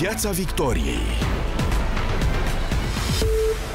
Piața 0.00 0.30
Victoriei 0.30 0.98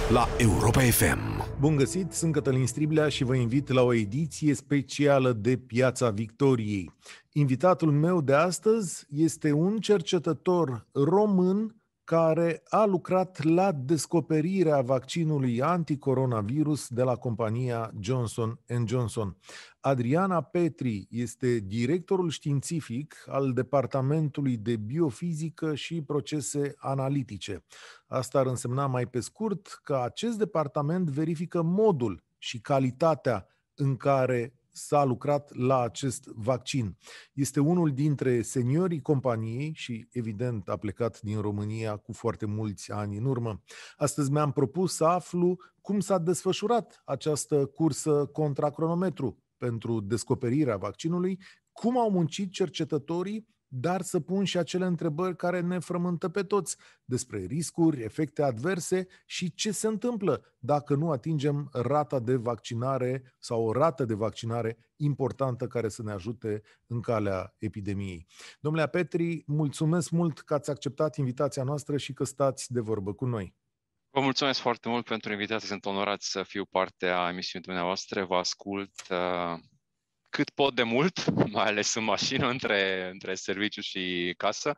la 0.10 0.28
Europa 0.38 0.80
FM. 0.80 1.20
Bun 1.60 1.76
găsit, 1.76 2.12
sunt 2.12 2.34
Cătălin 2.34 2.68
Striblea 2.68 3.10
și 3.10 3.24
vă 3.24 3.36
invit 3.36 3.70
la 3.70 3.82
o 3.82 3.94
ediție 3.94 4.54
specială 4.54 5.34
de 5.34 5.58
Piața 5.58 6.10
Victoriei. 6.10 6.94
Invitatul 7.32 7.92
meu 7.92 8.22
de 8.22 8.34
astăzi 8.34 9.06
este 9.10 9.52
un 9.52 9.78
cercetător 9.78 10.88
român 10.92 11.76
care 12.04 12.62
a 12.70 12.86
lucrat 12.86 13.44
la 13.44 13.72
descoperirea 13.72 14.82
vaccinului 14.82 15.62
anticoronavirus 15.62 16.88
de 16.88 17.04
la 17.04 17.16
compania 17.16 17.92
Johnson 18.00 18.60
Johnson. 18.86 19.38
Adriana 19.86 20.42
Petri 20.42 21.08
este 21.10 21.58
directorul 21.58 22.30
științific 22.30 23.16
al 23.28 23.54
Departamentului 23.54 24.58
de 24.58 24.76
Biofizică 24.76 25.76
și 25.76 26.02
Procese 26.02 26.74
Analitice. 26.78 27.66
Asta 28.08 28.40
ar 28.40 28.46
însemna 28.46 28.88
mai 28.88 29.08
pe 29.08 29.20
scurt 29.20 29.80
că 29.84 29.96
acest 29.96 30.38
departament 30.38 31.10
verifică 31.10 31.62
modul 31.62 32.24
și 32.38 32.60
calitatea 32.60 33.48
în 33.76 33.96
care 33.96 34.60
s-a 34.72 35.04
lucrat 35.04 35.56
la 35.56 35.82
acest 35.82 36.26
vaccin. 36.26 36.98
Este 37.34 37.60
unul 37.60 37.94
dintre 37.94 38.42
seniorii 38.42 39.02
companiei 39.02 39.72
și, 39.74 40.08
evident, 40.12 40.70
a 40.70 40.78
plecat 40.78 41.22
din 41.22 41.42
România 41.42 41.96
cu 41.96 42.14
foarte 42.14 42.46
mulți 42.46 42.92
ani 42.92 43.18
în 43.18 43.26
urmă. 43.26 43.62
Astăzi 43.98 44.32
mi-am 44.32 44.52
propus 44.52 44.96
să 44.96 45.06
aflu 45.06 45.58
cum 45.82 46.00
s-a 46.00 46.18
desfășurat 46.18 47.02
această 47.06 47.66
cursă 47.66 48.26
contra 48.26 48.70
cronometru 48.70 49.45
pentru 49.58 50.00
descoperirea 50.00 50.78
vaccinului, 50.78 51.40
cum 51.72 51.98
au 51.98 52.12
muncit 52.12 52.52
cercetătorii 52.52 53.56
dar 53.68 54.02
să 54.02 54.20
pun 54.20 54.44
și 54.44 54.58
acele 54.58 54.86
întrebări 54.86 55.36
care 55.36 55.62
ne 55.62 55.80
frământă 55.80 56.30
pe 56.30 56.44
toți 56.44 56.78
despre 57.06 57.40
riscuri, 57.40 58.02
efecte 58.02 58.44
adverse 58.44 59.08
și 59.26 59.54
ce 59.54 59.72
se 59.72 59.88
întâmplă 59.88 60.44
dacă 60.60 60.96
nu 60.96 61.12
atingem 61.12 61.70
rata 61.72 62.20
de 62.20 62.36
vaccinare 62.36 63.36
sau 63.40 63.66
o 63.66 63.72
rată 63.72 64.06
de 64.06 64.14
vaccinare 64.14 64.78
importantă 64.96 65.68
care 65.68 65.90
să 65.90 66.04
ne 66.04 66.12
ajute 66.12 66.62
în 66.88 67.02
calea 67.02 67.56
epidemiei. 67.58 68.28
Domnule 68.60 68.88
Petri, 68.88 69.44
mulțumesc 69.46 70.10
mult 70.10 70.40
că 70.40 70.54
ați 70.54 70.70
acceptat 70.70 71.16
invitația 71.16 71.64
noastră 71.64 71.98
și 71.98 72.14
că 72.14 72.24
stați 72.24 72.74
de 72.74 72.80
vorbă 72.80 73.14
cu 73.14 73.26
noi. 73.26 73.56
Vă 74.16 74.22
mulțumesc 74.22 74.60
foarte 74.60 74.90
mult 74.90 75.06
pentru 75.06 75.32
invitație. 75.32 75.68
Sunt 75.68 75.86
onorat 75.86 76.22
să 76.22 76.44
fiu 76.44 76.66
parte 76.66 77.08
a 77.08 77.30
emisiunii 77.30 77.68
dumneavoastră. 77.68 78.26
Vă 78.26 78.36
ascult 78.36 78.92
uh, 79.10 79.60
cât 80.30 80.50
pot 80.50 80.76
de 80.76 80.84
mult, 80.84 81.26
mai 81.56 81.66
ales 81.66 81.94
în 81.94 82.04
mașină, 82.04 82.48
între, 82.50 83.10
între 83.12 83.36
serviciu 83.36 83.82
și 83.82 84.34
casă. 84.38 84.78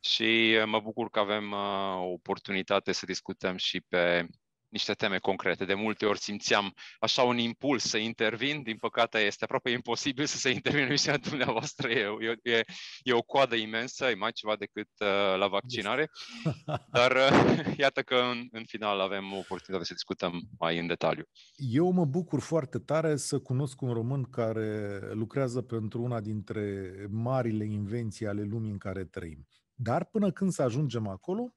Și 0.00 0.56
uh, 0.58 0.64
mă 0.66 0.80
bucur 0.80 1.10
că 1.10 1.18
avem 1.18 1.50
uh, 1.50 1.96
o 1.96 2.12
oportunitate 2.12 2.92
să 2.92 3.06
discutăm 3.06 3.56
și 3.56 3.80
pe 3.80 4.26
niște 4.70 4.92
teme 4.92 5.18
concrete. 5.18 5.64
De 5.64 5.74
multe 5.74 6.06
ori 6.06 6.18
simțeam 6.18 6.74
așa 6.98 7.22
un 7.22 7.38
impuls 7.38 7.82
să 7.82 7.98
intervin, 7.98 8.62
din 8.62 8.76
păcate 8.76 9.18
este 9.18 9.44
aproape 9.44 9.70
imposibil 9.70 10.24
să 10.24 10.36
se 10.36 10.50
intervină 10.50 10.84
în 10.84 10.90
misiunea 10.90 11.20
dumneavoastră, 11.28 11.88
e, 11.90 12.06
e, 12.42 12.62
e 13.02 13.12
o 13.12 13.22
coadă 13.22 13.54
imensă, 13.54 14.06
e 14.06 14.14
mai 14.14 14.32
ceva 14.32 14.56
decât 14.56 14.88
uh, 14.98 15.38
la 15.38 15.48
vaccinare, 15.48 16.10
dar 16.96 17.12
uh, 17.12 17.76
iată 17.76 18.02
că 18.02 18.14
în, 18.14 18.48
în 18.50 18.64
final 18.66 19.00
avem 19.00 19.32
o 19.32 19.36
oportunitate 19.36 19.84
să 19.84 19.92
discutăm 19.92 20.40
mai 20.58 20.78
în 20.78 20.86
detaliu. 20.86 21.24
Eu 21.54 21.90
mă 21.90 22.04
bucur 22.04 22.40
foarte 22.40 22.78
tare 22.78 23.16
să 23.16 23.38
cunosc 23.38 23.80
un 23.80 23.92
român 23.92 24.22
care 24.22 25.00
lucrează 25.12 25.62
pentru 25.62 26.02
una 26.02 26.20
dintre 26.20 26.92
marile 27.10 27.64
invenții 27.64 28.26
ale 28.26 28.42
lumii 28.42 28.70
în 28.70 28.78
care 28.78 29.04
trăim. 29.04 29.46
Dar 29.74 30.04
până 30.04 30.30
când 30.30 30.52
să 30.52 30.62
ajungem 30.62 31.06
acolo, 31.06 31.54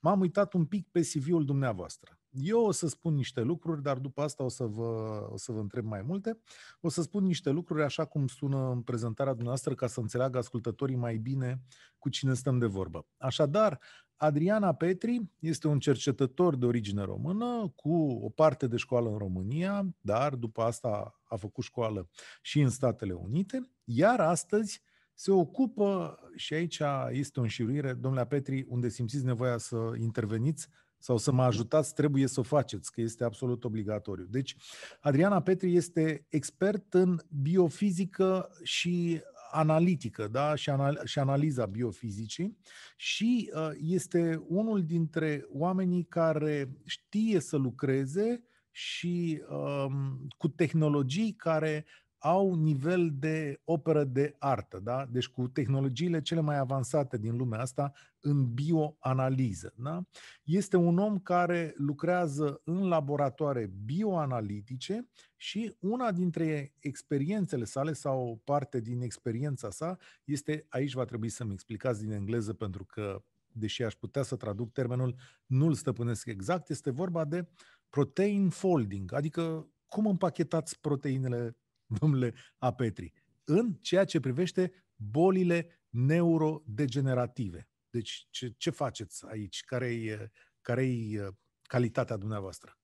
m-am 0.00 0.20
uitat 0.20 0.52
un 0.52 0.64
pic 0.64 0.88
pe 0.90 1.00
CV-ul 1.00 1.44
dumneavoastră. 1.44 2.18
Eu 2.30 2.64
o 2.64 2.70
să 2.70 2.88
spun 2.88 3.14
niște 3.14 3.40
lucruri, 3.40 3.82
dar 3.82 3.98
după 3.98 4.22
asta 4.22 4.42
o 4.44 4.48
să, 4.48 4.64
vă, 4.64 5.26
o 5.30 5.36
să 5.36 5.52
vă 5.52 5.60
întreb 5.60 5.84
mai 5.84 6.02
multe. 6.02 6.38
O 6.80 6.88
să 6.88 7.02
spun 7.02 7.24
niște 7.24 7.50
lucruri 7.50 7.82
așa 7.82 8.04
cum 8.04 8.26
sună 8.26 8.70
în 8.70 8.82
prezentarea 8.82 9.32
dumneavoastră 9.32 9.74
ca 9.74 9.86
să 9.86 10.00
înțeleagă 10.00 10.38
ascultătorii 10.38 10.96
mai 10.96 11.16
bine 11.16 11.62
cu 11.98 12.08
cine 12.08 12.34
stăm 12.34 12.58
de 12.58 12.66
vorbă. 12.66 13.06
Așadar, 13.16 13.80
Adriana 14.16 14.74
Petri 14.74 15.30
este 15.38 15.68
un 15.68 15.78
cercetător 15.78 16.56
de 16.56 16.66
origine 16.66 17.02
română 17.02 17.72
cu 17.76 17.92
o 18.22 18.28
parte 18.28 18.66
de 18.66 18.76
școală 18.76 19.10
în 19.10 19.18
România, 19.18 19.86
dar 20.00 20.34
după 20.34 20.62
asta 20.62 21.20
a 21.24 21.36
făcut 21.36 21.64
școală 21.64 22.08
și 22.42 22.60
în 22.60 22.68
Statele 22.68 23.12
Unite, 23.12 23.70
iar 23.84 24.20
astăzi 24.20 24.82
se 25.20 25.30
ocupă, 25.30 26.18
și 26.36 26.54
aici 26.54 26.80
este 27.10 27.38
o 27.40 27.42
înșiruire, 27.42 27.92
domnule 27.92 28.26
Petri, 28.26 28.64
unde 28.68 28.88
simțiți 28.88 29.24
nevoia 29.24 29.58
să 29.58 29.92
interveniți, 29.98 30.68
sau 30.98 31.16
să 31.16 31.32
mă 31.32 31.42
ajutați, 31.42 31.94
trebuie 31.94 32.26
să 32.26 32.40
o 32.40 32.42
faceți, 32.42 32.92
că 32.92 33.00
este 33.00 33.24
absolut 33.24 33.64
obligatoriu. 33.64 34.24
Deci, 34.24 34.56
Adriana 35.00 35.42
Petri 35.42 35.76
este 35.76 36.26
expert 36.28 36.94
în 36.94 37.20
biofizică 37.28 38.50
și 38.62 39.20
analitică 39.52 40.28
da? 40.28 40.54
și, 40.54 40.70
anal- 40.70 41.00
și 41.04 41.18
analiza 41.18 41.66
biofizicii 41.66 42.58
și 42.96 43.50
uh, 43.54 43.70
este 43.80 44.44
unul 44.48 44.84
dintre 44.84 45.44
oamenii 45.48 46.04
care 46.04 46.70
știe 46.84 47.40
să 47.40 47.56
lucreze 47.56 48.44
și 48.70 49.42
um, 49.48 50.28
cu 50.38 50.48
tehnologii 50.48 51.32
care 51.32 51.84
au 52.22 52.54
nivel 52.54 53.10
de 53.18 53.60
operă 53.64 54.04
de 54.04 54.34
artă, 54.38 54.80
da? 54.82 55.06
deci 55.10 55.28
cu 55.28 55.48
tehnologiile 55.48 56.20
cele 56.20 56.40
mai 56.40 56.58
avansate 56.58 57.18
din 57.18 57.36
lumea 57.36 57.60
asta 57.60 57.92
în 58.20 58.54
bioanaliză. 58.54 59.72
Da? 59.76 60.02
Este 60.44 60.76
un 60.76 60.98
om 60.98 61.18
care 61.18 61.74
lucrează 61.76 62.60
în 62.64 62.88
laboratoare 62.88 63.72
bioanalitice 63.84 65.08
și 65.36 65.76
una 65.78 66.12
dintre 66.12 66.74
experiențele 66.78 67.64
sale 67.64 67.92
sau 67.92 68.28
o 68.28 68.34
parte 68.34 68.80
din 68.80 69.00
experiența 69.00 69.70
sa 69.70 69.96
este, 70.24 70.66
aici 70.68 70.92
va 70.92 71.04
trebui 71.04 71.28
să-mi 71.28 71.52
explicați 71.52 72.00
din 72.00 72.12
engleză 72.12 72.52
pentru 72.52 72.84
că 72.84 73.22
deși 73.52 73.82
aș 73.82 73.94
putea 73.94 74.22
să 74.22 74.36
traduc 74.36 74.72
termenul, 74.72 75.14
nu-l 75.46 75.74
stăpânesc 75.74 76.26
exact, 76.26 76.68
este 76.68 76.90
vorba 76.90 77.24
de 77.24 77.48
protein 77.88 78.48
folding, 78.48 79.12
adică 79.12 79.68
cum 79.88 80.06
împachetați 80.06 80.80
proteinele 80.80 81.56
domnule 81.98 82.34
Apetri, 82.58 83.12
în 83.44 83.72
ceea 83.72 84.04
ce 84.04 84.20
privește 84.20 84.84
bolile 84.96 85.80
neurodegenerative. 85.88 87.68
Deci, 87.90 88.26
ce, 88.30 88.54
ce 88.56 88.70
faceți 88.70 89.26
aici? 89.28 89.60
Care-i, 89.64 90.16
care-i 90.60 91.18
uh, 91.18 91.28
calitatea 91.62 92.16
dumneavoastră? 92.16 92.74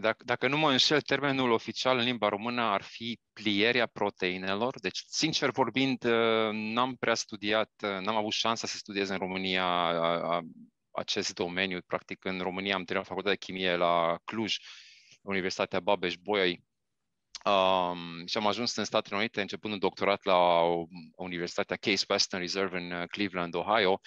Dacă, 0.00 0.24
dacă 0.24 0.48
nu 0.48 0.58
mă 0.58 0.70
înșel, 0.70 1.00
termenul 1.00 1.50
oficial 1.50 1.98
în 1.98 2.04
limba 2.04 2.28
română 2.28 2.62
ar 2.62 2.82
fi 2.82 3.20
plierea 3.32 3.86
proteinelor. 3.86 4.80
Deci, 4.80 5.02
sincer 5.06 5.50
vorbind, 5.50 6.04
uh, 6.04 6.50
n-am 6.52 6.96
prea 6.96 7.14
studiat, 7.14 7.72
uh, 7.82 8.04
n-am 8.04 8.16
avut 8.16 8.32
șansa 8.32 8.66
să 8.66 8.76
studiez 8.76 9.08
în 9.08 9.16
România 9.16 9.66
acest 10.90 11.34
domeniu. 11.34 11.80
Practic, 11.86 12.24
în 12.24 12.40
România 12.40 12.74
am 12.74 12.84
terminat 12.84 13.08
facultatea 13.08 13.38
de 13.38 13.44
chimie 13.44 13.76
la 13.76 14.18
Cluj, 14.24 14.56
Universitatea 15.22 15.80
Babeș-Bolyai, 15.80 16.64
Um, 17.44 18.26
și 18.26 18.36
am 18.36 18.46
ajuns 18.46 18.76
în 18.76 18.84
Statele 18.84 19.16
Unite 19.16 19.40
începând 19.40 19.72
un 19.72 19.78
doctorat 19.78 20.24
la 20.24 20.60
Universitatea 21.16 21.76
Case 21.76 22.04
Western 22.08 22.42
Reserve 22.42 22.78
în 22.78 22.90
uh, 22.90 23.08
Cleveland, 23.08 23.54
Ohio, 23.54 24.00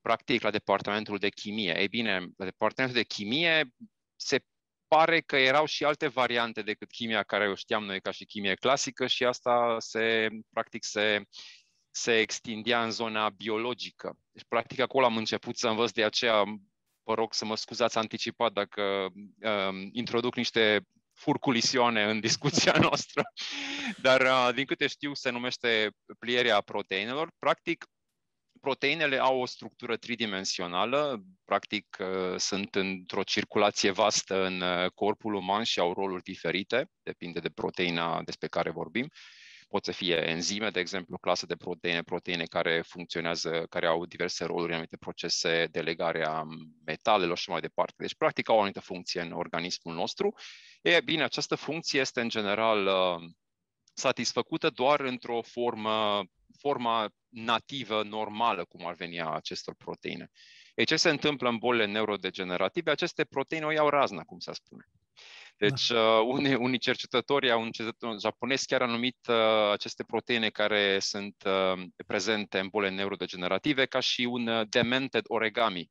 practic 0.00 0.42
la 0.42 0.50
departamentul 0.50 1.18
de 1.18 1.28
chimie. 1.28 1.78
Ei 1.78 1.88
bine, 1.88 2.26
la 2.36 2.44
departamentul 2.44 3.00
de 3.00 3.06
chimie 3.06 3.74
se 4.16 4.44
pare 4.88 5.20
că 5.20 5.36
erau 5.36 5.64
și 5.64 5.84
alte 5.84 6.06
variante 6.06 6.62
decât 6.62 6.90
chimia 6.90 7.22
care 7.22 7.48
o 7.48 7.54
știam 7.54 7.84
noi 7.84 8.00
ca 8.00 8.10
și 8.10 8.24
chimie 8.24 8.54
clasică 8.54 9.06
și 9.06 9.24
asta 9.24 9.76
se, 9.78 10.28
practic, 10.52 10.84
se, 10.84 11.22
se 11.90 12.18
extindea 12.18 12.84
în 12.84 12.90
zona 12.90 13.28
biologică. 13.30 14.18
Deci, 14.32 14.44
practic, 14.48 14.80
acolo 14.80 15.04
am 15.04 15.16
început 15.16 15.56
să 15.56 15.68
învăț, 15.68 15.90
de 15.90 16.04
aceea 16.04 16.44
vă 17.02 17.14
rog 17.14 17.34
să 17.34 17.44
mă 17.44 17.56
scuzați 17.56 17.98
anticipat 17.98 18.52
dacă 18.52 18.82
um, 19.40 19.88
introduc 19.92 20.36
niște 20.36 20.86
furculisioane 21.20 22.04
în 22.04 22.20
discuția 22.20 22.72
noastră, 22.86 23.22
dar 24.02 24.20
uh, 24.20 24.54
din 24.54 24.64
câte 24.64 24.86
știu 24.86 25.14
se 25.14 25.30
numește 25.30 25.90
plierea 26.18 26.60
proteinelor. 26.60 27.30
Practic, 27.38 27.84
proteinele 28.60 29.18
au 29.18 29.40
o 29.40 29.46
structură 29.46 29.96
tridimensională, 29.96 31.22
practic 31.44 31.96
uh, 32.00 32.36
sunt 32.36 32.74
într-o 32.74 33.22
circulație 33.22 33.90
vastă 33.90 34.44
în 34.44 34.60
uh, 34.60 34.90
corpul 34.94 35.34
uman 35.34 35.62
și 35.62 35.80
au 35.80 35.92
roluri 35.92 36.22
diferite, 36.22 36.90
depinde 37.02 37.40
de 37.40 37.50
proteina 37.50 38.22
despre 38.22 38.48
care 38.48 38.70
vorbim 38.70 39.08
pot 39.70 39.84
să 39.84 39.92
fie 39.92 40.14
enzime, 40.28 40.70
de 40.70 40.80
exemplu, 40.80 41.18
clasă 41.18 41.46
de 41.46 41.56
proteine, 41.56 42.02
proteine 42.02 42.44
care 42.44 42.82
funcționează, 42.86 43.66
care 43.68 43.86
au 43.86 44.06
diverse 44.06 44.44
roluri 44.44 44.66
în 44.66 44.72
anumite 44.72 44.96
procese 44.96 45.66
de 45.70 45.80
legare 45.80 46.24
a 46.26 46.42
metalelor 46.84 47.38
și 47.38 47.50
mai 47.50 47.60
departe. 47.60 47.94
Deci, 47.96 48.14
practic, 48.14 48.48
au 48.48 48.54
o 48.54 48.58
anumită 48.58 48.80
funcție 48.80 49.20
în 49.20 49.32
organismul 49.32 49.94
nostru. 49.94 50.34
E 50.80 51.00
bine, 51.00 51.22
această 51.22 51.54
funcție 51.54 52.00
este 52.00 52.20
în 52.20 52.28
general 52.28 52.86
uh, 52.86 53.30
satisfăcută 53.92 54.70
doar 54.70 55.00
într-o 55.00 55.42
formă 55.42 56.24
forma 56.58 57.10
nativă, 57.28 58.02
normală, 58.02 58.64
cum 58.64 58.86
ar 58.86 58.94
veni 58.94 59.20
a 59.20 59.28
acestor 59.28 59.74
proteine. 59.74 60.30
Ei, 60.74 60.84
ce 60.84 60.96
se 60.96 61.10
întâmplă 61.10 61.48
în 61.48 61.56
bolile 61.56 61.86
neurodegenerative? 61.86 62.90
Aceste 62.90 63.24
proteine 63.24 63.64
o 63.64 63.70
iau 63.70 63.88
razna, 63.88 64.22
cum 64.22 64.38
se 64.38 64.52
spune. 64.52 64.84
Deci, 65.56 65.86
da. 65.86 66.18
uh, 66.18 66.26
unii, 66.26 66.54
unii 66.54 66.78
cercetători 66.78 67.50
au 67.50 67.60
un 68.00 68.18
japonez 68.18 68.62
chiar 68.62 68.82
a 68.82 68.86
numit 68.86 69.18
uh, 69.28 69.70
aceste 69.72 70.04
proteine 70.04 70.48
care 70.48 70.98
sunt 70.98 71.42
uh, 71.46 71.82
prezente 72.06 72.58
în 72.58 72.68
bolile 72.68 72.94
neurodegenerative 72.94 73.86
ca 73.86 74.00
și 74.00 74.22
un 74.22 74.46
uh, 74.46 74.66
demented 74.68 75.24
origami. 75.26 75.90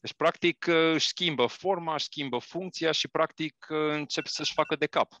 Deci, 0.00 0.14
practic, 0.14 0.66
uh, 0.68 0.92
își 0.92 1.06
schimbă 1.06 1.46
forma, 1.46 1.94
își 1.94 2.04
schimbă 2.04 2.38
funcția 2.38 2.92
și, 2.92 3.08
practic, 3.08 3.66
uh, 3.68 3.78
încep 3.78 4.26
să-și 4.26 4.52
facă 4.52 4.76
de 4.76 4.86
cap. 4.86 5.12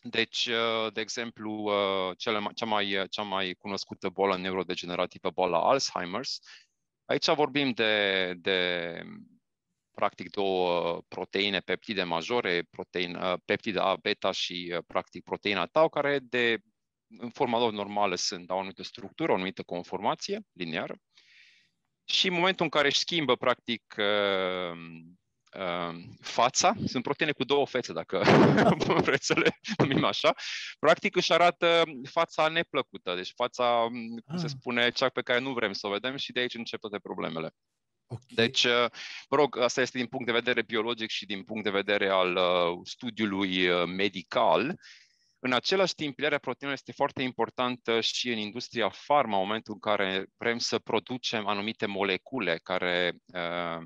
Deci, 0.00 0.46
uh, 0.46 0.92
de 0.92 1.00
exemplu, 1.00 1.70
cea 2.16 2.66
mai, 2.66 3.06
cea 3.10 3.22
mai 3.22 3.54
cunoscută 3.58 4.08
boală 4.08 4.36
neurodegenerativă, 4.36 5.30
boala 5.30 5.74
Alzheimer's, 5.74 6.32
aici 7.04 7.26
vorbim 7.26 7.70
de, 7.70 8.34
de 8.34 9.02
practic 9.94 10.30
două 10.30 11.00
proteine 11.08 11.60
peptide 11.60 12.02
majore, 12.02 12.62
protein, 12.70 13.18
peptida 13.44 13.82
A, 13.90 13.96
beta 13.96 14.30
și 14.30 14.80
practic 14.86 15.24
proteina 15.24 15.66
tau, 15.66 15.88
care 15.88 16.18
de, 16.18 16.58
în 17.18 17.30
forma 17.30 17.58
lor 17.58 17.72
normală 17.72 18.14
sunt, 18.14 18.50
au 18.50 18.56
o 18.56 18.58
anumită 18.58 18.82
structură, 18.82 19.32
o 19.32 19.34
anumită 19.34 19.62
conformație 19.62 20.40
lineară 20.52 20.96
și 22.08 22.26
în 22.26 22.34
momentul 22.34 22.64
în 22.64 22.70
care 22.70 22.86
își 22.86 22.98
schimbă, 22.98 23.36
practic, 23.36 23.94
uh, 23.98 24.78
uh, 25.58 25.94
fața, 26.20 26.74
sunt 26.86 27.02
proteine 27.02 27.32
cu 27.32 27.44
două 27.44 27.66
fețe, 27.66 27.92
dacă 27.92 28.22
vreți 29.06 29.26
să 29.26 29.34
le 29.38 29.58
numim 29.76 30.04
așa, 30.04 30.34
practic 30.78 31.16
își 31.16 31.32
arată 31.32 31.82
fața 32.10 32.48
neplăcută, 32.48 33.14
deci 33.14 33.32
fața, 33.34 33.86
cum 34.26 34.36
se 34.36 34.44
ah. 34.44 34.52
spune, 34.58 34.90
cea 34.90 35.08
pe 35.08 35.22
care 35.22 35.38
nu 35.38 35.52
vrem 35.52 35.72
să 35.72 35.86
o 35.86 35.90
vedem 35.90 36.16
și 36.16 36.32
de 36.32 36.40
aici 36.40 36.54
încep 36.54 36.80
toate 36.80 36.98
problemele. 36.98 37.50
Okay. 38.08 38.26
Deci, 38.28 38.64
uh, 38.64 38.86
mă 39.28 39.36
rog, 39.36 39.58
asta 39.58 39.80
este 39.80 39.98
din 39.98 40.06
punct 40.06 40.26
de 40.26 40.32
vedere 40.32 40.62
biologic 40.62 41.10
și 41.10 41.26
din 41.26 41.42
punct 41.42 41.64
de 41.64 41.70
vedere 41.70 42.08
al 42.08 42.36
uh, 42.36 42.78
studiului 42.84 43.68
uh, 43.68 43.84
medical. 43.86 44.80
În 45.46 45.52
același 45.52 45.94
timp, 45.94 46.14
pilarea 46.14 46.38
proteinelor 46.38 46.82
este 46.86 47.02
foarte 47.02 47.22
importantă 47.22 48.00
și 48.00 48.30
în 48.30 48.38
industria 48.38 48.88
farma, 48.88 49.36
în 49.36 49.42
momentul 49.42 49.72
în 49.72 49.78
care 49.78 50.26
vrem 50.36 50.58
să 50.58 50.78
producem 50.78 51.46
anumite 51.46 51.86
molecule 51.86 52.58
care 52.62 53.16
uh, 53.26 53.84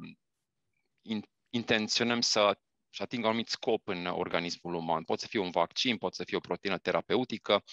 in, 1.02 1.22
intenționăm 1.50 2.20
să 2.20 2.58
și 2.90 3.02
atingă 3.02 3.24
un 3.24 3.32
anumit 3.32 3.48
scop 3.48 3.88
în 3.88 4.06
organismul 4.06 4.74
uman. 4.74 5.04
Poate 5.04 5.22
să 5.22 5.26
fie 5.28 5.40
un 5.40 5.50
vaccin, 5.50 5.96
poate 5.96 6.14
să 6.14 6.24
fie 6.24 6.36
o 6.36 6.40
proteină 6.40 6.78
terapeutică. 6.78 7.64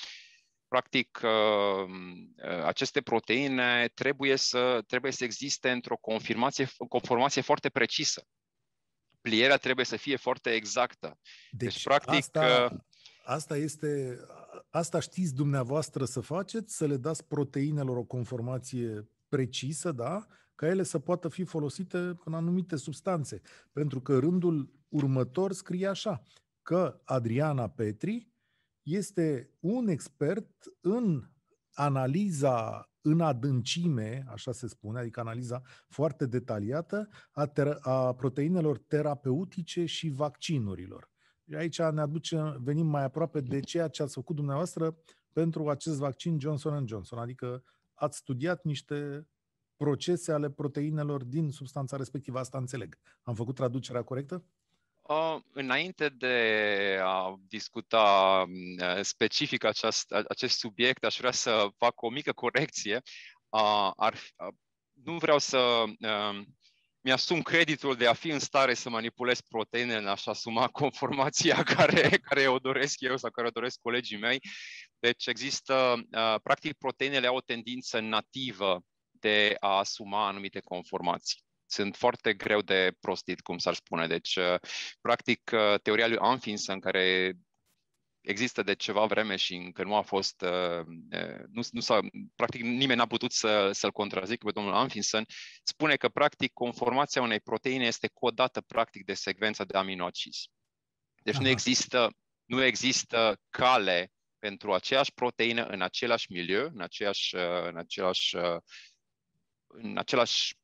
Practic, 0.67 1.19
uh, 1.23 1.89
uh 2.43 2.63
aceste 2.63 3.01
proteine 3.01 3.87
trebuie 3.93 4.35
să, 4.35 4.81
trebuie 4.87 5.11
să 5.11 5.23
existe 5.23 5.71
într-o 5.71 5.97
confirmație, 5.97 6.67
conformație 6.89 7.41
foarte 7.41 7.69
precisă. 7.69 8.27
Plierea 9.21 9.57
trebuie 9.57 9.85
să 9.85 9.95
fie 9.95 10.15
foarte 10.15 10.53
exactă. 10.53 11.19
Deci, 11.51 11.73
deci 11.73 11.83
practic, 11.83 12.13
asta, 12.13 12.69
uh, 12.71 12.79
Asta 13.29 13.57
este, 13.57 14.19
asta 14.69 14.99
știți 14.99 15.33
dumneavoastră 15.33 16.05
să 16.05 16.19
faceți, 16.19 16.75
să 16.75 16.85
le 16.85 16.97
dați 16.97 17.27
proteinelor 17.27 17.97
o 17.97 18.03
conformație 18.03 19.09
precisă, 19.27 19.91
da? 19.91 20.25
ca 20.55 20.67
ele 20.67 20.83
să 20.83 20.99
poată 20.99 21.27
fi 21.27 21.43
folosite 21.43 21.97
în 22.25 22.33
anumite 22.33 22.75
substanțe. 22.75 23.41
Pentru 23.71 24.01
că 24.01 24.19
rândul 24.19 24.73
următor 24.89 25.53
scrie 25.53 25.87
așa, 25.87 26.21
că 26.61 27.01
Adriana 27.03 27.69
Petri 27.69 28.31
este 28.81 29.51
un 29.59 29.87
expert 29.87 30.49
în 30.81 31.29
analiza 31.73 32.89
în 33.01 33.21
adâncime, 33.21 34.25
așa 34.27 34.51
se 34.51 34.67
spune, 34.67 34.99
adică 34.99 35.19
analiza 35.19 35.61
foarte 35.87 36.25
detaliată 36.25 37.09
a, 37.31 37.47
ter- 37.47 37.77
a 37.79 38.13
proteinelor 38.13 38.77
terapeutice 38.77 39.85
și 39.85 40.09
vaccinurilor. 40.09 41.09
Aici 41.55 41.77
ne 41.77 42.01
aduce, 42.01 42.55
venim 42.59 42.85
mai 42.85 43.03
aproape 43.03 43.41
de 43.41 43.59
ceea 43.59 43.87
ce 43.87 44.01
ați 44.01 44.13
făcut 44.13 44.35
dumneavoastră 44.35 44.97
pentru 45.33 45.69
acest 45.69 45.97
vaccin 45.97 46.39
Johnson 46.39 46.87
Johnson, 46.87 47.19
adică 47.19 47.63
ați 47.93 48.17
studiat 48.17 48.63
niște 48.63 49.27
procese 49.75 50.31
ale 50.31 50.49
proteinelor 50.49 51.23
din 51.23 51.51
substanța 51.51 51.97
respectivă, 51.97 52.39
asta 52.39 52.57
înțeleg. 52.57 52.97
Am 53.23 53.35
făcut 53.35 53.55
traducerea 53.55 54.03
corectă? 54.03 54.43
Uh, 55.01 55.37
înainte 55.53 56.09
de 56.09 56.99
a 57.03 57.39
discuta 57.47 58.45
uh, 58.47 59.01
specific 59.01 59.63
aceast, 59.63 60.11
acest 60.11 60.57
subiect, 60.57 61.03
aș 61.03 61.17
vrea 61.17 61.31
să 61.31 61.67
fac 61.77 62.01
o 62.01 62.09
mică 62.09 62.31
corecție. 62.31 63.01
Uh, 63.49 63.91
ar, 63.95 64.13
uh, 64.13 64.53
nu 65.03 65.17
vreau 65.17 65.39
să 65.39 65.83
uh, 65.99 66.41
mi-asum 67.07 67.41
creditul 67.41 67.95
de 67.95 68.07
a 68.07 68.13
fi 68.13 68.29
în 68.29 68.39
stare 68.39 68.73
să 68.73 68.89
manipulez 68.89 69.41
proteinele, 69.41 70.09
aș 70.09 70.25
asuma 70.25 70.67
conformația 70.81 71.63
care, 71.63 72.09
care 72.09 72.47
o 72.47 72.59
doresc 72.59 72.99
eu 72.99 73.17
sau 73.17 73.29
care 73.29 73.47
o 73.47 73.49
doresc 73.49 73.79
colegii 73.81 74.17
mei. 74.17 74.39
Deci 74.99 75.27
există, 75.27 75.93
uh, 76.11 76.35
practic, 76.43 76.73
proteinele 76.73 77.27
au 77.27 77.35
o 77.35 77.41
tendință 77.41 77.99
nativă 77.99 78.81
de 79.11 79.55
a 79.59 79.77
asuma 79.77 80.27
anumite 80.27 80.59
conformații 80.59 81.45
sunt 81.69 81.95
foarte 81.95 82.33
greu 82.33 82.61
de 82.61 82.91
prostit, 82.99 83.41
cum 83.41 83.57
s-ar 83.57 83.73
spune. 83.73 84.07
Deci, 84.07 84.35
uh, 84.35 84.55
practic, 85.01 85.51
uh, 85.53 85.79
teoria 85.81 86.07
lui 86.07 86.17
Anfinsen, 86.17 86.79
care 86.79 87.33
există 88.27 88.63
de 88.63 88.73
ceva 88.73 89.05
vreme 89.05 89.35
și 89.35 89.55
încă 89.55 89.83
nu 89.83 89.95
a 89.95 90.01
fost, 90.01 90.41
uh, 90.41 90.85
uh, 91.11 91.43
nu, 91.49 91.61
nu 91.71 91.79
s-a, 91.79 91.99
practic 92.35 92.61
nimeni 92.61 92.97
n-a 92.97 93.07
putut 93.07 93.31
să, 93.31 93.71
să-l 93.71 93.91
contrazică 93.91 94.45
pe 94.45 94.51
domnul 94.51 94.73
Anfinson, 94.73 95.25
spune 95.63 95.95
că 95.95 96.09
practic 96.09 96.53
conformația 96.53 97.21
unei 97.21 97.39
proteine 97.39 97.85
este 97.85 98.09
codată 98.13 98.61
practic 98.61 99.05
de 99.05 99.13
secvența 99.13 99.63
de 99.63 99.77
aminoacizi. 99.77 100.49
Deci 101.23 101.33
Aha. 101.33 101.43
nu 101.43 101.49
există, 101.49 102.09
nu 102.45 102.63
există 102.63 103.39
cale 103.49 104.11
pentru 104.39 104.73
aceeași 104.73 105.13
proteină 105.13 105.65
în 105.65 105.81
același 105.81 106.31
milieu, 106.31 106.69
în 106.73 106.81
aceeași, 106.81 107.35
uh, 107.35 107.67
în 107.67 107.77
același, 107.77 108.35
în 109.67 109.97
același 109.97 110.55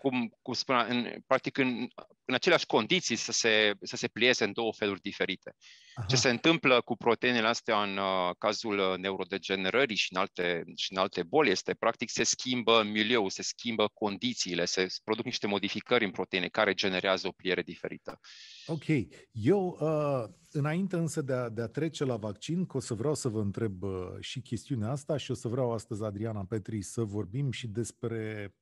cum, 0.00 0.36
cum 0.42 0.52
spunea, 0.54 0.84
în, 0.84 1.22
practic 1.26 1.58
în, 1.58 1.88
în 2.24 2.34
aceleași 2.34 2.66
condiții 2.66 3.16
să 3.16 3.32
se, 3.32 3.72
să 3.82 3.96
se 3.96 4.08
plieze 4.08 4.44
în 4.44 4.52
două 4.52 4.72
feluri 4.72 5.00
diferite. 5.00 5.54
Aha. 5.94 6.06
Ce 6.06 6.16
se 6.16 6.30
întâmplă 6.30 6.80
cu 6.80 6.96
proteinele 6.96 7.46
astea 7.46 7.82
în 7.82 7.96
uh, 7.96 8.30
cazul 8.38 8.78
uh, 8.78 8.96
neurodegenerării 8.96 9.96
și 9.96 10.12
în, 10.12 10.20
alte, 10.20 10.62
și 10.76 10.92
în 10.92 10.98
alte 10.98 11.22
boli 11.22 11.50
este, 11.50 11.74
practic, 11.74 12.10
se 12.10 12.22
schimbă 12.22 12.82
milieu, 12.82 13.28
se 13.28 13.42
schimbă 13.42 13.90
condițiile, 13.94 14.64
se 14.64 14.86
produc 15.04 15.24
niște 15.24 15.46
modificări 15.46 16.04
în 16.04 16.10
proteine 16.10 16.48
care 16.48 16.74
generează 16.74 17.26
o 17.26 17.32
pliere 17.32 17.62
diferită. 17.62 18.20
Ok. 18.66 18.84
Eu, 19.32 19.78
uh, 19.80 20.34
înainte 20.50 20.96
însă 20.96 21.22
de 21.22 21.32
a, 21.32 21.48
de 21.48 21.62
a 21.62 21.66
trece 21.66 22.04
la 22.04 22.16
vaccin, 22.16 22.66
că 22.66 22.76
o 22.76 22.80
să 22.80 22.94
vreau 22.94 23.14
să 23.14 23.28
vă 23.28 23.40
întreb 23.40 23.82
uh, 23.82 23.90
și 24.20 24.40
chestiunea 24.40 24.90
asta 24.90 25.16
și 25.16 25.30
o 25.30 25.34
să 25.34 25.48
vreau 25.48 25.72
astăzi, 25.72 26.04
Adriana 26.04 26.44
Petri, 26.44 26.82
să 26.82 27.02
vorbim 27.02 27.50
și 27.50 27.66
despre 27.66 28.54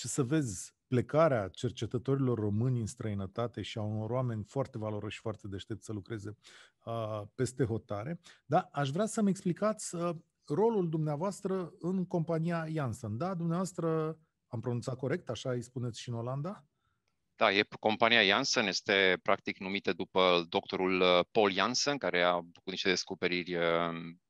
ce 0.00 0.08
să 0.08 0.22
vezi 0.22 0.74
plecarea 0.86 1.48
cercetătorilor 1.48 2.38
români 2.38 2.80
în 2.80 2.86
străinătate 2.86 3.62
și 3.62 3.78
a 3.78 3.82
unor 3.82 4.10
oameni 4.10 4.44
foarte 4.44 4.78
valoroși 4.78 5.14
și 5.14 5.20
foarte 5.20 5.48
deștepți 5.48 5.84
să 5.84 5.92
lucreze 5.92 6.36
uh, 6.84 7.22
peste 7.34 7.64
hotare. 7.64 8.20
Da, 8.46 8.68
aș 8.72 8.90
vrea 8.90 9.06
să-mi 9.06 9.28
explicați 9.28 9.94
uh, 9.94 10.10
rolul 10.46 10.88
dumneavoastră 10.88 11.72
în 11.78 12.06
compania 12.06 12.66
Janssen. 12.68 13.16
Da, 13.16 13.34
dumneavoastră, 13.34 14.18
am 14.46 14.60
pronunțat 14.60 14.96
corect, 14.96 15.28
așa 15.28 15.50
îi 15.50 15.62
spuneți 15.62 16.00
și 16.00 16.08
în 16.08 16.14
Olanda? 16.14 16.64
Da, 17.36 17.52
e 17.52 17.66
compania 17.80 18.24
Janssen, 18.24 18.66
este 18.66 19.18
practic 19.22 19.58
numită 19.58 19.92
după 19.92 20.44
doctorul 20.48 21.00
uh, 21.00 21.20
Paul 21.30 21.52
Janssen, 21.52 21.96
care 21.96 22.22
a 22.22 22.32
făcut 22.32 22.70
niște 22.70 22.88
descoperiri 22.88 23.54
uh, 23.54 23.62
Uh, 23.62 24.29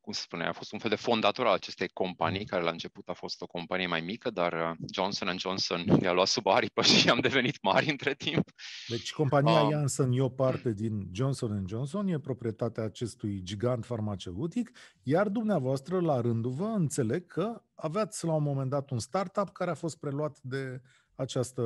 cum 0.00 0.12
se 0.12 0.20
spune, 0.20 0.46
a 0.46 0.52
fost 0.52 0.72
un 0.72 0.78
fel 0.78 0.90
de 0.90 0.96
fondator 0.96 1.46
al 1.46 1.52
acestei 1.52 1.88
companii, 1.88 2.44
care 2.44 2.62
la 2.62 2.70
început 2.70 3.08
a 3.08 3.12
fost 3.12 3.42
o 3.42 3.46
companie 3.46 3.86
mai 3.86 4.00
mică, 4.00 4.30
dar 4.30 4.52
uh, 4.52 4.86
Johnson 4.92 5.38
Johnson 5.38 5.84
i-a 6.02 6.12
luat 6.12 6.26
sub 6.26 6.46
aripă 6.46 6.82
și 6.82 7.10
am 7.10 7.20
devenit 7.20 7.62
mari 7.62 7.90
între 7.90 8.14
timp. 8.14 8.50
Deci 8.88 9.12
compania 9.12 9.62
uh, 9.62 9.68
Janssen 9.70 10.12
e 10.12 10.20
o 10.20 10.28
parte 10.28 10.72
din 10.72 11.08
Johnson 11.12 11.64
Johnson, 11.68 12.08
e 12.08 12.18
proprietatea 12.18 12.84
acestui 12.84 13.42
gigant 13.42 13.84
farmaceutic, 13.84 14.70
iar 15.02 15.28
dumneavoastră, 15.28 16.00
la 16.00 16.20
rândul 16.20 16.50
vă, 16.50 16.64
înțeleg 16.64 17.26
că 17.26 17.62
aveați 17.74 18.24
la 18.24 18.32
un 18.32 18.42
moment 18.42 18.70
dat 18.70 18.90
un 18.90 18.98
startup 18.98 19.48
care 19.50 19.70
a 19.70 19.74
fost 19.74 19.98
preluat 19.98 20.38
de 20.42 20.80
această 21.14 21.62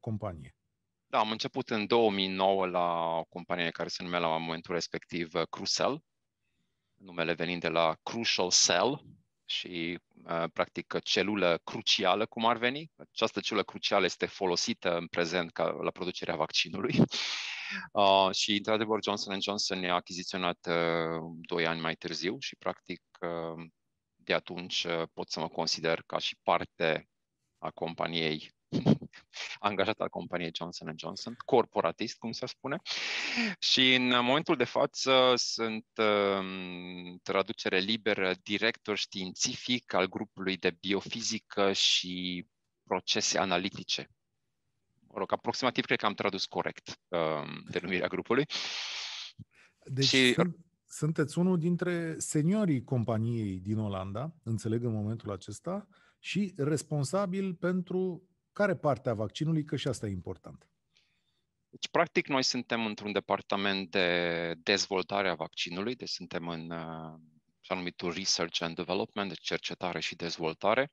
companie. 0.00 0.56
Da, 1.06 1.18
am 1.18 1.30
început 1.30 1.70
în 1.70 1.86
2009 1.86 2.66
la 2.66 3.16
o 3.18 3.24
companie 3.24 3.70
care 3.70 3.88
se 3.88 4.02
numea 4.02 4.18
la 4.18 4.38
momentul 4.38 4.74
respectiv 4.74 5.34
uh, 5.34 5.42
Crucel, 5.50 6.02
numele 6.98 7.32
venind 7.32 7.60
de 7.60 7.68
la 7.68 7.96
Crucial 8.02 8.50
Cell 8.50 9.04
și 9.44 9.98
uh, 10.24 10.44
practic 10.52 10.98
celulă 11.02 11.60
crucială, 11.64 12.26
cum 12.26 12.46
ar 12.46 12.56
veni. 12.56 12.90
Această 12.96 13.40
celulă 13.40 13.64
crucială 13.64 14.04
este 14.04 14.26
folosită 14.26 14.96
în 14.96 15.06
prezent 15.06 15.52
ca 15.52 15.64
la 15.64 15.90
producerea 15.90 16.36
vaccinului. 16.36 16.98
Uh, 17.92 18.30
și, 18.32 18.52
într-adevăr, 18.56 19.02
Johnson 19.02 19.40
Johnson 19.40 19.78
ne-a 19.78 19.94
achiziționat 19.94 20.66
uh, 20.68 21.20
doi 21.40 21.66
ani 21.66 21.80
mai 21.80 21.94
târziu 21.94 22.36
și, 22.38 22.56
practic, 22.56 23.02
uh, 23.20 23.66
de 24.16 24.34
atunci 24.34 24.84
uh, 24.84 25.02
pot 25.12 25.30
să 25.30 25.40
mă 25.40 25.48
consider 25.48 26.02
ca 26.06 26.18
și 26.18 26.36
parte 26.42 27.08
a 27.58 27.70
companiei 27.70 28.50
angajat 29.58 30.00
al 30.00 30.08
companiei 30.08 30.50
Johnson 30.54 30.94
Johnson, 30.96 31.34
corporatist, 31.44 32.18
cum 32.18 32.32
se 32.32 32.46
spune. 32.46 32.76
Și 33.58 33.94
în 33.94 34.08
momentul 34.08 34.56
de 34.56 34.64
față 34.64 35.32
sunt 35.36 35.86
um, 35.96 37.18
traducere 37.22 37.78
liberă 37.78 38.34
director 38.42 38.96
științific 38.96 39.92
al 39.92 40.06
grupului 40.08 40.56
de 40.56 40.76
biofizică 40.80 41.72
și 41.72 42.46
procese 42.82 43.38
analitice. 43.38 44.10
Mă 45.08 45.18
rog, 45.18 45.32
aproximativ 45.32 45.84
cred 45.84 45.98
că 45.98 46.06
am 46.06 46.14
tradus 46.14 46.46
corect 46.46 47.00
um, 47.08 47.64
denumirea 47.70 48.06
grupului. 48.06 48.46
Deci 49.84 50.06
și... 50.06 50.32
sunt, 50.32 50.56
sunteți 50.88 51.38
unul 51.38 51.58
dintre 51.58 52.18
seniorii 52.18 52.84
companiei 52.84 53.60
din 53.60 53.78
Olanda, 53.78 54.34
înțeleg 54.42 54.84
în 54.84 54.92
momentul 54.92 55.32
acesta, 55.32 55.88
și 56.18 56.52
responsabil 56.56 57.54
pentru 57.54 58.28
care 58.56 58.76
parte 58.76 59.08
a 59.08 59.14
vaccinului, 59.14 59.64
că 59.64 59.76
și 59.76 59.88
asta 59.88 60.06
e 60.06 60.10
important. 60.10 60.68
Deci, 61.68 61.88
practic, 61.88 62.26
noi 62.26 62.42
suntem 62.42 62.86
într-un 62.86 63.12
departament 63.12 63.90
de 63.90 64.54
dezvoltare 64.62 65.28
a 65.28 65.34
vaccinului, 65.34 65.94
deci 65.94 66.08
suntem 66.08 66.48
în 66.48 66.70
uh, 66.70 67.18
așa 67.60 67.74
numitul 67.74 68.12
Research 68.12 68.62
and 68.62 68.74
Development, 68.74 69.28
deci 69.28 69.40
cercetare 69.40 70.00
și 70.00 70.14
dezvoltare. 70.14 70.92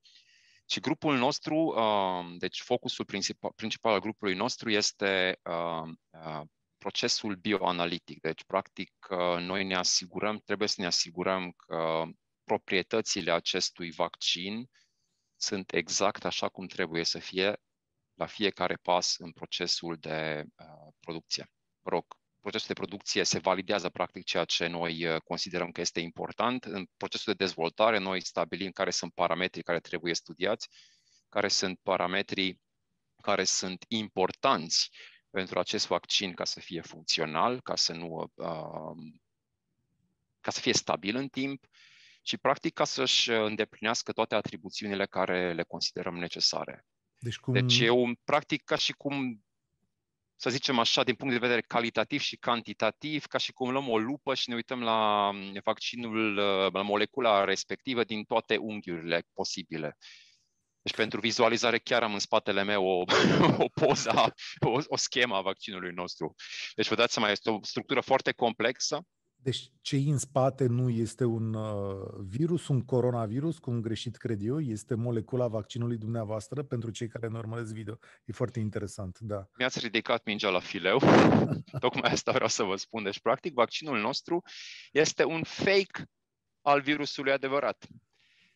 Și 0.65 0.79
grupul 0.79 1.17
nostru, 1.17 1.55
uh, 1.55 2.35
deci 2.37 2.61
focusul 2.61 3.05
principal, 3.05 3.51
principal 3.55 3.93
al 3.93 3.99
grupului 3.99 4.35
nostru 4.35 4.69
este 4.69 5.39
uh, 5.43 5.89
uh, 6.09 6.41
procesul 6.77 7.35
bioanalitic. 7.35 8.19
Deci, 8.21 8.43
practic, 8.43 8.91
uh, 9.09 9.39
noi 9.39 9.63
ne 9.63 9.75
asigurăm, 9.75 10.37
trebuie 10.45 10.67
să 10.67 10.75
ne 10.77 10.85
asigurăm 10.85 11.51
că 11.51 12.03
proprietățile 12.43 13.31
acestui 13.31 13.91
vaccin 13.91 14.69
sunt 15.43 15.73
exact 15.73 16.25
așa 16.25 16.49
cum 16.49 16.67
trebuie 16.67 17.03
să 17.03 17.19
fie 17.19 17.57
la 18.13 18.25
fiecare 18.25 18.75
pas 18.75 19.15
în 19.17 19.31
procesul 19.31 19.97
de 19.97 20.43
uh, 20.55 20.93
producție. 20.99 21.49
Mă 21.81 21.89
rog, 21.89 22.05
procesul 22.39 22.67
de 22.67 22.73
producție 22.73 23.23
se 23.23 23.39
validează 23.39 23.89
practic 23.89 24.23
ceea 24.23 24.45
ce 24.45 24.67
noi 24.67 25.05
uh, 25.05 25.21
considerăm 25.21 25.71
că 25.71 25.81
este 25.81 25.99
important. 25.99 26.63
În 26.63 26.85
procesul 26.97 27.33
de 27.33 27.43
dezvoltare 27.43 27.97
noi 27.97 28.21
stabilim 28.21 28.71
care 28.71 28.91
sunt 28.91 29.13
parametrii 29.13 29.63
care 29.63 29.79
trebuie 29.79 30.13
studiați, 30.13 30.69
care 31.29 31.47
sunt 31.47 31.79
parametrii 31.83 32.61
care 33.21 33.43
sunt 33.43 33.85
importanți 33.87 34.89
pentru 35.29 35.59
acest 35.59 35.87
vaccin 35.87 36.33
ca 36.33 36.45
să 36.45 36.59
fie 36.59 36.81
funcțional, 36.81 37.61
ca 37.61 37.75
să 37.75 37.93
nu 37.93 38.31
uh, 38.35 38.95
ca 40.39 40.51
să 40.51 40.59
fie 40.59 40.73
stabil 40.73 41.15
în 41.15 41.27
timp 41.27 41.65
și 42.23 42.37
practic 42.37 42.73
ca 42.73 42.83
să-și 42.83 43.29
îndeplinească 43.29 44.11
toate 44.11 44.35
atribuțiunile 44.35 45.05
care 45.05 45.53
le 45.53 45.63
considerăm 45.63 46.17
necesare. 46.17 46.85
Deci, 47.19 47.37
cum... 47.37 47.53
deci 47.53 47.79
e 47.79 47.89
un, 47.89 48.15
practic 48.23 48.63
ca 48.63 48.75
și 48.75 48.93
cum, 48.93 49.43
să 50.35 50.49
zicem 50.49 50.79
așa, 50.79 51.03
din 51.03 51.15
punct 51.15 51.33
de 51.33 51.39
vedere 51.39 51.61
calitativ 51.61 52.19
și 52.19 52.37
cantitativ, 52.37 53.25
ca 53.25 53.37
și 53.37 53.51
cum 53.51 53.71
luăm 53.71 53.89
o 53.89 53.97
lupă 53.97 54.33
și 54.33 54.49
ne 54.49 54.55
uităm 54.55 54.81
la 54.81 55.31
mm, 55.31 55.59
vaccinul, 55.63 56.33
la 56.73 56.81
molecula 56.81 57.43
respectivă 57.43 58.03
din 58.03 58.23
toate 58.23 58.57
unghiurile 58.57 59.27
posibile. 59.33 59.97
Deci 60.81 60.95
pentru 60.95 61.19
vizualizare 61.19 61.77
chiar 61.77 62.03
am 62.03 62.13
în 62.13 62.19
spatele 62.19 62.63
meu 62.63 62.85
o, 62.85 63.03
o 63.65 63.67
poză, 63.81 64.33
o, 64.59 64.79
o 64.87 64.97
schemă 64.97 65.35
a 65.35 65.41
vaccinului 65.41 65.91
nostru. 65.93 66.35
Deci 66.75 66.87
vă 66.87 66.95
dați 66.95 67.13
seama, 67.13 67.29
este 67.29 67.49
o 67.49 67.59
structură 67.61 68.01
foarte 68.01 68.31
complexă 68.31 69.05
deci 69.43 69.71
ce 69.81 69.95
în 69.95 70.17
spate 70.17 70.65
nu 70.65 70.89
este 70.89 71.23
un 71.23 71.53
uh, 71.53 72.25
virus, 72.27 72.67
un 72.67 72.81
coronavirus, 72.81 73.57
cum 73.57 73.81
greșit 73.81 74.15
cred 74.15 74.39
eu, 74.41 74.59
este 74.59 74.95
molecula 74.95 75.47
vaccinului 75.47 75.97
dumneavoastră 75.97 76.63
pentru 76.63 76.91
cei 76.91 77.07
care 77.07 77.27
nu 77.27 77.37
urmăresc 77.37 77.73
video. 77.73 77.97
E 78.25 78.33
foarte 78.33 78.59
interesant, 78.59 79.19
da. 79.19 79.47
Mi-ați 79.57 79.79
ridicat 79.79 80.25
mingea 80.25 80.49
la 80.49 80.59
fileu, 80.59 80.99
tocmai 81.79 82.11
asta 82.11 82.31
vreau 82.31 82.47
să 82.47 82.63
vă 82.63 82.75
spun. 82.75 83.03
Deci, 83.03 83.19
practic, 83.19 83.53
vaccinul 83.53 83.99
nostru 83.99 84.43
este 84.91 85.23
un 85.23 85.43
fake 85.43 86.09
al 86.61 86.81
virusului 86.81 87.31
adevărat. 87.31 87.87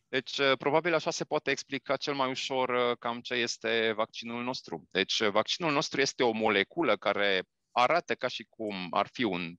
Deci, 0.08 0.38
uh, 0.38 0.52
probabil 0.58 0.94
așa 0.94 1.10
se 1.10 1.24
poate 1.24 1.50
explica 1.50 1.96
cel 1.96 2.14
mai 2.14 2.30
ușor 2.30 2.68
uh, 2.68 2.96
cam 2.98 3.20
ce 3.20 3.34
este 3.34 3.92
vaccinul 3.96 4.42
nostru. 4.42 4.88
Deci, 4.90 5.20
uh, 5.20 5.30
vaccinul 5.30 5.72
nostru 5.72 6.00
este 6.00 6.22
o 6.22 6.30
moleculă 6.30 6.96
care 6.96 7.42
arată 7.70 8.14
ca 8.14 8.28
și 8.28 8.46
cum 8.48 8.86
ar 8.90 9.08
fi 9.12 9.22
un 9.22 9.54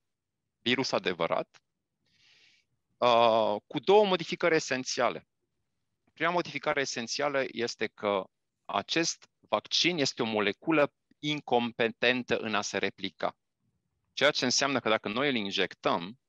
virus 0.61 0.91
adevărat, 0.91 1.61
uh, 2.97 3.55
cu 3.67 3.79
două 3.79 4.05
modificări 4.05 4.55
esențiale. 4.55 5.27
Prima 6.13 6.31
modificare 6.31 6.81
esențială 6.81 7.43
este 7.47 7.87
că 7.87 8.23
acest 8.65 9.29
vaccin 9.39 9.97
este 9.97 10.21
o 10.21 10.25
moleculă 10.25 10.93
incompetentă 11.19 12.37
în 12.37 12.55
a 12.55 12.61
se 12.61 12.77
replica. 12.77 13.37
Ceea 14.13 14.31
ce 14.31 14.45
înseamnă 14.45 14.79
că 14.79 14.89
dacă 14.89 15.07
noi 15.09 15.29
îl 15.29 15.35
injectăm, 15.35 16.19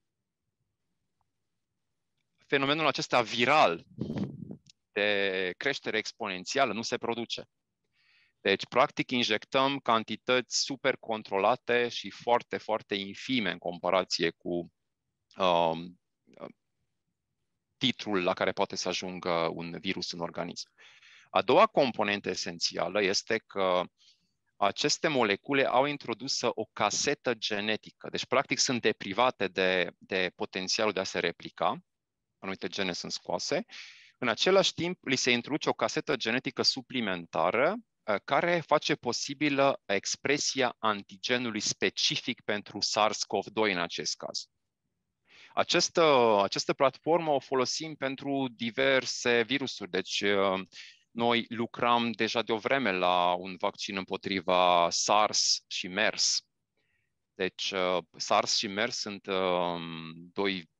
fenomenul 2.46 2.86
acesta 2.86 3.22
viral 3.22 3.86
de 4.92 5.54
creștere 5.56 5.98
exponențială 5.98 6.72
nu 6.72 6.82
se 6.82 6.98
produce. 6.98 7.48
Deci, 8.40 8.66
practic, 8.66 9.10
injectăm 9.10 9.78
cantități 9.78 10.62
super 10.62 10.96
controlate 10.96 11.88
și 11.88 12.10
foarte, 12.10 12.56
foarte 12.56 12.94
infime 12.94 13.50
în 13.50 13.58
comparație 13.58 14.30
cu 14.30 14.72
um, 15.36 16.00
titlul 17.76 18.22
la 18.22 18.34
care 18.34 18.52
poate 18.52 18.76
să 18.76 18.88
ajungă 18.88 19.30
un 19.30 19.78
virus 19.80 20.12
în 20.12 20.20
organism. 20.20 20.70
A 21.30 21.42
doua 21.42 21.66
componentă 21.66 22.28
esențială 22.28 23.02
este 23.02 23.38
că 23.38 23.82
aceste 24.56 25.08
molecule 25.08 25.66
au 25.66 25.84
introdusă 25.84 26.50
o 26.54 26.64
casetă 26.72 27.34
genetică, 27.34 28.08
deci 28.10 28.26
practic 28.26 28.58
sunt 28.58 28.80
deprivate 28.80 29.48
de, 29.48 29.90
de 29.98 30.32
potențialul 30.34 30.92
de 30.92 31.00
a 31.00 31.04
se 31.04 31.18
replica, 31.18 31.78
anumite 32.38 32.68
gene 32.68 32.92
sunt 32.92 33.12
scoase, 33.12 33.64
în 34.18 34.28
același 34.28 34.74
timp 34.74 35.06
li 35.06 35.16
se 35.16 35.30
introduce 35.30 35.68
o 35.68 35.72
casetă 35.72 36.16
genetică 36.16 36.62
suplimentară 36.62 37.74
Uh, 37.74 37.89
care 38.24 38.60
face 38.66 38.94
posibilă 38.94 39.82
expresia 39.86 40.76
antigenului 40.78 41.60
specific 41.60 42.40
pentru 42.40 42.78
SARS-CoV-2 42.80 43.70
în 43.72 43.78
acest 43.78 44.16
caz. 44.16 44.48
Această, 45.54 46.36
această 46.42 46.72
platformă 46.72 47.30
o 47.30 47.38
folosim 47.38 47.94
pentru 47.94 48.48
diverse 48.56 49.42
virusuri, 49.42 49.90
deci 49.90 50.20
uh, 50.20 50.60
noi 51.10 51.44
lucrăm 51.48 52.10
deja 52.10 52.42
de 52.42 52.52
o 52.52 52.56
vreme 52.56 52.92
la 52.92 53.32
un 53.32 53.56
vaccin 53.58 53.96
împotriva 53.96 54.90
SARS 54.90 55.64
și 55.66 55.88
MERS. 55.88 56.44
Deci 57.34 57.70
uh, 57.70 57.98
SARS 58.16 58.56
și 58.56 58.66
MERS 58.66 58.96
sunt 58.96 59.28
doi, 60.32 60.70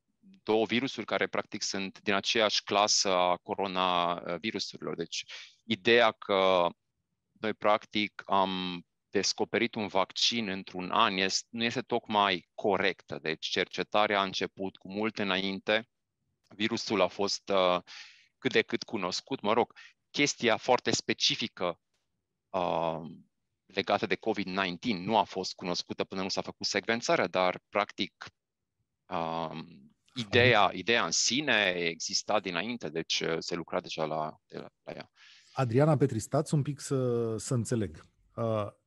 două 0.43 0.65
virusuri 0.65 1.05
care 1.05 1.27
practic 1.27 1.61
sunt 1.61 1.99
din 1.99 2.13
aceeași 2.13 2.63
clasă 2.63 3.09
a 3.09 3.37
coronavirusurilor. 3.37 4.95
Deci 4.95 5.23
ideea 5.63 6.11
că 6.11 6.69
noi 7.41 7.53
practic 7.53 8.23
am 8.25 8.81
descoperit 9.09 9.75
un 9.75 9.87
vaccin 9.87 10.47
într-un 10.49 10.91
an 10.91 11.17
este, 11.17 11.47
nu 11.49 11.63
este 11.63 11.81
tocmai 11.81 12.49
corectă. 12.53 13.19
Deci 13.21 13.47
cercetarea 13.47 14.19
a 14.19 14.23
început 14.23 14.77
cu 14.77 14.91
mult 14.91 15.17
înainte, 15.17 15.89
virusul 16.55 17.01
a 17.01 17.07
fost 17.07 17.49
uh, 17.49 17.79
cât 18.37 18.51
de 18.51 18.61
cât 18.61 18.83
cunoscut. 18.83 19.41
Mă 19.41 19.53
rog, 19.53 19.73
chestia 20.09 20.57
foarte 20.57 20.91
specifică 20.91 21.79
uh, 22.49 23.01
legată 23.65 24.05
de 24.05 24.15
COVID-19 24.15 24.79
nu 24.79 25.17
a 25.17 25.23
fost 25.23 25.53
cunoscută 25.53 26.03
până 26.03 26.21
nu 26.21 26.29
s-a 26.29 26.41
făcut 26.41 26.65
secvențarea, 26.65 27.27
dar 27.27 27.61
practic 27.69 28.25
uh, 29.05 29.59
ideea, 30.13 30.71
ideea 30.73 31.05
în 31.05 31.11
sine 31.11 31.69
exista 31.69 32.39
dinainte, 32.39 32.89
deci 32.89 33.19
uh, 33.19 33.35
se 33.39 33.55
lucra 33.55 33.81
deja 33.81 34.05
la, 34.05 34.37
de 34.47 34.57
la, 34.57 34.69
la 34.83 34.93
ea. 34.93 35.11
Adriana 35.53 35.97
Petri, 35.97 36.19
stați 36.19 36.53
un 36.53 36.61
pic 36.61 36.79
să, 36.79 37.35
să 37.37 37.53
înțeleg. 37.53 38.05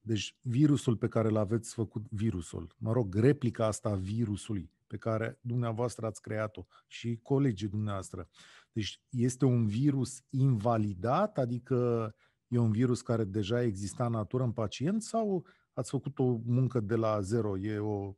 Deci 0.00 0.36
virusul 0.40 0.96
pe 0.96 1.08
care 1.08 1.28
l 1.28 1.36
aveți 1.36 1.74
făcut, 1.74 2.06
virusul, 2.10 2.74
mă 2.78 2.92
rog, 2.92 3.14
replica 3.14 3.66
asta 3.66 3.88
a 3.88 3.94
virusului 3.94 4.72
pe 4.86 4.96
care 4.96 5.38
dumneavoastră 5.40 6.06
ați 6.06 6.20
creat-o 6.20 6.66
și 6.86 7.18
colegii 7.22 7.68
dumneavoastră. 7.68 8.28
Deci 8.72 9.00
este 9.10 9.44
un 9.44 9.66
virus 9.66 10.22
invalidat, 10.30 11.38
adică 11.38 12.14
e 12.48 12.58
un 12.58 12.70
virus 12.70 13.02
care 13.02 13.24
deja 13.24 13.62
exista 13.62 14.06
în 14.06 14.12
natură 14.12 14.42
în 14.42 14.52
pacient 14.52 15.02
sau 15.02 15.46
ați 15.72 15.90
făcut 15.90 16.18
o 16.18 16.38
muncă 16.44 16.80
de 16.80 16.94
la 16.94 17.20
zero? 17.20 17.58
E 17.58 17.78
o 17.78 18.14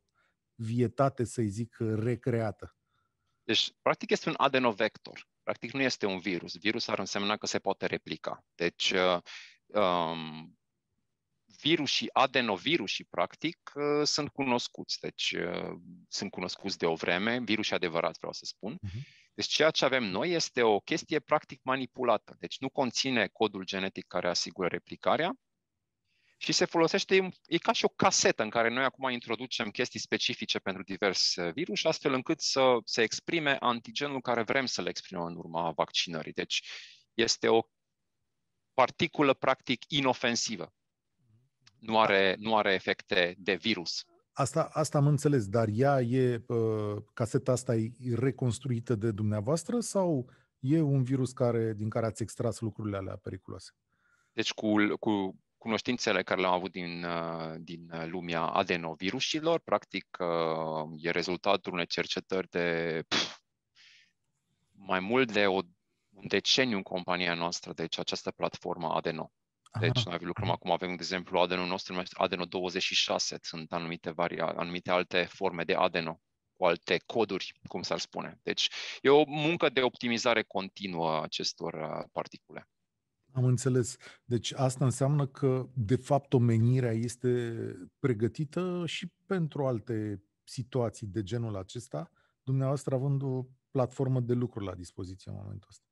vietate, 0.55 1.23
să-i 1.23 1.47
zic, 1.47 1.75
recreată? 1.79 2.75
Deci, 3.43 3.73
practic, 3.81 4.11
este 4.11 4.29
un 4.29 4.35
adenovector. 4.37 5.27
Practic 5.47 5.71
nu 5.71 5.81
este 5.81 6.05
un 6.05 6.19
virus. 6.19 6.57
Virus 6.57 6.87
ar 6.87 6.99
însemna 6.99 7.37
că 7.37 7.45
se 7.45 7.59
poate 7.59 7.85
replica. 7.85 8.45
Deci 8.55 8.91
uh, 8.91 9.21
um, 9.65 10.57
virusii, 11.61 12.13
adenovirusii, 12.13 13.05
practic, 13.09 13.71
uh, 13.75 14.07
sunt 14.07 14.29
cunoscuți. 14.29 14.99
Deci 14.99 15.31
uh, 15.31 15.75
sunt 16.07 16.31
cunoscuți 16.31 16.77
de 16.77 16.85
o 16.85 16.95
vreme, 16.95 17.39
virusii 17.39 17.75
adevărat, 17.75 18.17
vreau 18.17 18.33
să 18.33 18.45
spun. 18.45 18.77
Uh-huh. 18.77 19.31
Deci 19.33 19.45
ceea 19.45 19.71
ce 19.71 19.85
avem 19.85 20.03
noi 20.03 20.31
este 20.31 20.61
o 20.61 20.79
chestie 20.79 21.19
practic 21.19 21.59
manipulată. 21.63 22.35
Deci 22.39 22.59
nu 22.59 22.69
conține 22.69 23.27
codul 23.27 23.65
genetic 23.65 24.07
care 24.07 24.29
asigură 24.29 24.67
replicarea 24.67 25.33
și 26.37 26.51
se 26.51 26.65
folosește, 26.65 27.29
e 27.45 27.57
ca 27.57 27.71
și 27.71 27.85
o 27.85 27.87
casetă 27.87 28.43
în 28.43 28.49
care 28.49 28.69
noi 28.69 28.83
acum 28.83 29.09
introducem 29.09 29.69
chestii 29.69 29.99
specifice 29.99 30.59
pentru 30.59 30.83
divers 30.83 31.33
virus, 31.53 31.85
astfel 31.85 32.13
încât 32.13 32.41
să 32.41 32.77
se 32.83 33.01
exprime 33.01 33.57
antigenul 33.59 34.21
care 34.21 34.43
vrem 34.43 34.65
să 34.65 34.81
le 34.81 34.89
exprimăm 34.89 35.25
în 35.25 35.35
urma 35.35 35.71
vaccinării. 35.71 36.33
Deci 36.33 36.63
este 37.13 37.47
o 37.47 37.61
particulă 38.73 39.33
practic 39.33 39.83
inofensivă. 39.87 40.73
Nu 41.79 41.99
are, 41.99 42.35
nu 42.39 42.55
are 42.57 42.73
efecte 42.73 43.35
de 43.37 43.53
virus. 43.55 44.05
Asta, 44.33 44.69
asta 44.71 44.97
am 44.97 45.07
înțeles, 45.07 45.47
dar 45.47 45.67
ea 45.71 46.01
e, 46.01 46.43
uh, 46.47 47.03
caseta 47.13 47.51
asta 47.51 47.75
e 47.75 47.91
reconstruită 48.15 48.95
de 48.95 49.11
dumneavoastră 49.11 49.79
sau 49.79 50.29
e 50.59 50.81
un 50.81 51.03
virus 51.03 51.31
care, 51.31 51.73
din 51.73 51.89
care 51.89 52.05
ați 52.05 52.21
extras 52.21 52.59
lucrurile 52.59 52.97
alea 52.97 53.15
periculoase? 53.15 53.71
Deci 54.31 54.53
cu, 54.53 54.75
cu 54.99 55.39
cunoștințele 55.67 56.23
care 56.23 56.41
le-am 56.41 56.53
avut 56.53 56.71
din, 56.71 57.03
uh, 57.03 57.55
din 57.57 58.09
lumea 58.09 58.41
adenovirusilor, 58.41 59.59
practic 59.59 60.17
uh, 60.19 60.89
e 61.01 61.09
rezultatul 61.09 61.73
unei 61.73 61.85
cercetări 61.85 62.49
de 62.49 63.03
pf, 63.07 63.37
mai 64.71 64.99
mult 64.99 65.31
de 65.31 65.45
o, 65.45 65.61
un 66.09 66.27
deceniu 66.27 66.77
în 66.77 66.83
compania 66.83 67.33
noastră, 67.33 67.73
deci 67.73 67.99
această 67.99 68.31
platformă 68.31 68.93
Adeno. 68.93 69.31
Deci 69.79 70.03
noi 70.03 70.17
lucrăm 70.19 70.49
acum, 70.49 70.71
avem, 70.71 70.87
de 70.87 70.93
exemplu, 70.93 71.39
adeno 71.39 71.65
nostru 71.65 71.93
numește 71.93 72.15
adeno 72.17 72.45
26, 72.45 73.37
sunt 73.41 73.73
anumite, 73.73 74.11
varia, 74.11 74.45
anumite 74.45 74.91
alte 74.91 75.23
forme 75.23 75.63
de 75.63 75.73
adeno 75.73 76.21
cu 76.55 76.65
alte 76.65 76.97
coduri, 77.05 77.53
cum 77.67 77.81
s-ar 77.81 77.99
spune. 77.99 78.39
Deci 78.43 78.69
e 79.01 79.09
o 79.09 79.23
muncă 79.25 79.69
de 79.69 79.81
optimizare 79.81 80.43
continuă 80.43 81.09
a 81.09 81.21
acestor 81.21 81.73
uh, 81.73 82.05
particule. 82.11 82.67
Am 83.37 83.45
înțeles. 83.45 83.97
Deci 84.25 84.53
asta 84.53 84.85
înseamnă 84.85 85.27
că, 85.27 85.69
de 85.73 85.95
fapt, 85.95 86.33
omenirea 86.33 86.91
este 86.91 87.53
pregătită 87.99 88.83
și 88.85 89.11
pentru 89.25 89.65
alte 89.65 90.23
situații 90.43 91.07
de 91.07 91.23
genul 91.23 91.55
acesta, 91.55 92.11
dumneavoastră 92.43 92.95
având 92.95 93.21
o 93.21 93.45
platformă 93.71 94.19
de 94.19 94.33
lucru 94.33 94.63
la 94.63 94.75
dispoziție 94.75 95.31
în 95.31 95.37
momentul 95.37 95.67
ăsta. 95.69 95.85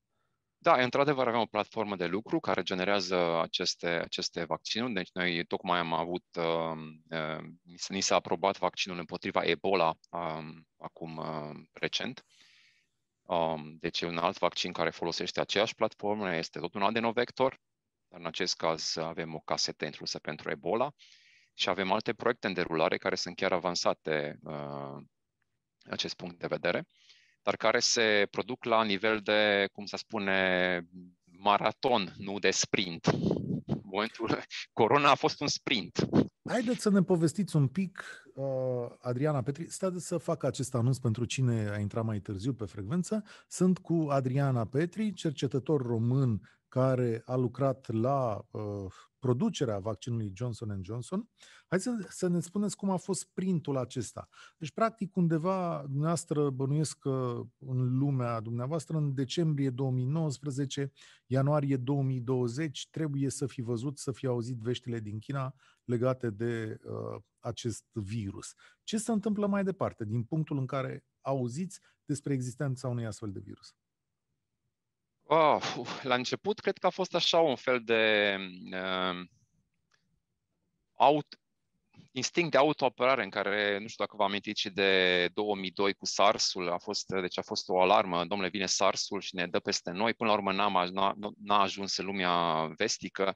Da, 0.57 0.83
într-adevăr 0.83 1.27
avem 1.27 1.39
o 1.39 1.45
platformă 1.45 1.95
de 1.95 2.05
lucru 2.05 2.39
care 2.39 2.61
generează 2.61 3.41
aceste, 3.41 3.87
aceste 3.87 4.43
vaccinuri. 4.43 4.93
Deci 4.93 5.09
noi 5.13 5.45
tocmai 5.45 5.79
am 5.79 5.93
avut, 5.93 6.25
uh, 6.37 6.77
uh, 7.09 7.43
ni 7.87 8.01
s-a 8.01 8.15
aprobat 8.15 8.57
vaccinul 8.57 8.97
împotriva 8.97 9.43
Ebola 9.43 9.97
uh, 10.09 10.43
acum 10.77 11.17
uh, 11.17 11.65
recent. 11.73 12.25
Um, 13.27 13.77
deci 13.79 14.01
e 14.01 14.05
un 14.05 14.17
alt 14.17 14.37
vaccin 14.37 14.71
care 14.71 14.89
folosește 14.89 15.39
aceeași 15.39 15.75
platformă, 15.75 16.35
este 16.35 16.59
tot 16.59 16.73
un 16.73 16.81
adenovector, 16.81 17.59
dar 18.07 18.19
în 18.19 18.25
acest 18.25 18.55
caz 18.55 18.95
avem 18.97 19.35
o 19.35 19.39
casetă 19.39 19.85
inclusă 19.85 20.19
pentru 20.19 20.49
Ebola 20.49 20.91
și 21.53 21.69
avem 21.69 21.91
alte 21.91 22.13
proiecte 22.13 22.47
în 22.47 22.53
derulare 22.53 22.97
care 22.97 23.15
sunt 23.15 23.35
chiar 23.35 23.51
avansate 23.51 24.39
uh, 24.43 25.03
acest 25.89 26.15
punct 26.15 26.39
de 26.39 26.47
vedere 26.47 26.87
dar 27.45 27.55
care 27.55 27.79
se 27.79 28.27
produc 28.31 28.63
la 28.63 28.83
nivel 28.83 29.19
de, 29.19 29.69
cum 29.71 29.85
să 29.85 29.97
spune, 29.97 30.81
maraton, 31.23 32.13
nu 32.17 32.39
de 32.39 32.51
sprint. 32.51 33.11
Momentul 33.83 34.43
corona 34.73 35.09
a 35.09 35.15
fost 35.15 35.41
un 35.41 35.47
sprint. 35.47 36.07
Haideți 36.49 36.81
să 36.81 36.89
ne 36.89 37.03
povestiți 37.03 37.55
un 37.55 37.67
pic, 37.67 38.03
uh, 38.33 38.45
Adriana 38.99 39.41
Petri. 39.41 39.69
Stați 39.69 40.07
să 40.07 40.17
fac 40.17 40.43
acest 40.43 40.75
anunț 40.75 40.97
pentru 40.97 41.25
cine 41.25 41.69
a 41.69 41.79
intrat 41.79 42.03
mai 42.03 42.19
târziu 42.19 42.53
pe 42.53 42.65
frecvență. 42.65 43.23
Sunt 43.47 43.77
cu 43.77 44.07
Adriana 44.09 44.65
Petri, 44.65 45.13
cercetător 45.13 45.81
român 45.81 46.41
care 46.67 47.21
a 47.25 47.35
lucrat 47.35 47.91
la 47.91 48.45
uh, 48.51 48.61
producerea 49.25 49.79
vaccinului 49.79 50.31
Johnson 50.35 50.79
Johnson. 50.83 51.29
Hai 51.67 51.79
să, 51.79 52.07
să 52.09 52.27
ne 52.27 52.39
spuneți 52.39 52.75
cum 52.75 52.89
a 52.89 52.97
fost 52.97 53.25
printul 53.33 53.77
acesta. 53.77 54.27
Deci, 54.57 54.71
practic, 54.71 55.15
undeva, 55.15 55.83
dumneavoastră, 55.85 56.49
bănuiesc 56.49 56.97
că 56.97 57.41
în 57.57 57.97
lumea 57.97 58.39
dumneavoastră, 58.39 58.97
în 58.97 59.13
decembrie 59.13 59.69
2019, 59.69 60.91
ianuarie 61.25 61.77
2020, 61.77 62.87
trebuie 62.91 63.29
să 63.29 63.45
fi 63.45 63.61
văzut, 63.61 63.97
să 63.97 64.11
fi 64.11 64.25
auzit 64.25 64.57
veștile 64.57 64.99
din 64.99 65.19
China 65.19 65.55
legate 65.83 66.29
de 66.29 66.79
uh, 66.83 67.21
acest 67.39 67.85
virus. 67.93 68.53
Ce 68.83 68.97
se 68.97 69.11
întâmplă 69.11 69.47
mai 69.47 69.63
departe, 69.63 70.05
din 70.05 70.23
punctul 70.23 70.57
în 70.57 70.65
care 70.65 71.05
auziți 71.21 71.79
despre 72.05 72.33
existența 72.33 72.87
unui 72.87 73.05
astfel 73.05 73.31
de 73.31 73.39
virus? 73.39 73.75
Oh, 75.27 75.61
la 76.01 76.15
început 76.15 76.59
cred 76.59 76.77
că 76.77 76.85
a 76.85 76.89
fost 76.89 77.15
așa 77.15 77.39
un 77.39 77.55
fel 77.55 77.83
de 77.83 78.35
uh, 78.73 79.27
out, 80.93 81.39
instinct 82.11 82.51
de 82.51 82.57
autoapărare 82.57 83.23
în 83.23 83.29
care, 83.29 83.79
nu 83.79 83.87
știu 83.87 84.03
dacă 84.03 84.15
vă 84.17 84.23
amintiți 84.23 84.61
și 84.61 84.69
de 84.69 85.27
2002 85.33 85.93
cu 85.93 86.05
SARS-ul, 86.05 86.71
a 86.71 86.77
fost, 86.77 87.05
deci 87.07 87.37
a 87.37 87.41
fost 87.41 87.69
o 87.69 87.81
alarmă, 87.81 88.25
domnule, 88.25 88.49
vine 88.49 88.65
SARS-ul 88.65 89.21
și 89.21 89.35
ne 89.35 89.47
dă 89.47 89.59
peste 89.59 89.91
noi, 89.91 90.13
până 90.13 90.29
la 90.29 90.35
urmă 90.35 90.51
n-a, 90.51 90.89
n-a, 90.89 91.13
n-a 91.43 91.61
ajuns 91.61 91.97
în 91.97 92.05
lumea 92.05 92.65
vestică 92.75 93.35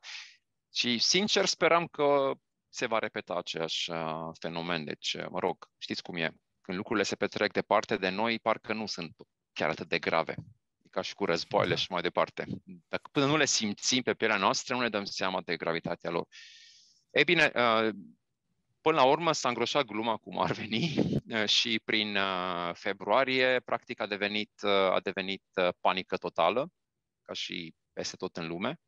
și 0.74 0.98
sincer 0.98 1.46
speram 1.46 1.88
că 1.88 2.32
se 2.70 2.86
va 2.86 3.00
repeta 3.00 3.34
același 3.34 3.92
uh, 3.92 4.30
fenomen, 4.40 4.86
deci, 4.86 5.16
mă 5.30 5.40
rog, 5.40 5.68
știți 5.78 6.04
cum 6.04 6.16
e, 6.16 6.32
când 6.62 6.78
lucrurile 6.78 7.06
se 7.06 7.16
petrec 7.16 7.52
departe 7.52 7.98
de 7.98 8.10
noi, 8.10 8.40
parcă 8.40 8.74
nu 8.74 8.86
sunt 8.86 9.16
chiar 9.54 9.70
atât 9.70 9.88
de 9.88 10.00
grave 10.00 10.36
ca 10.90 11.02
și 11.02 11.14
cu 11.14 11.26
războaiele 11.26 11.74
da. 11.74 11.80
și 11.80 11.92
mai 11.92 12.02
departe. 12.02 12.46
Dacă 12.88 13.10
până 13.12 13.26
nu 13.26 13.38
le 13.38 13.46
simțim 13.46 14.02
pe 14.02 14.14
pielea 14.14 14.38
noastră, 14.38 14.76
nu 14.76 14.82
ne 14.82 14.90
dăm 14.90 15.06
seama 15.06 15.42
de 15.42 15.58
gravitatea 15.58 16.10
lor. 16.10 16.28
Ei 17.12 17.24
bine, 17.24 17.52
uh, 17.56 17.90
până 18.82 18.96
la 18.96 19.04
urmă 19.04 19.32
s-a 19.32 19.48
îngroșat 19.48 19.86
gluma 19.86 20.18
cum 20.18 20.40
ar 20.40 20.52
veni 20.52 20.94
uh, 21.34 21.46
și 21.46 21.82
prin 21.86 22.16
uh, 22.16 22.74
februarie, 22.74 23.60
practic, 23.60 24.02
a 24.02 24.06
devenit, 24.06 24.64
a 24.64 25.00
devenit 25.04 25.44
panică 25.80 26.18
totală, 26.18 26.72
ca 27.22 27.34
și 27.34 27.74
peste 27.94 28.16
tot 28.16 28.38
în 28.38 28.48
lume. 28.48 28.80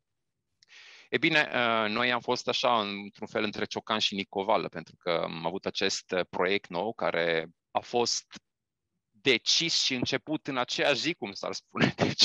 E 1.08 1.18
bine, 1.18 1.48
noi 1.88 2.12
am 2.12 2.20
fost 2.20 2.48
așa, 2.48 2.80
într-un 2.80 3.26
fel, 3.26 3.42
între 3.42 3.64
Ciocan 3.64 3.98
și 3.98 4.14
Nicovală, 4.14 4.68
pentru 4.68 4.96
că 4.98 5.10
am 5.10 5.46
avut 5.46 5.66
acest 5.66 6.14
proiect 6.30 6.68
nou 6.68 6.92
care 6.94 7.46
a 7.70 7.80
fost 7.80 8.26
decis 9.22 9.82
și 9.82 9.94
început 9.94 10.46
în 10.46 10.56
aceeași 10.56 11.00
zi, 11.00 11.14
cum 11.14 11.32
s-ar 11.32 11.52
spune. 11.52 11.94
Deci, 12.06 12.24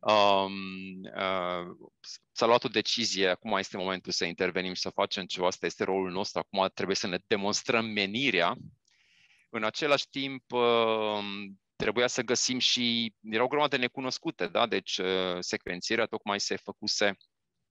um, 0.00 0.52
uh, 1.04 1.88
s-a 2.32 2.46
luat 2.46 2.64
o 2.64 2.68
decizie, 2.68 3.28
acum 3.28 3.56
este 3.56 3.76
momentul 3.76 4.12
să 4.12 4.24
intervenim 4.24 4.72
și 4.74 4.80
să 4.80 4.90
facem 4.90 5.24
ceva, 5.24 5.46
asta 5.46 5.66
este 5.66 5.84
rolul 5.84 6.10
nostru, 6.10 6.38
acum 6.38 6.70
trebuie 6.74 6.96
să 6.96 7.06
ne 7.06 7.18
demonstrăm 7.26 7.84
menirea. 7.84 8.56
În 9.50 9.64
același 9.64 10.08
timp, 10.10 10.52
uh, 10.52 11.18
trebuia 11.76 12.06
să 12.06 12.22
găsim 12.22 12.58
și, 12.58 13.14
erau 13.22 13.44
o 13.44 13.48
grămadă 13.48 13.76
necunoscute, 13.76 14.46
da? 14.46 14.66
deci 14.66 14.98
uh, 14.98 15.36
secvențierea 15.40 16.06
tocmai 16.06 16.40
se 16.40 16.56
făcuse 16.56 17.16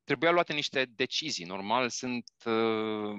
trebuia 0.06 0.32
luate 0.32 0.54
niște 0.54 0.86
decizii. 0.96 1.46
Normal, 1.46 1.90
sunt 1.90 2.32
uh, 2.46 3.16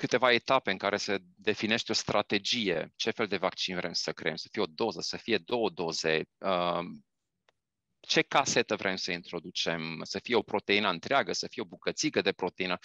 câteva 0.00 0.32
etape 0.32 0.70
în 0.70 0.76
care 0.76 0.96
se 0.96 1.18
definește 1.36 1.92
o 1.92 1.94
strategie, 1.94 2.92
ce 2.96 3.10
fel 3.10 3.26
de 3.26 3.36
vaccin 3.36 3.76
vrem 3.76 3.92
să 3.92 4.12
creăm, 4.12 4.36
să 4.36 4.48
fie 4.50 4.62
o 4.62 4.66
doză, 4.66 5.00
să 5.00 5.16
fie 5.16 5.38
două 5.38 5.70
doze, 5.70 6.22
uh, 6.38 6.84
ce 8.00 8.22
casetă 8.22 8.76
vrem 8.76 8.96
să 8.96 9.12
introducem, 9.12 10.00
să 10.02 10.18
fie 10.18 10.34
o 10.34 10.42
proteină 10.42 10.88
întreagă, 10.88 11.32
să 11.32 11.46
fie 11.50 11.62
o 11.62 11.64
bucățică 11.64 12.20
de 12.20 12.32
proteină. 12.32 12.78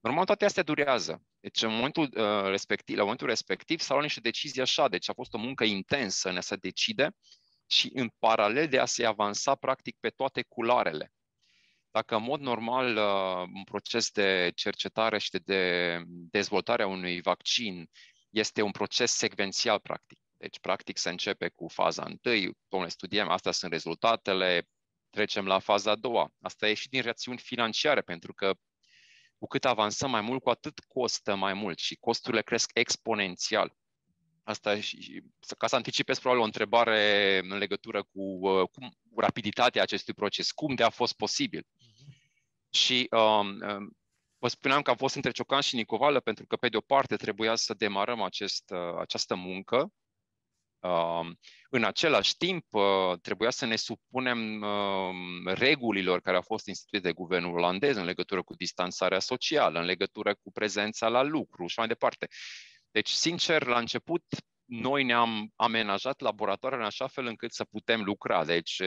Normal, 0.00 0.24
toate 0.24 0.44
astea 0.44 0.62
durează. 0.62 1.22
Deci, 1.40 1.62
în 1.62 1.70
momentul, 1.70 2.08
uh, 2.16 2.48
respectiv, 2.50 2.96
la 2.96 3.02
momentul 3.02 3.26
respectiv, 3.26 3.80
s-au 3.80 3.96
luat 3.96 4.06
niște 4.06 4.20
decizii 4.20 4.62
așa, 4.62 4.88
deci 4.88 5.08
a 5.08 5.12
fost 5.12 5.34
o 5.34 5.38
muncă 5.38 5.64
intensă 5.64 6.28
în 6.28 6.36
a 6.36 6.40
se 6.40 6.56
decide 6.56 7.10
și 7.66 7.90
în 7.94 8.10
paralel 8.18 8.68
de 8.68 8.78
a 8.78 8.84
se 8.84 9.04
avansa, 9.04 9.54
practic, 9.54 9.96
pe 10.00 10.08
toate 10.08 10.42
culoarele. 10.48 11.12
Dacă 11.90 12.16
în 12.16 12.22
mod 12.22 12.40
normal 12.40 12.96
uh, 12.96 13.48
un 13.54 13.64
proces 13.64 14.10
de 14.10 14.52
cercetare 14.54 15.18
și 15.18 15.30
de 15.30 16.02
dezvoltare 16.06 16.82
a 16.82 16.86
unui 16.86 17.20
vaccin 17.20 17.90
este 18.30 18.62
un 18.62 18.70
proces 18.70 19.12
secvențial, 19.12 19.78
practic. 19.78 20.18
Deci, 20.36 20.60
practic, 20.60 20.98
se 20.98 21.10
începe 21.10 21.48
cu 21.48 21.68
faza 21.68 22.02
întâi, 22.06 22.56
domnule, 22.68 22.92
studiem, 22.92 23.28
astea 23.28 23.52
sunt 23.52 23.72
rezultatele, 23.72 24.68
trecem 25.10 25.46
la 25.46 25.58
faza 25.58 25.90
a 25.90 25.96
doua. 25.96 26.30
Asta 26.40 26.68
e 26.68 26.74
și 26.74 26.88
din 26.88 27.02
rațiuni 27.02 27.38
financiare, 27.38 28.00
pentru 28.00 28.34
că 28.34 28.54
cu 29.38 29.46
cât 29.46 29.64
avansăm 29.64 30.10
mai 30.10 30.20
mult, 30.20 30.42
cu 30.42 30.50
atât 30.50 30.78
costă 30.78 31.34
mai 31.34 31.54
mult 31.54 31.78
și 31.78 31.96
costurile 31.96 32.42
cresc 32.42 32.70
exponențial. 32.74 33.76
Asta 34.42 34.74
e 34.74 34.80
și, 34.80 35.22
ca 35.58 35.66
să 35.66 35.76
anticipez 35.76 36.18
probabil 36.18 36.42
o 36.42 36.46
întrebare 36.46 37.38
în 37.38 37.58
legătură 37.58 38.02
cu, 38.02 38.48
uh, 38.48 38.68
cu 38.68 38.88
rapiditatea 39.16 39.82
acestui 39.82 40.14
proces, 40.14 40.50
cum 40.52 40.74
de 40.74 40.82
a 40.82 40.90
fost 40.90 41.14
posibil. 41.14 41.66
Și 42.70 43.06
um, 43.10 43.60
um, 43.60 43.98
Vă 44.40 44.48
spuneam 44.48 44.82
că 44.82 44.90
am 44.90 44.96
fost 44.96 45.14
între 45.14 45.30
Ciocan 45.30 45.60
și 45.60 45.74
Nicovală 45.74 46.20
pentru 46.20 46.46
că, 46.46 46.56
pe 46.56 46.68
de 46.68 46.76
o 46.76 46.80
parte, 46.80 47.16
trebuia 47.16 47.54
să 47.54 47.74
demarăm 47.74 48.22
acest, 48.22 48.72
această 48.98 49.34
muncă. 49.34 49.92
În 51.70 51.84
același 51.84 52.36
timp, 52.36 52.64
trebuia 53.22 53.50
să 53.50 53.66
ne 53.66 53.76
supunem 53.76 54.64
regulilor 55.44 56.20
care 56.20 56.36
au 56.36 56.42
fost 56.42 56.66
instituite 56.66 57.06
de 57.06 57.14
guvernul 57.14 57.56
olandez 57.56 57.96
în 57.96 58.04
legătură 58.04 58.42
cu 58.42 58.54
distanțarea 58.54 59.18
socială, 59.18 59.78
în 59.78 59.84
legătură 59.84 60.34
cu 60.34 60.52
prezența 60.52 61.08
la 61.08 61.22
lucru 61.22 61.66
și 61.66 61.78
mai 61.78 61.88
departe. 61.88 62.28
Deci, 62.90 63.10
sincer, 63.10 63.66
la 63.66 63.78
început, 63.78 64.24
noi 64.64 65.04
ne-am 65.04 65.52
amenajat 65.56 66.20
laboratoarele 66.20 66.80
în 66.80 66.86
așa 66.86 67.06
fel 67.06 67.26
încât 67.26 67.52
să 67.52 67.64
putem 67.64 68.02
lucra. 68.02 68.44
Deci, 68.44 68.82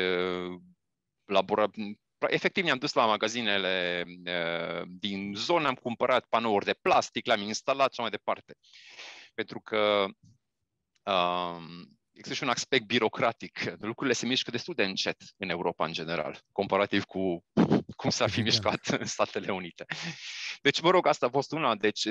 labora... 1.25 1.69
efectiv 2.29 2.63
ne-am 2.63 2.77
dus 2.77 2.93
la 2.93 3.05
magazinele 3.05 4.03
din 4.87 5.33
zonă, 5.35 5.67
am 5.67 5.75
cumpărat 5.75 6.25
panouri 6.25 6.65
de 6.65 6.77
plastic, 6.81 7.25
le-am 7.25 7.41
instalat 7.41 7.93
și 7.93 7.99
mai 7.99 8.09
departe. 8.09 8.53
Pentru 9.33 9.59
că 9.59 10.05
um, 11.03 11.97
există 12.11 12.33
și 12.33 12.43
un 12.43 12.49
aspect 12.49 12.85
birocratic. 12.85 13.59
Lucrurile 13.79 14.15
se 14.15 14.25
mișcă 14.25 14.51
destul 14.51 14.73
de 14.73 14.83
încet 14.83 15.17
în 15.37 15.49
Europa 15.49 15.85
în 15.85 15.93
general, 15.93 16.41
comparativ 16.51 17.03
cu 17.03 17.45
cum 18.01 18.09
s-ar 18.09 18.29
fi 18.29 18.41
mișcat 18.41 18.87
în 18.87 19.05
Statele 19.05 19.51
Unite. 19.51 19.85
Deci, 20.61 20.81
mă 20.81 20.89
rog, 20.89 21.07
asta 21.07 21.25
a 21.25 21.29
fost 21.29 21.51
una. 21.51 21.75
Deci, 21.75 22.07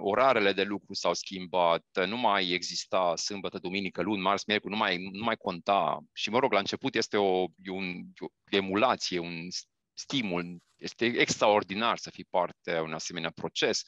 orarele 0.00 0.52
de 0.52 0.62
lucru 0.62 0.94
s-au 0.94 1.14
schimbat, 1.14 2.06
nu 2.06 2.16
mai 2.16 2.48
exista 2.48 3.16
sâmbătă, 3.16 3.58
duminică, 3.58 4.02
luni, 4.02 4.22
marți, 4.22 4.44
miercuri, 4.46 4.72
nu 4.72 4.78
mai, 4.78 4.96
nu 5.12 5.24
mai 5.24 5.36
conta. 5.36 6.00
Și, 6.12 6.30
mă 6.30 6.38
rog, 6.38 6.52
la 6.52 6.58
început 6.58 6.94
este 6.94 7.16
o, 7.16 7.46
un, 7.66 8.02
o 8.18 8.26
emulație, 8.50 9.18
un 9.18 9.48
stimul. 9.92 10.62
Este 10.76 11.04
extraordinar 11.04 11.98
să 11.98 12.10
fii 12.10 12.26
parte 12.30 12.72
a 12.72 12.82
un 12.82 12.92
asemenea 12.92 13.30
proces. 13.30 13.82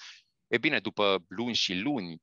E 0.46 0.58
bine, 0.58 0.78
după 0.78 1.24
luni 1.28 1.54
și 1.54 1.74
luni, 1.74 2.16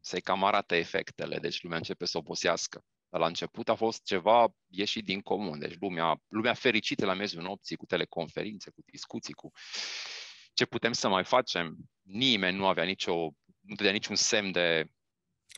se 0.00 0.20
cam 0.20 0.44
arată 0.44 0.74
efectele, 0.74 1.38
deci 1.38 1.62
lumea 1.62 1.78
începe 1.78 2.04
să 2.04 2.18
obosească. 2.18 2.84
Dar 3.12 3.20
la 3.20 3.26
început 3.26 3.68
a 3.68 3.74
fost 3.74 4.04
ceva 4.04 4.54
ieșit 4.68 5.04
din 5.04 5.20
comun, 5.20 5.58
deci 5.58 5.76
lumea, 5.80 6.20
lumea 6.28 6.54
fericită 6.54 7.04
la 7.04 7.14
mezul 7.14 7.42
nopții, 7.42 7.76
cu 7.76 7.86
teleconferințe, 7.86 8.70
cu 8.70 8.80
discuții, 8.90 9.34
cu 9.34 9.50
ce 10.52 10.64
putem 10.64 10.92
să 10.92 11.08
mai 11.08 11.24
facem. 11.24 11.76
Nimeni 12.02 12.56
nu 12.56 12.66
avea 12.66 12.84
nicio, 12.84 13.14
nu 13.60 13.74
dădea 13.74 13.92
niciun 13.92 14.16
semn 14.16 14.52
de 14.52 14.90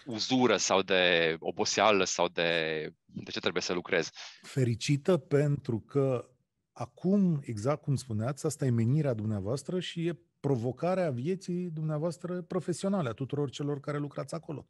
uzură 0.05 0.57
sau 0.57 0.83
de 0.83 1.37
oboseală 1.39 2.05
sau 2.05 2.29
de 2.29 2.89
de 3.05 3.31
ce 3.31 3.41
trebuie 3.41 3.63
să 3.63 3.73
lucrez. 3.73 4.11
Fericită 4.43 5.17
pentru 5.17 5.81
că 5.81 6.31
acum, 6.73 7.41
exact 7.43 7.83
cum 7.83 7.95
spuneați, 7.95 8.47
asta 8.47 8.65
e 8.65 8.71
menirea 8.71 9.15
dumneavoastră 9.15 9.81
și 9.81 10.07
e 10.07 10.19
provocarea 10.41 11.11
vieții 11.11 11.71
dumneavoastră 11.71 12.43
profesionale, 12.43 13.09
a 13.09 13.13
tuturor 13.13 13.51
celor 13.51 13.81
care 13.81 13.99
lucrați 13.99 14.35
acolo. 14.35 14.69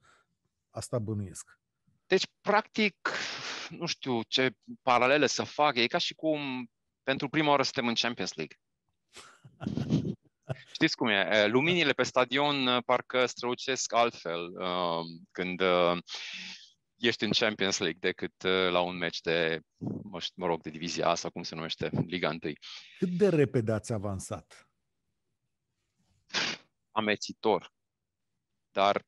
Asta 0.70 0.98
bănuiesc. 0.98 1.58
Deci, 2.06 2.26
practic, 2.40 3.10
nu 3.68 3.86
știu 3.86 4.22
ce 4.22 4.50
paralele 4.82 5.26
să 5.26 5.42
fac. 5.42 5.76
E 5.76 5.86
ca 5.86 5.98
și 5.98 6.14
cum 6.14 6.70
pentru 7.02 7.28
prima 7.28 7.50
oară 7.50 7.62
suntem 7.62 7.86
în 7.86 7.94
Champions 7.94 8.34
League. 8.34 8.56
Știți 10.74 10.96
cum 10.96 11.08
e? 11.08 11.46
Luminile 11.46 11.92
pe 11.92 12.02
stadion 12.02 12.80
parcă 12.80 13.26
strălucesc 13.26 13.92
altfel 13.92 14.52
uh, 14.60 15.04
când 15.30 15.60
uh, 15.60 15.98
ești 16.96 17.24
în 17.24 17.30
Champions 17.30 17.78
League 17.78 17.98
decât 18.00 18.42
uh, 18.42 18.70
la 18.70 18.80
un 18.80 18.96
meci 18.96 19.20
de, 19.20 19.60
mă 20.34 20.46
rog, 20.46 20.62
de 20.62 20.70
divizia 20.70 21.08
A 21.08 21.14
sau 21.14 21.30
cum 21.30 21.42
se 21.42 21.54
numește, 21.54 21.90
Liga 22.06 22.28
1. 22.28 22.38
Cât 22.98 23.08
de 23.08 23.28
repede 23.28 23.72
ați 23.72 23.92
avansat? 23.92 24.68
amețitor. 26.94 27.72
Dar 28.70 29.06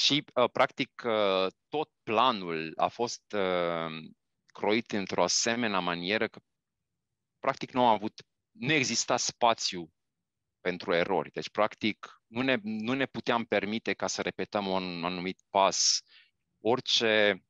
și, 0.00 0.24
uh, 0.34 0.50
practic, 0.50 1.02
uh, 1.04 1.46
tot 1.68 1.90
planul 2.02 2.72
a 2.76 2.88
fost 2.88 3.32
uh, 3.32 4.10
croit 4.46 4.92
într-o 4.92 5.22
asemenea 5.22 5.78
manieră 5.78 6.28
că, 6.28 6.40
practic, 7.38 7.72
nu 7.72 7.86
a 7.86 7.90
avut, 7.90 8.22
nu 8.50 8.72
exista 8.72 9.16
spațiu 9.16 9.92
pentru 10.60 10.94
erori. 10.94 11.30
Deci, 11.30 11.50
practic, 11.50 12.20
nu 12.26 12.42
ne, 12.42 12.56
nu 12.62 12.92
ne 12.92 13.06
puteam 13.06 13.44
permite 13.44 13.92
ca 13.92 14.06
să 14.06 14.22
repetăm 14.22 14.66
un 14.66 15.04
anumit 15.04 15.40
pas. 15.48 16.00
Orice, 16.60 17.44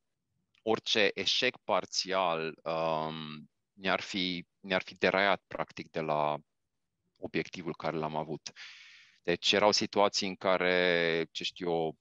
orice 0.61 1.11
eșec 1.13 1.57
parțial 1.63 2.59
um, 2.63 3.49
ne-ar, 3.73 4.01
fi, 4.01 4.45
ne-ar 4.59 4.81
fi 4.81 4.95
deraiat, 4.95 5.43
practic, 5.47 5.91
de 5.91 5.99
la 5.99 6.37
obiectivul 7.15 7.75
care 7.75 7.97
l-am 7.97 8.15
avut. 8.15 8.51
Deci 9.23 9.51
erau 9.51 9.71
situații 9.71 10.27
în 10.27 10.35
care, 10.35 11.27
ce 11.31 11.43
știu 11.43 11.71
eu, 11.71 11.97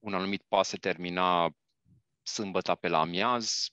un 0.00 0.14
anumit 0.14 0.42
pas 0.48 0.68
se 0.68 0.76
termina 0.76 1.50
sâmbătă 2.22 2.74
pe 2.74 2.88
la 2.88 3.00
amiaz 3.00 3.68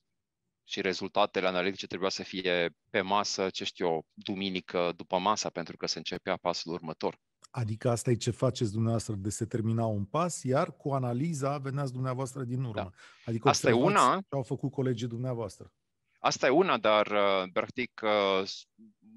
și 0.63 0.81
rezultatele 0.81 1.47
analitice 1.47 1.87
trebuia 1.87 2.09
să 2.09 2.23
fie 2.23 2.75
pe 2.89 3.01
masă, 3.01 3.49
ce 3.49 3.63
știu 3.63 3.87
eu, 3.87 4.05
duminică 4.13 4.93
după 4.95 5.17
masa, 5.17 5.49
pentru 5.49 5.77
că 5.77 5.87
se 5.87 5.97
începea 5.97 6.37
pasul 6.37 6.73
următor. 6.73 7.19
Adică 7.49 7.89
asta 7.89 8.11
e 8.11 8.15
ce 8.15 8.31
faceți 8.31 8.71
dumneavoastră 8.71 9.15
de 9.15 9.29
se 9.29 9.45
termina 9.45 9.85
un 9.85 10.05
pas, 10.05 10.43
iar 10.43 10.75
cu 10.75 10.93
analiza 10.93 11.57
veneați 11.57 11.91
dumneavoastră 11.93 12.43
din 12.43 12.59
urmă. 12.63 12.73
Da. 12.73 12.89
Adică 13.25 13.49
asta 13.49 13.69
e 13.69 13.73
una. 13.73 14.17
ce 14.17 14.25
au 14.29 14.43
făcut 14.43 14.71
colegii 14.71 15.07
dumneavoastră. 15.07 15.73
Asta 16.19 16.45
e 16.45 16.49
una, 16.49 16.77
dar 16.77 17.07
uh, 17.07 17.49
practic, 17.53 18.01
uh, 18.03 18.49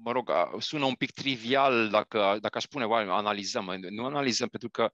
mă 0.03 0.11
rog, 0.11 0.31
sună 0.59 0.85
un 0.85 0.93
pic 0.93 1.11
trivial 1.11 1.89
dacă, 1.89 2.37
dacă 2.39 2.57
aș 2.57 2.63
spune, 2.63 2.85
oare, 2.85 3.09
analizăm. 3.09 3.77
Nu 3.89 4.05
analizăm 4.05 4.47
pentru 4.47 4.69
că 4.69 4.89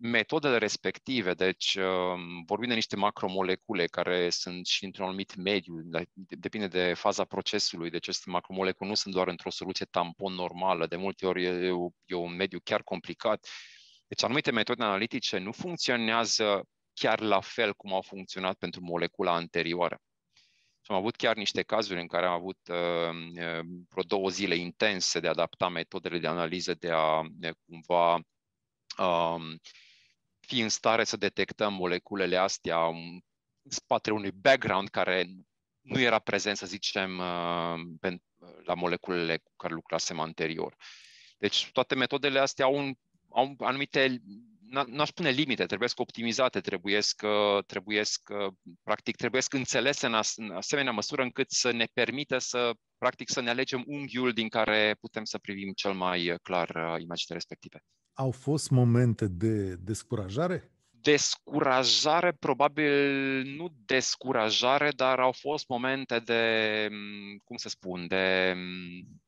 metodele 0.00 0.58
respective, 0.58 1.34
deci 1.34 1.74
um, 1.74 2.42
vorbim 2.46 2.68
de 2.68 2.74
niște 2.74 2.96
macromolecule 2.96 3.86
care 3.86 4.30
sunt 4.30 4.66
și 4.66 4.84
într-un 4.84 5.06
anumit 5.06 5.34
mediu, 5.36 5.74
depinde 6.14 6.66
de 6.66 6.94
faza 6.94 7.24
procesului, 7.24 7.90
deci 7.90 8.08
aceste 8.08 8.30
macromolecule 8.30 8.88
nu 8.88 8.94
sunt 8.94 9.14
doar 9.14 9.28
într-o 9.28 9.50
soluție 9.50 9.86
tampon 9.90 10.34
normală, 10.34 10.86
de 10.86 10.96
multe 10.96 11.26
ori 11.26 11.44
e, 11.44 11.72
e 12.04 12.14
un 12.14 12.34
mediu 12.36 12.58
chiar 12.64 12.82
complicat. 12.82 13.48
Deci 14.06 14.22
anumite 14.22 14.50
metode 14.50 14.82
analitice 14.82 15.38
nu 15.38 15.52
funcționează 15.52 16.62
chiar 16.92 17.20
la 17.20 17.40
fel 17.40 17.74
cum 17.74 17.92
au 17.92 18.02
funcționat 18.02 18.56
pentru 18.56 18.80
molecula 18.82 19.34
anterioară. 19.34 20.00
Și 20.80 20.92
am 20.92 20.96
avut 20.96 21.16
chiar 21.16 21.36
niște 21.36 21.62
cazuri 21.62 22.00
în 22.00 22.06
care 22.06 22.26
am 22.26 22.32
avut 22.32 22.58
uh, 22.70 22.76
uh, 23.34 23.66
vreo 23.88 24.02
două 24.06 24.28
zile 24.28 24.54
intense 24.54 25.20
de 25.20 25.26
a 25.26 25.30
adapta 25.30 25.68
metodele 25.68 26.18
de 26.18 26.26
analiză, 26.26 26.74
de 26.74 26.90
a 26.90 27.22
de 27.30 27.52
cumva 27.66 28.14
uh, 28.98 29.58
fi 30.48 30.60
în 30.60 30.68
stare 30.68 31.04
să 31.04 31.16
detectăm 31.16 31.72
moleculele 31.72 32.36
astea 32.36 32.86
în 32.86 33.20
spatele 33.68 34.16
unui 34.16 34.30
background 34.32 34.88
care 34.88 35.26
nu 35.80 36.00
era 36.00 36.18
prezent, 36.18 36.56
să 36.56 36.66
zicem, 36.66 37.18
uh, 37.18 38.14
la 38.64 38.74
moleculele 38.74 39.36
cu 39.36 39.52
care 39.56 39.74
lucrasem 39.74 40.20
anterior. 40.20 40.76
Deci 41.38 41.70
toate 41.72 41.94
metodele 41.94 42.38
astea 42.38 42.64
au, 42.64 42.74
un, 42.74 42.92
au 43.28 43.54
anumite 43.58 44.22
nu 44.68 45.00
aș 45.00 45.08
spune 45.08 45.30
limite, 45.30 45.66
trebuie 45.66 45.88
optimizate, 46.00 46.60
trebuie 46.60 47.00
trebuie 47.66 48.02
practic, 48.82 49.16
trebuie 49.16 49.42
înțelese 49.50 50.06
în, 50.06 50.14
as, 50.14 50.36
în 50.36 50.50
asemenea 50.50 50.92
măsură 50.92 51.22
încât 51.22 51.50
să 51.50 51.70
ne 51.70 51.84
permită 51.92 52.38
să, 52.38 52.72
practic, 52.98 53.30
să 53.30 53.40
ne 53.40 53.50
alegem 53.50 53.84
unghiul 53.86 54.32
din 54.32 54.48
care 54.48 54.96
putem 55.00 55.24
să 55.24 55.38
privim 55.38 55.72
cel 55.72 55.92
mai 55.92 56.34
clar 56.42 56.68
uh, 56.68 57.00
imaginile 57.00 57.34
respective. 57.34 57.78
Au 58.18 58.30
fost 58.30 58.70
momente 58.70 59.26
de 59.26 59.74
descurajare? 59.74 60.72
Descurajare, 60.90 62.32
probabil 62.32 62.92
nu 63.56 63.74
descurajare, 63.84 64.90
dar 64.90 65.20
au 65.20 65.32
fost 65.32 65.68
momente 65.68 66.18
de, 66.18 66.88
mm, 66.90 67.36
cum 67.44 67.56
să 67.56 67.68
spun, 67.68 68.06
de, 68.06 68.52
mm, 68.56 69.22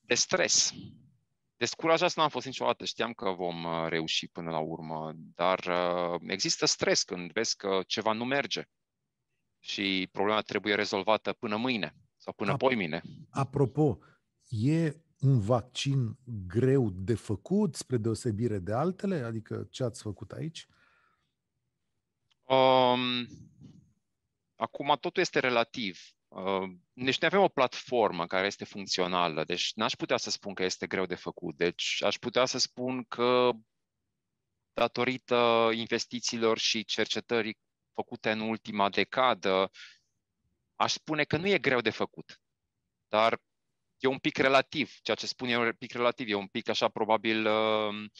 de 0.00 0.14
stres 0.14 0.72
Descurajat 1.56 2.14
nu 2.14 2.22
am 2.22 2.28
fost 2.28 2.46
niciodată, 2.46 2.84
știam 2.84 3.12
că 3.12 3.30
vom 3.30 3.64
uh, 3.64 3.88
reuși 3.88 4.28
până 4.28 4.50
la 4.50 4.58
urmă, 4.58 5.12
dar 5.16 5.58
uh, 5.58 6.20
există 6.26 6.66
stres 6.66 7.02
când 7.02 7.32
vezi 7.32 7.56
că 7.56 7.82
ceva 7.86 8.12
nu 8.12 8.24
merge 8.24 8.62
și 9.58 10.08
problema 10.12 10.40
trebuie 10.40 10.74
rezolvată 10.74 11.32
până 11.32 11.56
mâine 11.56 11.94
sau 12.16 12.32
până 12.32 12.54
Ap- 12.54 12.56
poimine. 12.56 13.02
Apropo, 13.30 13.98
e 14.48 14.92
un 15.26 15.40
vaccin 15.40 16.16
greu 16.46 16.90
de 16.90 17.14
făcut 17.14 17.74
spre 17.74 17.96
deosebire 17.96 18.58
de 18.58 18.72
altele? 18.72 19.22
Adică 19.22 19.66
ce 19.70 19.84
ați 19.84 20.02
făcut 20.02 20.32
aici? 20.32 20.66
Um, 22.42 23.26
acum 24.54 24.96
totul 25.00 25.22
este 25.22 25.38
relativ. 25.38 26.00
Uh, 26.28 26.68
deci 26.92 27.20
noi 27.20 27.30
avem 27.32 27.40
o 27.40 27.48
platformă 27.48 28.26
care 28.26 28.46
este 28.46 28.64
funcțională, 28.64 29.44
deci 29.44 29.72
n-aș 29.74 29.92
putea 29.92 30.16
să 30.16 30.30
spun 30.30 30.54
că 30.54 30.62
este 30.64 30.86
greu 30.86 31.06
de 31.06 31.14
făcut. 31.14 31.56
Deci 31.56 32.02
aș 32.02 32.16
putea 32.18 32.44
să 32.44 32.58
spun 32.58 33.04
că 33.04 33.50
datorită 34.72 35.70
investițiilor 35.72 36.58
și 36.58 36.84
cercetării 36.84 37.58
făcute 37.92 38.30
în 38.30 38.40
ultima 38.40 38.88
decadă, 38.88 39.70
aș 40.74 40.92
spune 40.92 41.24
că 41.24 41.36
nu 41.36 41.46
e 41.46 41.58
greu 41.58 41.80
de 41.80 41.90
făcut. 41.90 42.40
Dar 43.08 43.40
e 43.98 44.08
un 44.08 44.18
pic 44.18 44.36
relativ. 44.36 44.92
Ceea 45.02 45.16
ce 45.16 45.26
spun 45.26 45.48
e 45.48 45.58
un 45.58 45.72
pic 45.78 45.92
relativ. 45.92 46.28
E 46.28 46.34
un 46.34 46.46
pic 46.46 46.68
așa, 46.68 46.88
probabil, 46.88 47.46
uh, 47.46 48.10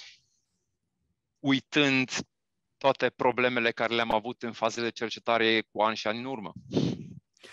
uitând 1.39 2.11
toate 2.79 3.11
problemele 3.11 3.71
care 3.71 3.95
le-am 3.95 4.12
avut 4.12 4.43
în 4.43 4.53
fazele 4.53 4.87
de 4.87 4.93
cercetare 4.93 5.61
cu 5.61 5.83
ani 5.83 5.97
și 5.97 6.07
ani 6.07 6.19
în 6.19 6.25
urmă. 6.25 6.53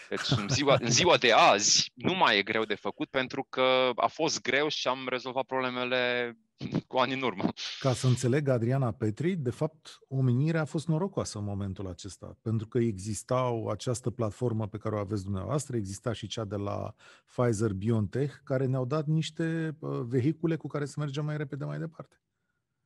Deci 0.09 0.29
în 0.29 0.49
ziua, 0.49 0.77
în 0.79 0.91
ziua 0.91 1.17
de 1.17 1.31
azi 1.31 1.91
nu 1.93 2.13
mai 2.13 2.37
e 2.37 2.43
greu 2.43 2.65
de 2.65 2.75
făcut 2.75 3.09
pentru 3.09 3.43
că 3.49 3.91
a 3.95 4.07
fost 4.07 4.41
greu 4.41 4.67
și 4.67 4.87
am 4.87 5.07
rezolvat 5.07 5.45
problemele 5.45 6.33
cu 6.87 6.97
ani 6.97 7.13
în 7.13 7.21
urmă. 7.21 7.53
Ca 7.79 7.93
să 7.93 8.07
înțeleg, 8.07 8.47
Adriana 8.47 8.91
Petri, 8.91 9.35
de 9.35 9.49
fapt, 9.49 9.99
omenirea 10.07 10.61
a 10.61 10.65
fost 10.65 10.87
norocoasă 10.87 11.37
în 11.37 11.43
momentul 11.43 11.87
acesta, 11.87 12.37
pentru 12.41 12.67
că 12.67 12.77
existau 12.77 13.67
această 13.67 14.09
platformă 14.09 14.67
pe 14.67 14.77
care 14.77 14.95
o 14.95 14.99
aveți 14.99 15.23
dumneavoastră, 15.23 15.75
exista 15.75 16.13
și 16.13 16.27
cea 16.27 16.45
de 16.45 16.55
la 16.55 16.93
Pfizer-BioNTech, 17.25 18.33
care 18.43 18.65
ne-au 18.65 18.85
dat 18.85 19.05
niște 19.05 19.77
uh, 19.79 19.99
vehicule 20.03 20.55
cu 20.55 20.67
care 20.67 20.85
să 20.85 20.95
mergem 20.97 21.25
mai 21.25 21.37
repede 21.37 21.65
mai 21.65 21.79
departe. 21.79 22.21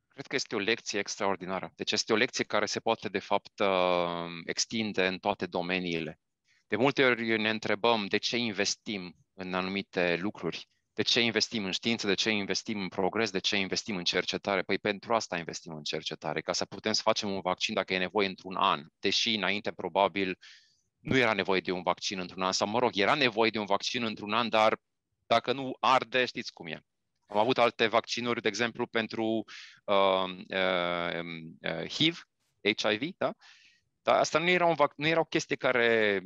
Cred 0.08 0.26
că 0.26 0.34
este 0.34 0.54
o 0.54 0.58
lecție 0.58 0.98
extraordinară. 0.98 1.72
Deci 1.76 1.92
este 1.92 2.12
o 2.12 2.16
lecție 2.16 2.44
care 2.44 2.66
se 2.66 2.80
poate, 2.80 3.08
de 3.08 3.18
fapt, 3.18 3.58
uh, 3.58 4.30
extinde 4.44 5.06
în 5.06 5.18
toate 5.18 5.46
domeniile. 5.46 6.20
De 6.66 6.76
multe 6.76 7.04
ori 7.04 7.40
ne 7.40 7.50
întrebăm 7.50 8.06
de 8.06 8.16
ce 8.16 8.36
investim 8.36 9.16
în 9.34 9.54
anumite 9.54 10.16
lucruri, 10.20 10.68
de 10.98 11.04
ce 11.04 11.20
investim 11.20 11.64
în 11.64 11.70
știință, 11.70 12.06
de 12.06 12.14
ce 12.14 12.30
investim 12.30 12.80
în 12.80 12.88
progres, 12.88 13.30
de 13.30 13.38
ce 13.38 13.56
investim 13.56 13.96
în 13.96 14.04
cercetare. 14.04 14.62
Păi 14.62 14.78
pentru 14.78 15.14
asta 15.14 15.36
investim 15.36 15.74
în 15.74 15.82
cercetare, 15.82 16.40
ca 16.40 16.52
să 16.52 16.64
putem 16.64 16.92
să 16.92 17.02
facem 17.02 17.30
un 17.30 17.40
vaccin 17.40 17.74
dacă 17.74 17.94
e 17.94 17.98
nevoie 17.98 18.26
într-un 18.28 18.56
an, 18.56 18.86
deși 18.98 19.34
înainte 19.34 19.72
probabil 19.72 20.38
nu 20.98 21.16
era 21.16 21.32
nevoie 21.32 21.60
de 21.60 21.70
un 21.70 21.82
vaccin 21.82 22.18
într-un 22.18 22.42
an, 22.42 22.52
sau 22.52 22.68
mă 22.68 22.78
rog, 22.78 22.96
era 22.96 23.14
nevoie 23.14 23.50
de 23.50 23.58
un 23.58 23.64
vaccin 23.64 24.02
într-un 24.02 24.32
an, 24.32 24.48
dar 24.48 24.78
dacă 25.26 25.52
nu 25.52 25.76
arde, 25.80 26.24
știți 26.24 26.52
cum 26.52 26.66
e. 26.66 26.80
Am 27.26 27.38
avut 27.38 27.58
alte 27.58 27.86
vaccinuri, 27.86 28.42
de 28.42 28.48
exemplu, 28.48 28.86
pentru 28.86 29.44
uh, 29.84 30.24
uh, 30.48 31.20
uh, 31.60 31.88
HIV, 31.88 32.22
HIV, 32.76 33.12
da? 33.16 33.32
Dar 34.02 34.18
asta 34.18 34.38
nu 34.38 34.48
era, 34.48 34.66
un 34.66 34.74
vac- 34.74 34.96
nu 34.96 35.06
era 35.06 35.20
o 35.20 35.24
chestie 35.24 35.56
care 35.56 36.22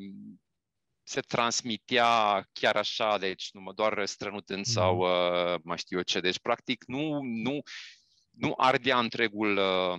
se 1.12 1.20
transmitea 1.20 2.42
chiar 2.52 2.76
așa, 2.76 3.18
deci 3.18 3.50
numai 3.52 3.72
doar 3.74 4.06
strănutând 4.06 4.66
mm. 4.66 4.72
sau 4.72 4.98
uh, 4.98 5.60
mai 5.62 5.78
știu 5.78 5.96
eu 5.96 6.02
ce. 6.02 6.20
Deci, 6.20 6.38
practic, 6.38 6.84
nu, 6.86 7.20
nu, 7.22 7.62
nu 8.30 8.54
ardea 8.56 8.98
întregul, 8.98 9.56
uh, 9.56 9.98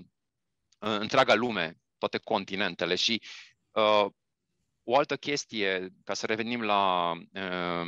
întreaga 0.79 1.33
lume, 1.33 1.77
toate 1.97 2.17
continentele. 2.17 2.95
Și 2.95 3.21
uh, 3.71 4.05
o 4.83 4.97
altă 4.97 5.15
chestie, 5.15 5.89
ca 6.03 6.13
să 6.13 6.25
revenim 6.25 6.61
la 6.61 7.11
uh, 7.33 7.87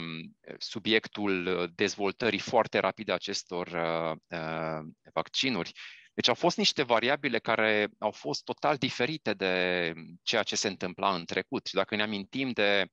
subiectul 0.57 1.71
dezvoltării 1.75 2.39
foarte 2.39 2.79
rapide 2.79 3.11
acestor 3.11 3.67
uh, 3.67 4.39
uh, 4.39 4.85
vaccinuri, 5.13 5.71
deci 6.15 6.27
au 6.27 6.33
fost 6.33 6.57
niște 6.57 6.83
variabile 6.83 7.39
care 7.39 7.89
au 7.99 8.11
fost 8.11 8.43
total 8.43 8.77
diferite 8.77 9.33
de 9.33 9.93
ceea 10.23 10.43
ce 10.43 10.55
se 10.55 10.67
întâmpla 10.67 11.15
în 11.15 11.25
trecut. 11.25 11.65
Și 11.67 11.73
dacă 11.73 11.95
ne 11.95 12.01
amintim 12.01 12.51
de 12.51 12.89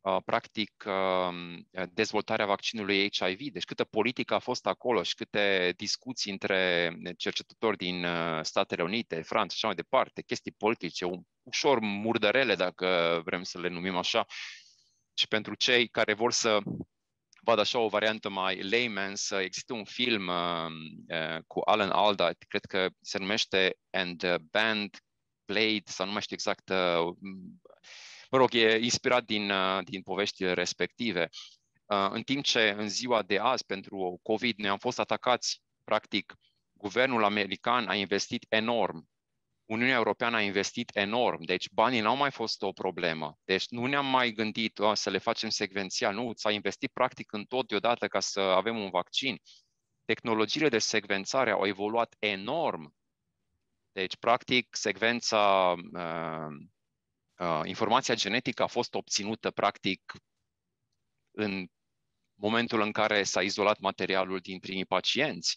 uh, 0.00 0.16
practic 0.24 0.84
uh, 0.86 1.88
dezvoltarea 1.92 2.46
vaccinului 2.46 3.08
HIV, 3.12 3.52
deci 3.52 3.64
câtă 3.64 3.84
politică 3.84 4.34
a 4.34 4.38
fost 4.38 4.66
acolo 4.66 5.02
și 5.02 5.14
câte 5.14 5.74
discuții 5.76 6.32
între 6.32 6.92
cercetători 7.16 7.76
din 7.76 8.04
uh, 8.04 8.38
Statele 8.42 8.82
Unite, 8.82 9.22
Franța 9.22 9.54
și 9.54 9.64
așa 9.64 9.66
mai 9.66 9.76
departe, 9.76 10.22
chestii 10.22 10.52
politice, 10.52 11.06
ușor 11.42 11.78
murdărele, 11.78 12.54
dacă 12.54 13.20
vrem 13.24 13.42
să 13.42 13.60
le 13.60 13.68
numim 13.68 13.96
așa, 13.96 14.26
și 15.14 15.28
pentru 15.28 15.54
cei 15.54 15.88
care 15.88 16.12
vor 16.12 16.32
să 16.32 16.58
văd 17.48 17.58
așa 17.58 17.78
o 17.78 17.88
variantă 17.88 18.28
mai 18.28 18.60
layman's, 18.60 19.40
există 19.40 19.72
un 19.72 19.84
film 19.84 20.26
uh, 20.26 20.66
uh, 21.08 21.38
cu 21.46 21.60
Alan 21.60 21.90
Alda, 21.90 22.30
cred 22.48 22.64
că 22.64 22.88
se 23.00 23.18
numește 23.18 23.76
And 23.90 24.18
the 24.18 24.36
Band 24.50 24.96
Played, 25.44 25.86
sau 25.86 26.06
nu 26.06 26.12
mai 26.12 26.22
știu 26.22 26.36
exact, 26.36 26.68
uh, 26.68 27.16
mă 28.30 28.38
rog, 28.38 28.54
e 28.54 28.78
inspirat 28.82 29.24
din, 29.24 29.50
uh, 29.50 29.78
din 29.84 30.02
poveștile 30.02 30.52
respective. 30.52 31.28
Uh, 31.84 32.08
în 32.10 32.22
timp 32.22 32.44
ce 32.44 32.74
în 32.76 32.88
ziua 32.88 33.22
de 33.22 33.38
azi, 33.38 33.64
pentru 33.64 34.18
COVID, 34.22 34.58
ne 34.58 34.68
am 34.68 34.78
fost 34.78 34.98
atacați, 34.98 35.62
practic, 35.84 36.34
guvernul 36.72 37.24
american 37.24 37.88
a 37.88 37.94
investit 37.94 38.46
enorm 38.48 39.08
Uniunea 39.68 39.96
Europeană 39.96 40.36
a 40.36 40.40
investit 40.40 40.96
enorm, 40.96 41.42
deci 41.44 41.70
banii 41.70 42.00
n-au 42.00 42.16
mai 42.16 42.30
fost 42.30 42.62
o 42.62 42.72
problemă. 42.72 43.38
Deci 43.44 43.68
nu 43.68 43.86
ne-am 43.86 44.06
mai 44.06 44.30
gândit 44.30 44.78
oh, 44.78 44.96
să 44.96 45.10
le 45.10 45.18
facem 45.18 45.48
secvențial, 45.48 46.14
nu, 46.14 46.32
s-a 46.34 46.50
investit 46.50 46.92
practic 46.92 47.32
în 47.32 47.44
tot 47.44 47.68
deodată 47.68 48.08
ca 48.08 48.20
să 48.20 48.40
avem 48.40 48.78
un 48.78 48.90
vaccin. 48.90 49.40
Tehnologiile 50.04 50.68
de 50.68 50.78
secvențare 50.78 51.50
au 51.50 51.66
evoluat 51.66 52.14
enorm. 52.18 52.94
Deci, 53.92 54.16
practic, 54.16 54.76
secvența, 54.76 55.74
uh, 55.92 56.68
uh, 57.38 57.60
informația 57.64 58.14
genetică 58.14 58.62
a 58.62 58.66
fost 58.66 58.94
obținută, 58.94 59.50
practic, 59.50 60.12
în 61.30 61.66
momentul 62.34 62.80
în 62.80 62.92
care 62.92 63.22
s-a 63.22 63.42
izolat 63.42 63.78
materialul 63.78 64.38
din 64.38 64.58
primii 64.58 64.86
pacienți. 64.86 65.56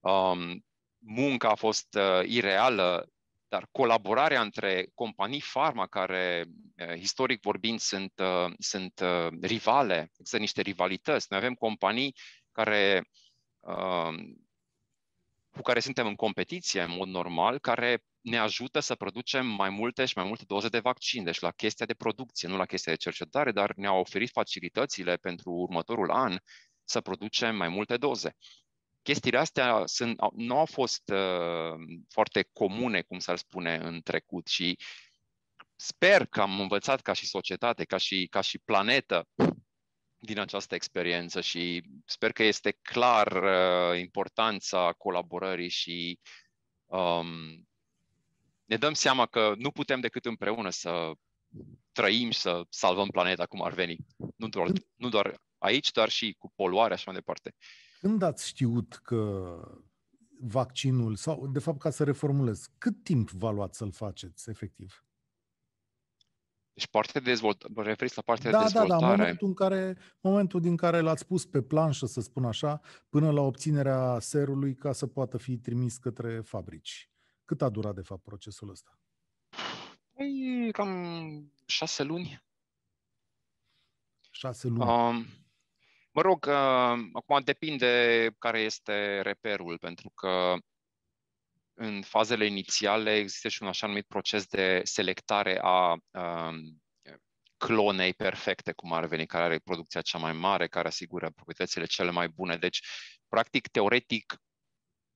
Um, 0.00 0.64
munca 0.98 1.48
a 1.48 1.54
fost 1.54 1.94
uh, 1.94 2.22
ireală, 2.24 3.10
dar 3.56 3.68
colaborarea 3.72 4.40
între 4.40 4.90
companii 4.94 5.40
farma 5.40 5.86
care, 5.86 6.44
eh, 6.74 7.00
istoric 7.00 7.42
vorbind, 7.42 7.80
sunt, 7.80 8.12
eh, 8.16 8.52
sunt 8.58 9.00
eh, 9.00 9.28
rivale, 9.40 10.10
există 10.18 10.38
niște 10.38 10.60
rivalități. 10.60 11.26
Noi 11.30 11.38
avem 11.38 11.54
companii 11.54 12.14
care, 12.52 13.08
cu 15.50 15.62
care 15.62 15.80
suntem 15.80 16.06
în 16.06 16.14
competiție 16.14 16.82
în 16.82 16.90
mod 16.90 17.08
normal, 17.08 17.58
care 17.58 18.04
ne 18.20 18.38
ajută 18.38 18.80
să 18.80 18.94
producem 18.94 19.46
mai 19.46 19.70
multe 19.70 20.04
și 20.04 20.12
mai 20.16 20.26
multe 20.26 20.44
doze 20.46 20.68
de 20.68 20.78
vaccin, 20.78 21.24
deci 21.24 21.40
la 21.40 21.50
chestia 21.50 21.86
de 21.86 21.94
producție, 21.94 22.48
nu 22.48 22.56
la 22.56 22.66
chestia 22.66 22.92
de 22.92 22.98
cercetare, 22.98 23.52
dar 23.52 23.72
ne-au 23.76 24.00
oferit 24.00 24.30
facilitățile 24.30 25.16
pentru 25.16 25.50
următorul 25.50 26.10
an 26.10 26.36
să 26.84 27.00
producem 27.00 27.56
mai 27.56 27.68
multe 27.68 27.96
doze 27.96 28.36
chestiile 29.06 29.38
astea 29.38 29.82
sunt, 29.84 30.18
nu 30.32 30.58
au 30.58 30.66
fost 30.66 31.08
uh, 31.08 31.74
foarte 32.08 32.48
comune, 32.52 33.02
cum 33.02 33.18
s-ar 33.18 33.36
spune, 33.36 33.76
în 33.76 34.00
trecut 34.00 34.46
și 34.46 34.78
sper 35.76 36.26
că 36.26 36.40
am 36.40 36.60
învățat 36.60 37.00
ca 37.00 37.12
și 37.12 37.26
societate, 37.26 37.84
ca 37.84 37.96
și, 37.96 38.26
ca 38.30 38.40
și 38.40 38.58
planetă 38.58 39.28
din 40.18 40.38
această 40.38 40.74
experiență 40.74 41.40
și 41.40 41.82
sper 42.04 42.32
că 42.32 42.42
este 42.42 42.78
clar 42.82 43.32
uh, 43.32 43.98
importanța 43.98 44.92
colaborării 44.92 45.68
și 45.68 46.18
um, 46.86 47.68
ne 48.64 48.76
dăm 48.76 48.92
seama 48.92 49.26
că 49.26 49.54
nu 49.56 49.70
putem 49.70 50.00
decât 50.00 50.24
împreună 50.24 50.70
să 50.70 51.12
trăim 51.92 52.30
și 52.30 52.38
să 52.38 52.62
salvăm 52.68 53.08
planeta 53.08 53.46
cum 53.46 53.62
ar 53.62 53.72
veni. 53.72 53.96
Nu 54.36 54.48
doar, 54.48 54.68
nu 54.94 55.08
doar 55.08 55.40
aici, 55.58 55.90
dar 55.90 56.08
și 56.08 56.34
cu 56.38 56.52
poluarea 56.54 56.96
și 56.96 57.04
mai 57.06 57.14
departe. 57.14 57.54
Când 58.06 58.22
ați 58.22 58.46
știut 58.46 59.00
că 59.02 59.54
vaccinul, 60.40 61.16
sau 61.16 61.46
de 61.46 61.58
fapt 61.58 61.78
ca 61.78 61.90
să 61.90 62.04
reformulez, 62.04 62.70
cât 62.78 63.02
timp 63.02 63.30
v-a 63.30 63.50
luat 63.50 63.74
să-l 63.74 63.92
faceți 63.92 64.50
efectiv? 64.50 65.04
Deci 66.72 66.86
partea 66.86 67.20
de 67.20 67.30
dezvoltare, 67.30 67.72
vă 67.76 67.82
referiți 67.82 68.16
la 68.16 68.22
partea 68.22 68.50
da, 68.50 68.58
de 68.58 68.64
dezvoltare? 68.64 69.00
Da, 69.00 69.06
da, 69.06 69.16
momentul, 69.16 69.46
în 69.46 69.54
care, 69.54 69.98
momentul 70.20 70.60
din 70.60 70.76
care 70.76 71.00
l-ați 71.00 71.26
pus 71.26 71.46
pe 71.46 71.62
planșă, 71.62 72.06
să 72.06 72.20
spun 72.20 72.44
așa, 72.44 72.80
până 73.08 73.30
la 73.30 73.40
obținerea 73.40 74.18
serului 74.18 74.74
ca 74.74 74.92
să 74.92 75.06
poată 75.06 75.36
fi 75.36 75.58
trimis 75.58 75.96
către 75.96 76.40
fabrici. 76.40 77.10
Cât 77.44 77.62
a 77.62 77.68
durat, 77.68 77.94
de 77.94 78.02
fapt, 78.02 78.22
procesul 78.22 78.70
ăsta? 78.70 78.98
Păi, 80.12 80.68
cam 80.72 81.52
șase 81.66 82.02
luni. 82.02 82.44
Șase 84.30 84.68
luni. 84.68 84.90
Um, 84.90 85.26
Mă 86.16 86.22
rog, 86.22 86.46
uh, 86.48 87.08
acum 87.12 87.40
depinde 87.44 88.30
care 88.38 88.60
este 88.60 89.20
reperul, 89.20 89.78
pentru 89.78 90.10
că 90.14 90.56
în 91.74 92.02
fazele 92.02 92.46
inițiale 92.46 93.14
există 93.14 93.48
și 93.48 93.62
un 93.62 93.68
așa 93.68 93.86
numit 93.86 94.06
proces 94.06 94.46
de 94.46 94.80
selectare 94.84 95.58
a 95.62 95.92
um, 95.92 96.82
clonei 97.56 98.14
perfecte, 98.14 98.72
cum 98.72 98.92
ar 98.92 99.06
veni, 99.06 99.26
care 99.26 99.44
are 99.44 99.58
producția 99.58 100.00
cea 100.00 100.18
mai 100.18 100.32
mare, 100.32 100.68
care 100.68 100.88
asigură 100.88 101.30
proprietățile 101.30 101.84
cele 101.84 102.10
mai 102.10 102.28
bune. 102.28 102.56
Deci, 102.56 102.80
practic, 103.28 103.68
teoretic, 103.68 104.36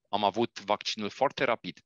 am 0.09 0.25
avut 0.25 0.61
vaccinul 0.61 1.11
foarte 1.11 1.45
rapid, 1.45 1.81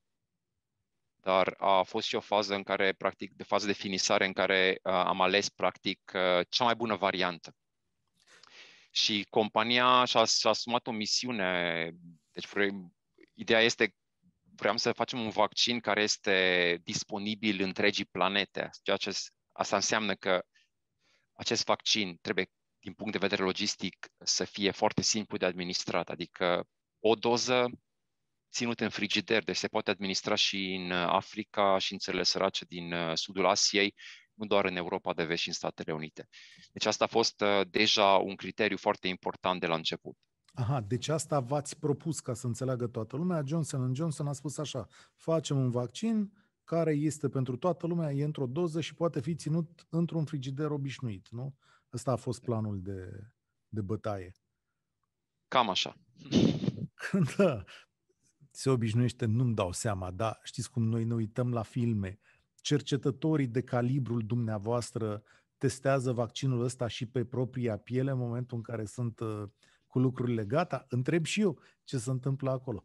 dar 1.14 1.54
a 1.58 1.82
fost 1.82 2.06
și 2.06 2.14
o 2.14 2.20
fază 2.20 2.54
în 2.54 2.62
care, 2.62 2.92
practic, 2.92 3.32
de 3.32 3.42
fază 3.42 3.66
de 3.66 3.72
finisare 3.72 4.26
în 4.26 4.32
care 4.32 4.78
uh, 4.82 4.92
am 4.92 5.20
ales, 5.20 5.48
practic, 5.48 6.12
uh, 6.14 6.46
cea 6.48 6.64
mai 6.64 6.74
bună 6.74 6.96
variantă 6.96 7.54
și 8.94 9.26
compania 9.30 10.04
și-a, 10.04 10.24
și-a 10.24 10.50
asumat 10.50 10.86
o 10.86 10.90
misiune. 10.92 11.90
Deci, 12.32 12.46
ideea 13.34 13.60
este, 13.60 13.94
vreau 14.56 14.76
să 14.76 14.92
facem 14.92 15.20
un 15.20 15.30
vaccin 15.30 15.80
care 15.80 16.02
este 16.02 16.80
disponibil 16.84 17.62
întregii 17.62 18.04
planete, 18.04 18.70
ceea 18.82 18.96
ce 18.96 19.10
asta 19.52 19.76
înseamnă 19.76 20.14
că 20.14 20.44
acest 21.32 21.64
vaccin 21.64 22.18
trebuie 22.20 22.46
din 22.80 22.92
punct 22.92 23.12
de 23.12 23.18
vedere 23.18 23.42
logistic, 23.42 24.06
să 24.24 24.44
fie 24.44 24.70
foarte 24.70 25.02
simplu 25.02 25.36
de 25.36 25.46
administrat. 25.46 26.08
Adică 26.08 26.68
o 26.98 27.14
doză 27.14 27.66
ținută 28.52 28.84
în 28.84 28.90
frigider, 28.90 29.44
deci 29.44 29.56
se 29.56 29.68
poate 29.68 29.90
administra 29.90 30.34
și 30.34 30.74
în 30.74 30.92
Africa 30.92 31.78
și 31.78 31.92
în 31.92 31.98
țările 31.98 32.22
sărace 32.22 32.64
din 32.64 32.92
uh, 32.92 33.16
sudul 33.16 33.46
Asiei, 33.46 33.94
nu 34.34 34.46
doar 34.46 34.64
în 34.64 34.76
Europa 34.76 35.14
de 35.14 35.24
vest 35.24 35.42
și 35.42 35.48
în 35.48 35.54
Statele 35.54 35.92
Unite. 35.92 36.28
Deci 36.72 36.86
asta 36.86 37.04
a 37.04 37.08
fost 37.08 37.40
uh, 37.40 37.60
deja 37.70 38.16
un 38.16 38.34
criteriu 38.34 38.76
foarte 38.76 39.08
important 39.08 39.60
de 39.60 39.66
la 39.66 39.74
început. 39.74 40.16
Aha, 40.54 40.80
deci 40.80 41.08
asta 41.08 41.40
v-ați 41.40 41.78
propus 41.78 42.20
ca 42.20 42.34
să 42.34 42.46
înțeleagă 42.46 42.86
toată 42.86 43.16
lumea. 43.16 43.42
Johnson 43.46 43.94
Johnson 43.94 44.26
a 44.26 44.32
spus 44.32 44.58
așa, 44.58 44.86
facem 45.16 45.58
un 45.58 45.70
vaccin 45.70 46.32
care 46.64 46.92
este 46.92 47.28
pentru 47.28 47.56
toată 47.56 47.86
lumea, 47.86 48.12
e 48.12 48.24
într-o 48.24 48.46
doză 48.46 48.80
și 48.80 48.94
poate 48.94 49.20
fi 49.20 49.34
ținut 49.34 49.86
într-un 49.88 50.24
frigider 50.24 50.70
obișnuit, 50.70 51.28
nu? 51.30 51.54
Ăsta 51.92 52.12
a 52.12 52.16
fost 52.16 52.40
planul 52.40 52.82
de, 52.82 53.30
de 53.68 53.80
bătaie. 53.80 54.32
Cam 55.48 55.70
așa. 55.70 55.96
Da, 57.36 57.64
se 58.50 58.70
obișnuiește, 58.70 59.26
nu-mi 59.26 59.54
dau 59.54 59.72
seama, 59.72 60.10
dar 60.10 60.40
știți 60.42 60.70
cum 60.70 60.82
noi 60.82 61.04
ne 61.04 61.14
uităm 61.14 61.52
la 61.52 61.62
filme, 61.62 62.18
cercetătorii 62.64 63.46
de 63.46 63.62
calibrul 63.62 64.22
dumneavoastră 64.26 65.22
testează 65.58 66.12
vaccinul 66.12 66.64
ăsta 66.64 66.86
și 66.86 67.06
pe 67.06 67.24
propria 67.24 67.76
piele 67.76 68.10
în 68.10 68.18
momentul 68.18 68.56
în 68.56 68.62
care 68.62 68.84
sunt 68.84 69.20
uh, 69.20 69.42
cu 69.86 69.98
lucrurile 69.98 70.44
gata? 70.44 70.86
Întreb 70.88 71.24
și 71.24 71.40
eu 71.40 71.58
ce 71.84 71.98
se 71.98 72.10
întâmplă 72.10 72.50
acolo. 72.50 72.82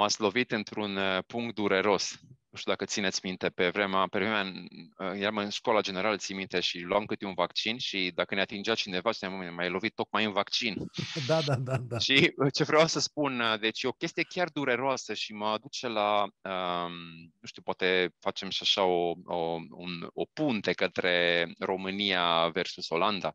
M-ați 0.00 0.20
lovit 0.20 0.50
într-un 0.50 0.96
uh, 0.96 1.18
punct 1.26 1.54
dureros 1.54 2.20
nu 2.50 2.58
știu 2.58 2.70
dacă 2.70 2.84
țineți 2.84 3.20
minte, 3.22 3.48
pe 3.48 3.68
vremea, 3.68 4.06
pe 4.06 4.18
vremea 4.18 4.52
uh, 4.98 5.20
eram 5.20 5.36
în 5.36 5.48
școala 5.48 5.80
generală, 5.80 6.16
ții 6.16 6.34
minte, 6.34 6.60
și 6.60 6.78
luam 6.78 7.04
câte 7.04 7.26
un 7.26 7.34
vaccin 7.34 7.78
și 7.78 8.10
dacă 8.14 8.34
ne 8.34 8.40
atingea 8.40 8.74
cineva, 8.74 9.12
spuneam, 9.12 9.54
mai 9.54 9.68
lovit 9.68 9.94
tocmai 9.94 10.24
în 10.24 10.32
vaccin. 10.32 10.76
Da, 11.26 11.40
da, 11.40 11.54
da, 11.54 11.76
da. 11.76 11.98
Și 11.98 12.32
uh, 12.36 12.52
ce 12.52 12.64
vreau 12.64 12.86
să 12.86 13.00
spun, 13.00 13.40
uh, 13.40 13.58
deci 13.60 13.82
e 13.82 13.88
o 13.88 13.92
chestie 13.92 14.22
chiar 14.22 14.48
dureroasă 14.48 15.14
și 15.14 15.32
mă 15.32 15.46
aduce 15.46 15.88
la, 15.88 16.22
um, 16.22 16.92
nu 17.40 17.46
știu, 17.46 17.62
poate 17.62 18.14
facem 18.18 18.50
și 18.50 18.62
așa 18.62 18.84
o, 18.84 19.14
o, 19.24 19.58
un, 19.70 20.08
o 20.12 20.24
punte 20.32 20.72
către 20.72 21.46
România 21.58 22.48
versus 22.48 22.88
Olanda. 22.88 23.34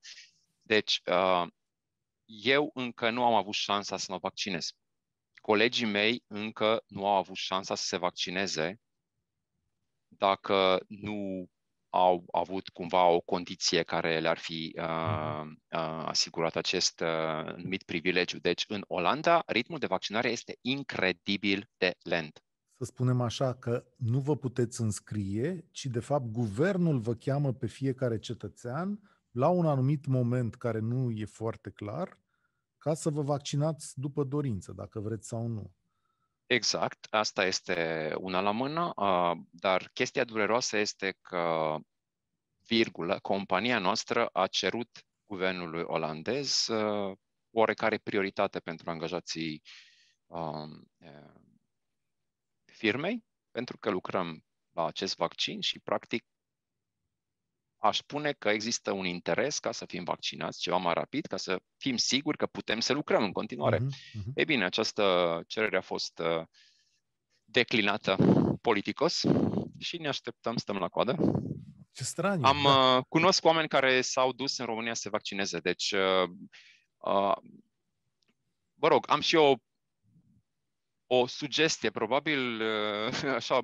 Deci, 0.62 1.01
uh, 1.06 1.47
eu 2.25 2.71
încă 2.73 3.10
nu 3.10 3.25
am 3.25 3.34
avut 3.34 3.54
șansa 3.54 3.97
să 3.97 4.06
mă 4.10 4.17
vaccinez. 4.17 4.69
Colegii 5.45 5.86
mei 5.86 6.23
încă 6.27 6.84
nu 6.88 7.08
au 7.08 7.15
avut 7.15 7.36
șansa 7.36 7.75
să 7.75 7.84
se 7.84 7.97
vaccineze 7.97 8.81
dacă 10.08 10.86
nu 10.88 11.49
au 11.89 12.25
avut 12.31 12.69
cumva 12.69 13.08
o 13.08 13.19
condiție 13.19 13.84
care 13.84 14.19
le-ar 14.19 14.38
fi 14.38 14.75
uh, 14.77 15.41
uh, 15.45 16.05
asigurat 16.05 16.55
acest 16.55 16.99
uh, 16.99 17.55
numit 17.55 17.84
privilegiu. 17.84 18.39
Deci, 18.39 18.65
în 18.67 18.84
Olanda, 18.88 19.43
ritmul 19.45 19.79
de 19.79 19.86
vaccinare 19.86 20.29
este 20.29 20.58
incredibil 20.62 21.69
de 21.77 21.95
lent. 22.03 22.43
Să 22.77 22.84
spunem 22.84 23.21
așa 23.21 23.55
că 23.55 23.86
nu 23.97 24.19
vă 24.19 24.36
puteți 24.38 24.81
înscrie, 24.81 25.67
ci 25.71 25.86
de 25.86 25.99
fapt 25.99 26.25
guvernul 26.25 26.99
vă 26.99 27.13
cheamă 27.13 27.53
pe 27.53 27.67
fiecare 27.67 28.19
cetățean 28.19 28.99
la 29.31 29.49
un 29.49 29.65
anumit 29.65 30.05
moment 30.05 30.55
care 30.55 30.79
nu 30.79 31.12
e 31.12 31.25
foarte 31.25 31.69
clar, 31.69 32.19
ca 32.86 32.93
să 32.93 33.10
vă 33.10 33.21
vaccinați 33.21 34.00
după 34.00 34.24
dorință, 34.24 34.71
dacă 34.71 35.00
vreți 35.00 35.28
sau 35.28 35.48
nu. 35.48 35.71
Exact, 36.45 37.08
asta 37.10 37.45
este 37.45 38.13
una 38.17 38.39
la 38.39 38.52
mână, 38.52 38.93
dar 39.50 39.89
chestia 39.93 40.24
dureroasă 40.24 40.78
este 40.78 41.17
că, 41.21 41.76
virgulă, 42.67 43.19
compania 43.19 43.80
noastră 43.80 44.30
a 44.32 44.48
cerut 44.48 45.06
guvernului 45.26 45.82
olandez 45.82 46.67
oarecare 47.52 47.98
prioritate 47.98 48.60
pentru 48.60 48.89
angajații 48.89 49.62
firmei, 52.65 53.26
pentru 53.52 53.78
că 53.78 53.89
lucrăm 53.89 54.45
la 54.71 54.86
acest 54.86 55.15
vaccin 55.15 55.62
și, 55.62 55.80
practic, 55.80 56.26
aș 57.86 57.98
spune 57.98 58.32
că 58.32 58.50
există 58.50 58.91
un 58.91 59.06
interes 59.06 59.60
ca 59.60 59.71
să 59.71 59.86
fim 59.86 60.04
vaccinați 60.04 60.60
ceva 60.60 60.78
mai 60.78 60.93
rapid, 60.93 61.26
ca 61.26 61.38
să 61.38 61.60
fim 61.78 61.98
siguri 61.98 62.38
că 62.38 62.45
putem 62.45 62.80
să 62.80 62.93
lucrăm 62.93 63.24
în 63.24 63.32
continuare. 63.32 63.78
Uh-huh, 63.78 64.19
uh-huh. 64.19 64.34
Ei 64.36 64.45
bine, 64.45 64.65
această 64.65 65.41
cerere 65.48 65.78
a 65.78 65.82
fost 65.82 66.19
uh, 66.19 66.43
declinată 67.43 68.15
politicos 68.62 69.21
și 69.78 69.98
ne 69.98 70.08
așteptăm, 70.08 70.58
stăm 70.58 70.78
la 70.78 70.88
coadă. 70.88 71.15
Ce 71.91 72.04
straniu. 72.04 72.45
Am 72.45 72.62
da. 72.63 72.69
uh, 72.69 73.04
cunosc 73.08 73.45
oameni 73.45 73.67
care 73.67 74.02
s-au 74.02 74.32
dus 74.34 74.58
în 74.58 74.65
România 74.65 74.93
să 74.93 75.02
se 75.02 75.10
vaccineze, 75.10 75.60
deci 75.60 75.91
uh, 75.91 76.30
uh, 76.98 77.36
vă 78.74 78.88
rog, 78.88 79.06
am 79.10 79.19
și 79.19 79.36
eu 79.36 79.62
o 81.07 81.27
sugestie, 81.27 81.89
probabil 81.89 82.61
uh, 82.61 83.23
așa, 83.39 83.59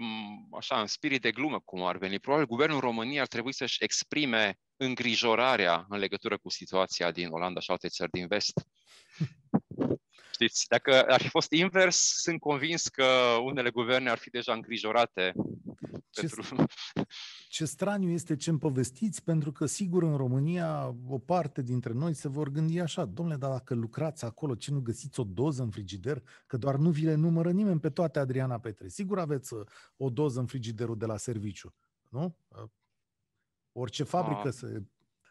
așa 0.58 0.80
în 0.80 0.88
spirit 0.88 1.21
de 1.21 1.32
glumă 1.32 1.60
cum 1.60 1.84
ar 1.84 1.97
veni, 1.97 2.19
probabil 2.19 2.47
guvernul 2.47 2.80
României 2.80 3.19
ar 3.19 3.27
trebui 3.27 3.54
să-și 3.54 3.84
exprime 3.84 4.56
îngrijorarea 4.77 5.86
în 5.89 5.99
legătură 5.99 6.38
cu 6.38 6.49
situația 6.49 7.12
din 7.12 7.27
Olanda 7.27 7.60
și 7.60 7.71
alte 7.71 7.88
țări 7.88 8.12
din 8.12 8.27
vest. 8.27 8.67
Știți, 10.41 10.67
dacă 10.67 11.01
ar 11.01 11.21
fi 11.21 11.30
fost 11.30 11.51
invers, 11.51 11.97
sunt 12.21 12.39
convins 12.39 12.88
că 12.88 13.06
unele 13.43 13.69
guverne 13.69 14.10
ar 14.10 14.17
fi 14.17 14.30
deja 14.30 14.54
îngrijorate 14.54 15.34
ce, 16.10 16.27
pentru... 16.27 16.65
ce 17.49 17.65
straniu 17.65 18.10
este 18.10 18.36
ce 18.36 18.49
îmi 18.49 18.60
povestiți, 18.60 19.23
pentru 19.23 19.51
că 19.51 19.65
sigur 19.65 20.04
în 20.04 20.17
România 20.17 20.95
o 21.08 21.17
parte 21.17 21.62
dintre 21.62 21.93
noi 21.93 22.13
se 22.13 22.27
vor 22.27 22.49
gândi 22.49 22.80
așa, 22.80 23.06
domnule, 23.06 23.38
dar 23.38 23.51
dacă 23.51 23.73
lucrați 23.73 24.25
acolo, 24.25 24.56
ce 24.56 24.71
nu 24.71 24.80
găsiți 24.80 25.19
o 25.19 25.23
doză 25.23 25.63
în 25.63 25.69
frigider? 25.69 26.23
Că 26.47 26.58
doar 26.58 26.75
nu 26.75 26.89
vi 26.89 27.06
le 27.06 27.15
numără 27.15 27.51
nimeni 27.51 27.80
pe 27.80 27.89
toate, 27.89 28.19
Adriana 28.19 28.60
Petre. 28.60 28.88
Sigur 28.88 29.19
aveți 29.19 29.54
uh, 29.54 29.65
o 29.97 30.10
doză 30.10 30.39
în 30.39 30.45
frigiderul 30.45 30.97
de 30.97 31.06
la 31.06 31.17
serviciu, 31.17 31.73
nu? 32.10 32.36
Uh, 32.47 32.69
orice 33.71 34.04
fabrică 34.04 34.47
A, 34.47 34.51
se... 34.51 34.84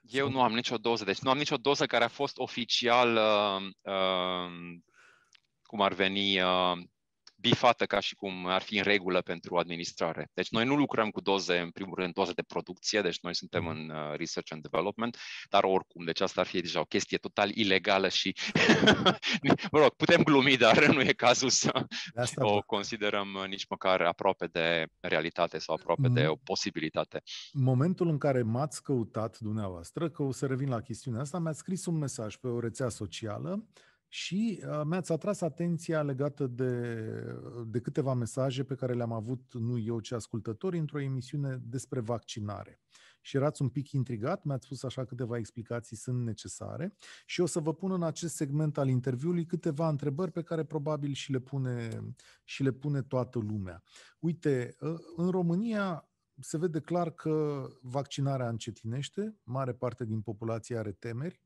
Eu 0.03 0.31
nu 0.31 0.43
am 0.43 0.53
nicio 0.53 0.77
doză, 0.77 1.05
deci 1.05 1.19
nu 1.19 1.31
am 1.31 1.39
nicio 1.39 1.57
doză 1.57 1.87
care 1.87 2.05
a 2.05 2.09
fost 2.09 2.39
oficial, 2.39 3.15
uh, 3.15 3.93
uh, 3.93 4.79
cum 5.71 5.81
ar 5.81 5.93
veni, 5.93 6.41
uh, 6.41 6.77
bifată 7.41 7.87
ca 7.87 8.01
și 8.01 8.15
cum 8.15 8.47
ar 8.47 8.63
fi 8.63 8.77
în 8.77 8.83
regulă 8.83 9.21
pentru 9.21 9.57
administrare. 9.57 10.31
Deci 10.35 10.51
noi 10.51 10.65
nu 10.65 10.75
lucrăm 10.77 11.11
cu 11.11 11.21
doze, 11.21 11.59
în 11.59 11.71
primul 11.71 11.95
rând, 11.95 12.15
doze 12.15 12.33
de 12.33 12.43
producție, 12.43 13.01
deci 13.01 13.21
noi 13.21 13.35
suntem 13.35 13.65
mhm. 13.65 13.71
în 13.71 13.91
uh, 13.91 14.17
research 14.17 14.53
and 14.53 14.63
development, 14.63 15.17
dar 15.49 15.65
oricum, 15.65 16.05
deci 16.05 16.21
asta 16.21 16.41
ar 16.41 16.47
fi 16.47 16.61
deja 16.61 16.81
o 16.81 16.85
chestie 16.85 17.19
total 17.19 17.51
ilegală 17.51 18.09
și, 18.09 18.37
mă 19.73 19.79
rog, 19.79 19.91
putem 19.91 20.23
glumi, 20.23 20.57
dar 20.57 20.87
nu 20.95 21.01
e 21.01 21.13
cazul 21.13 21.49
să 21.49 21.87
asta 22.15 22.47
o 22.47 22.63
considerăm 22.63 23.35
uh, 23.35 23.49
nici 23.49 23.67
măcar 23.69 24.01
aproape 24.01 24.47
de 24.47 24.87
realitate 25.01 25.59
sau 25.59 25.75
aproape 25.75 26.09
mm. 26.09 26.15
de 26.15 26.27
o 26.27 26.37
posibilitate. 26.37 27.23
Momentul 27.53 28.09
în 28.09 28.19
care 28.19 28.43
m-ați 28.43 28.83
căutat 28.83 29.39
dumneavoastră, 29.39 30.11
că 30.11 30.23
o 30.23 30.33
să 30.33 30.47
revin 30.47 30.69
la 30.69 30.81
chestiunea 30.81 31.21
asta, 31.21 31.39
mi-ați 31.39 31.59
scris 31.59 31.87
un 31.87 31.99
mesaj 31.99 32.37
pe 32.37 32.47
o 32.49 32.61
rețea 32.61 32.89
socială 32.89 33.69
și 34.13 34.63
uh, 34.67 34.81
mi-ați 34.85 35.13
atras 35.13 35.41
atenția 35.41 36.03
legată 36.03 36.47
de, 36.47 37.05
de 37.67 37.81
câteva 37.81 38.15
mesaje 38.15 38.65
pe 38.65 38.75
care 38.75 38.95
le-am 38.95 39.13
avut 39.13 39.55
nu 39.55 39.79
eu, 39.79 40.01
ci 40.01 40.13
ascultătorii 40.13 40.81
într-o 40.81 41.01
emisiune 41.01 41.61
despre 41.63 42.01
vaccinare. 42.01 42.81
Și 43.21 43.37
erați 43.37 43.63
un 43.63 43.69
pic 43.69 43.91
intrigat, 43.91 44.45
mi-ați 44.45 44.65
spus 44.65 44.83
așa 44.83 45.05
câteva 45.05 45.37
explicații 45.37 45.97
sunt 45.97 46.25
necesare 46.25 46.95
și 47.27 47.41
o 47.41 47.47
să 47.47 47.61
vă 47.61 47.75
pun 47.75 47.93
în 47.93 48.03
acest 48.03 48.35
segment 48.35 48.79
al 48.79 48.89
interviului 48.89 49.47
câteva 49.47 49.89
întrebări 49.89 50.33
pe 50.33 50.43
care 50.43 50.65
probabil 50.65 51.13
și 51.13 51.33
le 51.33 51.39
pune, 51.39 52.01
și 52.45 52.63
le 52.63 52.71
pune 52.71 53.03
toată 53.03 53.39
lumea. 53.39 53.83
Uite, 54.19 54.77
uh, 54.81 54.95
în 55.17 55.31
România 55.31 56.09
se 56.41 56.59
vede 56.59 56.81
clar 56.81 57.11
că 57.11 57.67
vaccinarea 57.83 58.49
încetinește, 58.49 59.37
mare 59.43 59.73
parte 59.73 60.05
din 60.05 60.21
populație 60.21 60.77
are 60.77 60.93
temeri, 60.93 61.41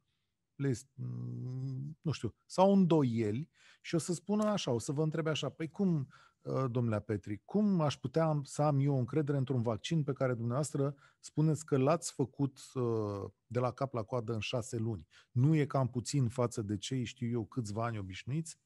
le, 0.56 0.74
mm, 0.94 1.98
nu 2.00 2.10
știu, 2.10 2.34
sau 2.46 2.72
îndoieli 2.72 3.48
și 3.82 3.94
o 3.94 3.98
să 3.98 4.12
spună 4.12 4.44
așa, 4.44 4.70
o 4.70 4.78
să 4.78 4.92
vă 4.92 5.02
întrebe 5.02 5.30
așa, 5.30 5.48
păi 5.48 5.70
cum, 5.70 6.08
uh, 6.42 6.64
domnule 6.70 7.00
Petri, 7.00 7.42
cum 7.44 7.80
aș 7.80 7.96
putea 7.96 8.40
să 8.42 8.62
am 8.62 8.80
eu 8.80 8.98
încredere 8.98 9.38
într-un 9.38 9.62
vaccin 9.62 10.02
pe 10.02 10.12
care 10.12 10.34
dumneavoastră 10.34 10.94
spuneți 11.20 11.66
că 11.66 11.76
l-ați 11.76 12.12
făcut 12.12 12.60
uh, 12.74 13.30
de 13.46 13.58
la 13.58 13.70
cap 13.70 13.94
la 13.94 14.02
coadă 14.02 14.32
în 14.32 14.40
șase 14.40 14.76
luni? 14.76 15.06
Nu 15.30 15.54
e 15.54 15.64
cam 15.64 15.88
puțin 15.88 16.28
față 16.28 16.62
de 16.62 16.76
cei, 16.76 17.04
știu 17.04 17.28
eu, 17.28 17.44
câțiva 17.44 17.84
ani 17.84 17.98
obișnuiți? 17.98 18.58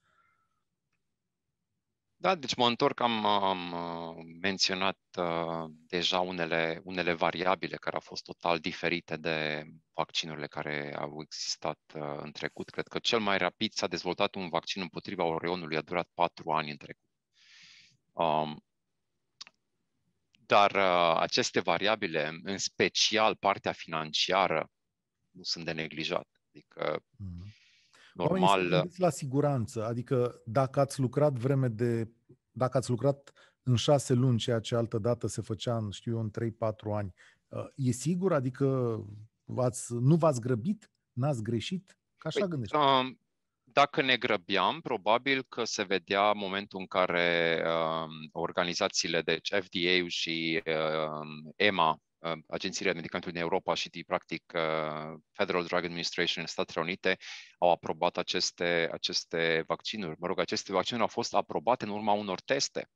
Da, 2.21 2.35
deci 2.35 2.55
mă 2.55 2.67
întorc, 2.67 3.01
am, 3.01 3.25
am 3.27 3.73
uh, 3.73 4.25
menționat 4.41 4.99
uh, 5.19 5.71
deja 5.71 6.21
unele, 6.21 6.81
unele 6.85 7.13
variabile 7.13 7.77
care 7.77 7.95
au 7.95 8.01
fost 8.01 8.25
total 8.25 8.59
diferite 8.59 9.17
de 9.17 9.65
vaccinurile 9.93 10.47
care 10.47 10.95
au 10.97 11.23
existat 11.23 11.79
uh, 11.95 12.03
în 12.21 12.33
trecut. 12.33 12.71
Cred 12.71 12.87
că 12.87 12.99
cel 12.99 13.19
mai 13.21 13.39
rapid 13.39 13.73
s-a 13.73 13.87
dezvoltat 13.87 14.35
un 14.35 14.49
vaccin 14.49 14.83
împotriva 14.83 15.25
orionului, 15.25 15.77
a 15.77 15.81
durat 15.83 16.09
patru 16.15 16.51
ani 16.51 16.71
în 16.71 16.77
trecut. 16.77 17.09
Um, 18.13 18.65
dar 20.47 20.71
uh, 20.71 21.17
aceste 21.21 21.61
variabile, 21.61 22.39
în 22.43 22.59
special 22.59 23.37
partea 23.37 23.73
financiară, 23.73 24.71
nu 25.31 25.43
sunt 25.43 25.65
de 25.65 25.73
neglijat. 25.73 26.29
Adică, 26.49 27.03
Mhm. 27.17 27.58
Normal, 28.15 28.43
Oamenii 28.43 28.69
se 28.69 28.77
gândesc 28.77 28.99
la 28.99 29.11
siguranță, 29.11 29.87
adică 29.87 30.43
dacă 30.45 30.81
ați 30.81 31.01
lucrat 31.01 31.33
vreme 31.33 31.69
de, 31.69 32.09
dacă 32.51 32.77
ați 32.77 32.91
lucrat 32.91 33.33
în 33.63 33.77
șase 33.77 34.13
luni, 34.13 34.39
ceea 34.39 34.61
ce 34.61 34.75
altă 34.75 34.99
dată 34.99 35.27
se 35.27 35.43
făcea 35.43 35.77
în, 35.77 35.91
știu 35.91 36.13
eu, 36.13 36.21
în 36.21 36.31
3-4 36.31 36.93
ani, 36.95 37.15
uh, 37.49 37.65
e 37.75 37.91
sigur? 37.91 38.33
Adică 38.33 38.99
v-ați, 39.45 39.95
nu 39.95 40.17
v-ați 40.17 40.41
grăbit? 40.41 40.91
N-ați 41.13 41.43
greșit? 41.43 41.99
Că 42.17 42.29
așa 42.29 42.41
Păi, 42.41 42.49
gândești. 42.49 42.77
um, 42.77 43.21
dacă 43.63 44.03
ne 44.03 44.17
grăbeam, 44.17 44.81
probabil 44.81 45.43
că 45.43 45.65
se 45.65 45.83
vedea 45.83 46.33
momentul 46.33 46.81
în 46.81 46.87
care 46.87 47.63
um, 47.67 48.29
organizațiile, 48.33 49.23
deci 49.23 49.49
FDA-ul 49.49 50.09
și 50.09 50.63
um, 50.67 51.53
EMA, 51.57 51.91
uh, 51.91 51.97
agențiile 52.49 52.91
de 52.91 52.97
medicamente 52.97 53.31
din 53.31 53.41
Europa 53.41 53.75
și, 53.75 53.89
de, 53.89 54.01
practic, 54.07 54.53
uh, 54.55 55.19
Federal 55.33 55.65
Drug 55.65 55.85
Administration 55.85 56.43
în 56.43 56.49
Statele 56.49 56.85
Unite 56.85 57.17
au 57.59 57.71
aprobat 57.71 58.17
aceste, 58.17 58.89
aceste 58.93 59.65
vaccinuri. 59.67 60.17
Mă 60.19 60.27
rog, 60.27 60.39
aceste 60.39 60.73
vaccinuri 60.73 61.03
au 61.03 61.13
fost 61.13 61.35
aprobate 61.35 61.85
în 61.85 61.91
urma 61.91 62.13
unor 62.13 62.41
teste. 62.41 62.89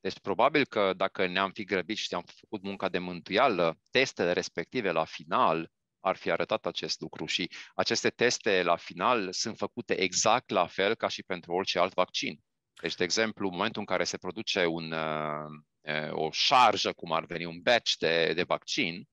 Deci 0.00 0.20
probabil 0.20 0.64
că 0.64 0.92
dacă 0.96 1.26
ne-am 1.26 1.50
fi 1.50 1.64
grăbit 1.64 1.96
și 1.96 2.14
am 2.14 2.24
făcut 2.40 2.62
munca 2.62 2.88
de 2.88 2.98
mântuială, 2.98 3.78
testele 3.90 4.32
respective 4.32 4.90
la 4.90 5.04
final 5.04 5.70
ar 6.00 6.16
fi 6.16 6.30
arătat 6.30 6.66
acest 6.66 7.00
lucru 7.00 7.26
și 7.26 7.50
aceste 7.74 8.10
teste 8.10 8.62
la 8.62 8.76
final 8.76 9.32
sunt 9.32 9.56
făcute 9.56 10.00
exact 10.00 10.50
la 10.50 10.66
fel 10.66 10.94
ca 10.94 11.08
și 11.08 11.22
pentru 11.22 11.52
orice 11.52 11.78
alt 11.78 11.94
vaccin. 11.94 12.40
Deci, 12.82 12.94
de 12.94 13.04
exemplu, 13.04 13.48
în 13.48 13.54
momentul 13.54 13.80
în 13.80 13.86
care 13.86 14.04
se 14.04 14.16
produce 14.16 14.64
un, 14.64 14.92
uh, 14.92 15.44
uh, 15.75 15.75
o 16.10 16.30
șarjă, 16.30 16.92
cum 16.92 17.12
ar 17.12 17.24
veni 17.24 17.44
un 17.44 17.60
batch 17.60 17.92
de, 17.98 18.32
de 18.34 18.42
vaccin, 18.42 19.08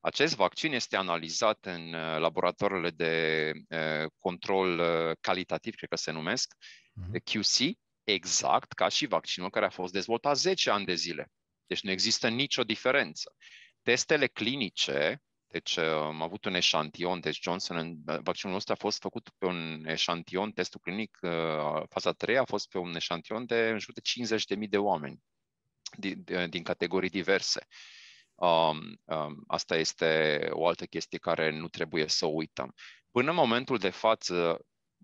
acest 0.00 0.34
vaccin 0.34 0.72
este 0.72 0.96
analizat 0.96 1.58
în 1.66 1.94
uh, 1.94 2.18
laboratoarele 2.18 2.90
de 2.90 3.52
uh, 3.68 4.10
control 4.18 4.78
uh, 4.78 5.16
calitativ, 5.20 5.74
cred 5.74 5.88
că 5.88 5.96
se 5.96 6.10
numesc, 6.10 6.54
Mhm. 6.92 7.10
de 7.10 7.18
QC, 7.18 7.78
exact 8.04 8.72
ca 8.72 8.88
și 8.88 9.06
vaccinul 9.06 9.50
care 9.50 9.66
a 9.66 9.70
fost 9.70 9.92
dezvoltat 9.92 10.36
10 10.36 10.70
ani 10.70 10.84
de 10.84 10.94
zile. 10.94 11.30
Deci 11.66 11.80
nu 11.82 11.90
există 11.90 12.28
nicio 12.28 12.64
diferență. 12.64 13.34
Testele 13.82 14.26
clinice, 14.26 15.22
deci 15.46 15.76
uh, 15.76 15.84
am 15.84 16.22
avut 16.22 16.44
un 16.44 16.54
eșantion, 16.54 17.20
deci 17.20 17.40
Johnson, 17.42 17.96
vaccinul 18.04 18.54
nostru 18.54 18.72
a 18.72 18.76
fost 18.80 19.00
făcut 19.00 19.30
pe 19.38 19.46
un 19.46 19.84
eșantion, 19.86 20.52
testul 20.52 20.80
clinic, 20.80 21.18
uh, 21.22 21.82
faza 21.88 22.12
3 22.12 22.38
a 22.38 22.44
fost 22.44 22.68
pe 22.68 22.78
un 22.78 22.94
eșantion 22.94 23.46
de 23.46 23.68
în 23.68 23.78
jur 23.78 23.94
de 23.94 24.00
50.000 24.00 24.68
de 24.68 24.78
oameni 24.78 25.22
din, 25.96 26.24
din 26.50 26.62
categorii 26.62 27.10
diverse. 27.10 27.66
Um, 28.34 29.00
um, 29.04 29.44
asta 29.46 29.76
este 29.76 30.38
o 30.50 30.66
altă 30.66 30.86
chestie 30.86 31.18
care 31.18 31.50
nu 31.50 31.68
trebuie 31.68 32.08
să 32.08 32.26
o 32.26 32.28
uităm. 32.28 32.74
Până 33.10 33.30
în 33.30 33.36
momentul 33.36 33.78
de 33.78 33.90
față 33.90 34.50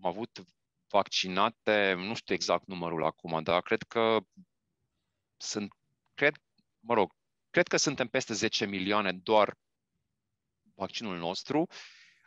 am 0.01 0.09
avut 0.09 0.45
vaccinate, 0.87 1.93
nu 1.93 2.15
știu 2.15 2.33
exact 2.33 2.67
numărul 2.67 3.03
acum, 3.03 3.43
dar 3.43 3.61
cred 3.61 3.83
că 3.83 4.19
sunt, 5.37 5.73
cred, 6.13 6.35
mă 6.79 6.93
rog, 6.93 7.11
cred 7.49 7.67
că 7.67 7.77
suntem 7.77 8.07
peste 8.07 8.33
10 8.33 8.65
milioane 8.65 9.13
doar 9.13 9.57
vaccinul 10.75 11.17
nostru. 11.17 11.67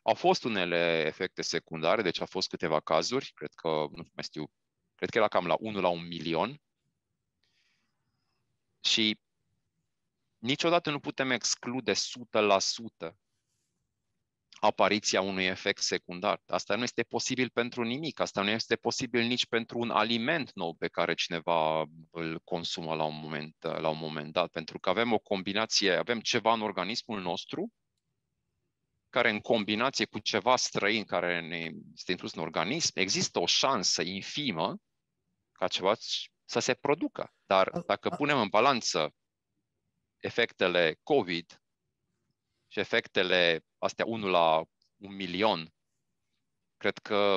Au 0.02 0.14
fost 0.14 0.44
unele 0.44 1.02
efecte 1.06 1.42
secundare, 1.42 2.02
deci 2.02 2.20
au 2.20 2.26
fost 2.26 2.48
câteva 2.48 2.80
cazuri, 2.80 3.32
cred 3.34 3.52
că, 3.54 3.68
nu 3.68 4.04
mai 4.12 4.24
știu, 4.24 4.50
cred 4.94 5.10
că 5.10 5.18
era 5.18 5.28
cam 5.28 5.46
la 5.46 5.56
1 5.58 5.80
la 5.80 5.88
1 5.88 6.00
milion. 6.00 6.60
Și 8.80 9.20
niciodată 10.38 10.90
nu 10.90 11.00
putem 11.00 11.30
exclude 11.30 11.92
100% 11.92 11.96
apariția 14.60 15.20
unui 15.20 15.44
efect 15.44 15.82
secundar. 15.82 16.42
Asta 16.46 16.76
nu 16.76 16.82
este 16.82 17.02
posibil 17.02 17.50
pentru 17.50 17.82
nimic, 17.82 18.20
asta 18.20 18.42
nu 18.42 18.48
este 18.48 18.76
posibil 18.76 19.22
nici 19.22 19.46
pentru 19.46 19.78
un 19.78 19.90
aliment 19.90 20.52
nou 20.54 20.74
pe 20.74 20.88
care 20.88 21.14
cineva 21.14 21.84
îl 22.10 22.40
consumă 22.44 22.94
la 22.94 23.04
un 23.04 23.20
moment, 23.20 23.56
la 23.60 23.88
un 23.88 23.98
moment 23.98 24.32
dat, 24.32 24.50
pentru 24.50 24.78
că 24.78 24.88
avem 24.88 25.12
o 25.12 25.18
combinație, 25.18 25.92
avem 25.92 26.20
ceva 26.20 26.52
în 26.52 26.60
organismul 26.60 27.20
nostru 27.20 27.72
care 29.08 29.30
în 29.30 29.40
combinație 29.40 30.04
cu 30.04 30.18
ceva 30.18 30.56
străin 30.56 31.04
care 31.04 31.40
ne 31.40 31.70
este 31.94 32.10
intrus 32.10 32.34
în 32.34 32.42
organism, 32.42 32.90
există 32.94 33.40
o 33.40 33.46
șansă 33.46 34.02
infimă 34.02 34.76
ca 35.52 35.68
ceva 35.68 35.94
să 36.44 36.58
se 36.58 36.74
producă. 36.74 37.34
Dar 37.50 37.82
dacă 37.86 38.08
punem 38.08 38.40
în 38.40 38.48
balanță 38.48 39.14
efectele 40.18 40.98
COVID 41.02 41.62
și 42.66 42.80
efectele 42.80 43.64
astea 43.78 44.04
1 44.06 44.26
la 44.28 44.64
un 44.96 45.14
milion, 45.14 45.74
cred 46.76 46.98
că 46.98 47.36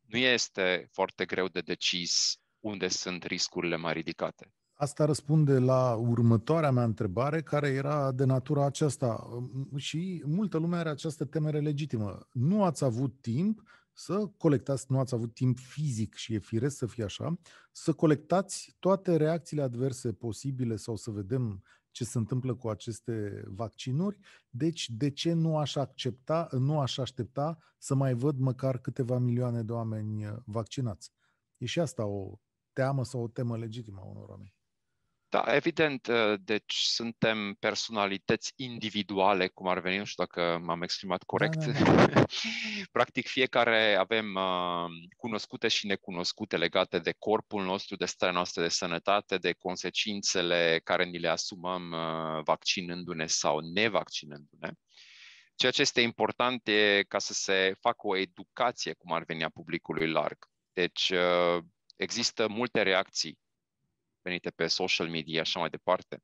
nu 0.00 0.16
este 0.16 0.88
foarte 0.92 1.24
greu 1.24 1.48
de 1.48 1.60
decis 1.60 2.36
unde 2.60 2.88
sunt 2.88 3.24
riscurile 3.24 3.76
mai 3.76 3.92
ridicate. 3.92 4.52
Asta 4.72 5.04
răspunde 5.04 5.58
la 5.58 5.94
următoarea 5.94 6.70
mea 6.70 6.84
întrebare, 6.84 7.42
care 7.42 7.68
era 7.68 8.12
de 8.12 8.24
natura 8.24 8.64
aceasta. 8.64 9.28
Și 9.76 10.22
multă 10.26 10.58
lume 10.58 10.76
are 10.76 10.88
această 10.88 11.24
temere 11.24 11.60
legitimă. 11.60 12.28
Nu 12.32 12.64
ați 12.64 12.84
avut 12.84 13.20
timp 13.20 13.62
să 13.98 14.30
colectați, 14.36 14.86
nu 14.88 14.98
ați 14.98 15.14
avut 15.14 15.34
timp 15.34 15.58
fizic 15.58 16.14
și 16.14 16.34
e 16.34 16.38
firesc 16.38 16.76
să 16.76 16.86
fie 16.86 17.04
așa, 17.04 17.38
să 17.72 17.92
colectați 17.92 18.76
toate 18.78 19.16
reacțiile 19.16 19.62
adverse 19.62 20.12
posibile 20.12 20.76
sau 20.76 20.96
să 20.96 21.10
vedem 21.10 21.62
ce 21.90 22.04
se 22.04 22.18
întâmplă 22.18 22.54
cu 22.54 22.68
aceste 22.68 23.44
vaccinuri. 23.46 24.18
Deci, 24.50 24.88
de 24.90 25.10
ce 25.10 25.32
nu 25.32 25.56
aș 25.56 25.76
accepta, 25.76 26.48
nu 26.52 26.80
aș 26.80 26.98
aștepta 26.98 27.58
să 27.78 27.94
mai 27.94 28.14
văd 28.14 28.38
măcar 28.38 28.78
câteva 28.78 29.18
milioane 29.18 29.62
de 29.62 29.72
oameni 29.72 30.42
vaccinați? 30.44 31.12
E 31.56 31.66
și 31.66 31.80
asta 31.80 32.04
o 32.04 32.38
teamă 32.72 33.04
sau 33.04 33.22
o 33.22 33.28
temă 33.28 33.56
legitimă 33.56 34.00
a 34.00 34.04
unor 34.04 34.28
oameni. 34.28 34.57
Da, 35.30 35.44
evident, 35.54 36.08
deci 36.40 36.74
suntem 36.74 37.54
personalități 37.54 38.52
individuale, 38.56 39.48
cum 39.48 39.68
ar 39.68 39.80
veni, 39.80 39.98
nu 39.98 40.04
știu 40.04 40.24
dacă 40.24 40.58
m-am 40.62 40.82
exprimat 40.82 41.22
corect. 41.22 41.64
Da, 41.64 41.92
da, 41.92 42.06
da. 42.14 42.24
Practic, 42.92 43.26
fiecare 43.26 43.94
avem 43.94 44.34
uh, 44.34 44.86
cunoscute 45.16 45.68
și 45.68 45.86
necunoscute 45.86 46.56
legate 46.56 46.98
de 46.98 47.14
corpul 47.18 47.64
nostru, 47.64 47.96
de 47.96 48.04
starea 48.04 48.34
noastră 48.34 48.62
de 48.62 48.68
sănătate, 48.68 49.36
de 49.38 49.52
consecințele 49.52 50.80
care 50.84 51.04
ni 51.04 51.18
le 51.18 51.28
asumăm 51.28 51.90
uh, 51.90 52.42
vaccinându-ne 52.44 53.26
sau 53.26 53.58
nevaccinându-ne. 53.58 54.70
Ceea 55.54 55.72
ce 55.72 55.80
este 55.80 56.00
important 56.00 56.68
e 56.68 57.04
ca 57.08 57.18
să 57.18 57.32
se 57.32 57.74
facă 57.80 58.06
o 58.06 58.16
educație, 58.16 58.92
cum 58.92 59.12
ar 59.12 59.24
veni, 59.24 59.44
a 59.44 59.48
publicului 59.48 60.10
larg. 60.10 60.38
Deci, 60.72 61.10
uh, 61.10 61.64
există 61.96 62.48
multe 62.48 62.82
reacții 62.82 63.38
venite 64.28 64.50
pe 64.50 64.66
social 64.66 65.08
media 65.08 65.32
și 65.32 65.38
așa 65.38 65.60
mai 65.60 65.68
departe. 65.68 66.22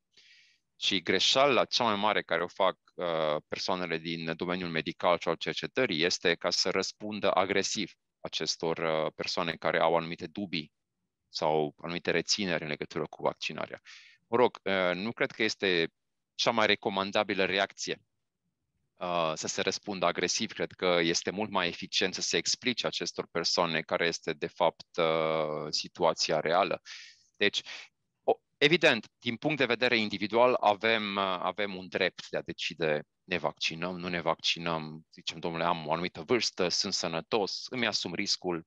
Și 0.76 1.02
greșeala 1.02 1.64
cea 1.64 1.84
mai 1.84 1.96
mare 1.96 2.22
care 2.22 2.42
o 2.42 2.48
fac 2.48 2.76
uh, 2.94 3.36
persoanele 3.48 3.98
din 3.98 4.32
domeniul 4.36 4.70
medical 4.70 5.18
și 5.18 5.28
al 5.28 5.36
cercetării 5.36 6.04
este 6.04 6.34
ca 6.34 6.50
să 6.50 6.70
răspundă 6.70 7.30
agresiv 7.30 7.92
acestor 8.20 8.78
uh, 8.78 9.12
persoane 9.14 9.56
care 9.56 9.80
au 9.80 9.96
anumite 9.96 10.26
dubii 10.26 10.72
sau 11.28 11.74
anumite 11.82 12.10
rețineri 12.10 12.62
în 12.62 12.68
legătură 12.68 13.06
cu 13.06 13.22
vaccinarea. 13.22 13.80
Mă 14.28 14.36
rog, 14.36 14.58
uh, 14.62 14.94
nu 14.94 15.12
cred 15.12 15.30
că 15.30 15.42
este 15.42 15.92
cea 16.34 16.50
mai 16.50 16.66
recomandabilă 16.66 17.44
reacție 17.44 18.00
uh, 18.94 19.32
să 19.34 19.46
se 19.46 19.60
răspundă 19.60 20.06
agresiv. 20.06 20.52
Cred 20.52 20.72
că 20.72 20.98
este 21.02 21.30
mult 21.30 21.50
mai 21.50 21.68
eficient 21.68 22.14
să 22.14 22.20
se 22.20 22.36
explice 22.36 22.86
acestor 22.86 23.26
persoane 23.30 23.80
care 23.80 24.06
este 24.06 24.32
de 24.32 24.46
fapt 24.46 24.96
uh, 24.96 25.66
situația 25.68 26.40
reală. 26.40 26.82
Deci, 27.36 27.62
evident, 28.64 29.06
din 29.18 29.36
punct 29.36 29.58
de 29.58 29.64
vedere 29.64 29.98
individual, 29.98 30.56
avem, 30.60 31.18
avem 31.18 31.76
un 31.76 31.86
drept 31.88 32.28
de 32.30 32.36
a 32.36 32.42
decide 32.42 33.02
ne 33.24 33.38
vaccinăm, 33.38 33.98
nu 33.98 34.08
ne 34.08 34.20
vaccinăm, 34.20 35.06
zicem, 35.12 35.38
domnule, 35.38 35.64
am 35.64 35.86
o 35.86 35.92
anumită 35.92 36.22
vârstă, 36.26 36.68
sunt 36.68 36.92
sănătos, 36.92 37.66
îmi 37.70 37.86
asum 37.86 38.14
riscul, 38.14 38.66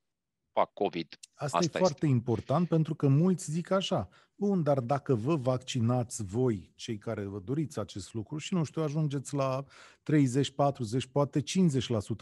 fac 0.54 0.74
COVID. 0.74 1.08
Asta, 1.34 1.44
Asta 1.44 1.58
e 1.58 1.62
este. 1.64 1.78
foarte 1.78 2.06
important 2.06 2.68
pentru 2.68 2.96
că 2.96 3.08
mulți 3.08 3.52
zic 3.52 3.72
așa, 3.72 4.10
bun, 4.36 4.64
dar 4.64 4.80
dacă 4.80 5.16
vă 5.16 5.36
vaccinați 5.36 6.26
voi, 6.26 6.74
cei 6.76 6.98
care 6.98 7.24
vă 7.24 7.40
doriți 7.40 7.80
acest 7.80 8.14
lucru 8.14 8.38
și, 8.38 8.54
nu 8.54 8.64
știu, 8.64 8.82
ajungeți 8.82 9.34
la 9.34 9.64
30, 10.04 10.52
40, 10.52 11.06
poate 11.06 11.42
50% 11.42 11.44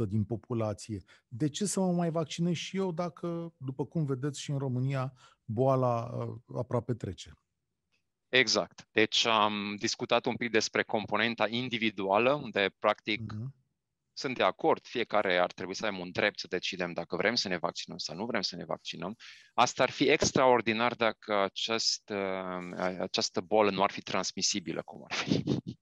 din 0.07 0.23
populație, 0.23 1.03
de 1.27 1.49
ce 1.49 1.65
să 1.65 1.79
mă 1.79 1.91
mai 1.91 2.11
vaccinez 2.11 2.53
și 2.53 2.77
eu 2.77 2.91
dacă, 2.91 3.53
după 3.57 3.85
cum 3.85 4.05
vedeți 4.05 4.41
și 4.41 4.51
în 4.51 4.57
România, 4.57 5.13
boala 5.45 6.11
aproape 6.53 6.93
trece? 6.93 7.33
Exact. 8.29 8.87
Deci 8.91 9.25
am 9.25 9.75
discutat 9.79 10.25
un 10.25 10.35
pic 10.35 10.51
despre 10.51 10.83
componenta 10.83 11.47
individuală, 11.47 12.33
unde 12.33 12.75
practic 12.79 13.21
uh-huh. 13.21 13.47
sunt 14.13 14.35
de 14.35 14.43
acord, 14.43 14.85
fiecare 14.85 15.37
ar 15.37 15.51
trebui 15.51 15.75
să 15.75 15.85
avem 15.85 15.99
un 15.99 16.11
drept 16.11 16.39
să 16.39 16.47
decidem 16.47 16.93
dacă 16.93 17.15
vrem 17.15 17.35
să 17.35 17.47
ne 17.47 17.57
vaccinăm 17.57 17.97
sau 17.97 18.15
nu 18.15 18.25
vrem 18.25 18.41
să 18.41 18.55
ne 18.55 18.65
vaccinăm. 18.65 19.15
Asta 19.53 19.83
ar 19.83 19.89
fi 19.89 20.09
extraordinar 20.09 20.93
dacă 20.93 21.35
acest, 21.35 22.11
această 22.99 23.41
bolă 23.41 23.71
nu 23.71 23.83
ar 23.83 23.91
fi 23.91 24.01
transmisibilă, 24.01 24.81
cum 24.81 25.03
ar 25.09 25.13
fi. 25.13 25.43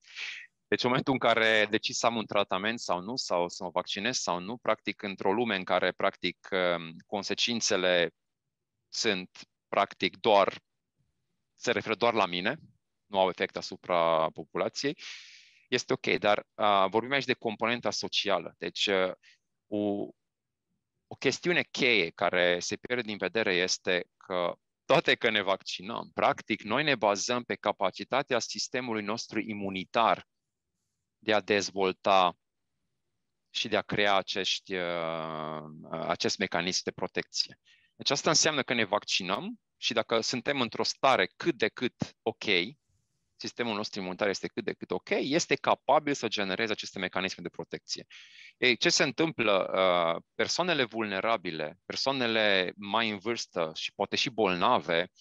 Deci 0.74 0.84
în 0.84 0.90
momentul 0.90 1.14
în 1.14 1.20
care 1.20 1.68
decid 1.70 1.96
să 1.96 2.06
am 2.06 2.16
un 2.16 2.26
tratament 2.26 2.80
sau 2.80 3.00
nu, 3.00 3.16
sau 3.16 3.50
să 3.50 3.64
mă 3.64 3.70
vaccinez 3.70 4.18
sau 4.18 4.40
nu, 4.40 4.58
practic 4.58 5.02
într-o 5.02 5.34
lume 5.34 5.56
în 5.56 5.64
care 5.64 5.92
practic 5.92 6.48
um, 6.52 6.96
consecințele 7.06 8.12
sunt 8.90 9.30
practic 9.68 10.18
doar, 10.18 10.62
se 11.64 11.72
referă 11.72 11.96
doar 11.96 12.14
la 12.14 12.26
mine, 12.26 12.58
nu 13.06 13.20
au 13.20 13.30
efect 13.30 13.58
asupra 13.58 14.30
populației, 14.30 14.98
este 15.68 15.94
ok, 15.94 16.08
dar 16.08 16.48
uh, 16.54 16.86
vorbim 16.90 17.12
aici 17.12 17.26
de 17.26 17.34
componenta 17.34 17.92
socială. 17.92 18.56
Deci 18.58 18.86
uh, 18.86 19.12
o, 19.68 20.08
o 21.08 21.16
chestiune 21.20 21.64
cheie 21.72 22.10
care 22.10 22.60
se 22.60 22.76
pierde 22.76 23.02
din 23.02 23.18
vedere 23.18 23.54
este 23.54 24.08
că 24.18 24.54
toate 24.86 25.16
că 25.16 25.30
ne 25.30 25.42
vaccinăm, 25.42 26.12
practic 26.14 26.62
noi 26.62 26.84
ne 26.84 26.96
bazăm 26.96 27.44
pe 27.44 27.56
capacitatea 27.56 28.40
sistemului 28.40 29.04
nostru 29.04 29.40
imunitar 29.40 30.28
de 31.20 31.34
a 31.34 31.42
dezvolta 31.42 32.38
și 33.50 33.68
de 33.68 33.78
a 33.78 33.82
crea 33.82 34.16
acești, 34.16 34.76
uh, 34.76 35.62
acest 35.90 36.38
mecanism 36.38 36.82
de 36.84 36.92
protecție. 36.92 37.60
Deci 37.96 38.10
asta 38.10 38.30
înseamnă 38.30 38.64
că 38.64 38.74
ne 38.74 38.84
vaccinăm 38.84 39.60
și 39.84 39.94
dacă 39.94 40.22
suntem 40.22 40.62
într-o 40.62 40.84
stare 40.84 41.32
cât 41.36 41.56
de 41.56 41.68
cât 41.68 42.16
ok, 42.22 42.44
sistemul 43.36 43.76
nostru 43.76 44.00
imunitar 44.00 44.28
este 44.28 44.48
cât 44.48 44.64
de 44.64 44.74
cât 44.74 44.92
ok, 44.92 45.10
este 45.10 45.56
capabil 45.56 46.14
să 46.14 46.28
genereze 46.28 46.72
aceste 46.72 47.00
mecanisme 47.00 47.44
de 47.44 47.50
protecție. 47.50 48.06
Ei, 48.58 48.78
ce 48.78 48.90
se 48.90 49.04
întâmplă? 49.04 49.72
Uh, 49.74 50.22
persoanele 50.36 50.84
vulnerabile, 50.84 51.80
persoanele 51.86 52.74
mai 52.76 53.10
în 53.10 53.18
vârstă 53.18 53.72
și 53.76 53.94
poate 53.94 54.16
și 54.16 54.30
bolnave, 54.30 55.12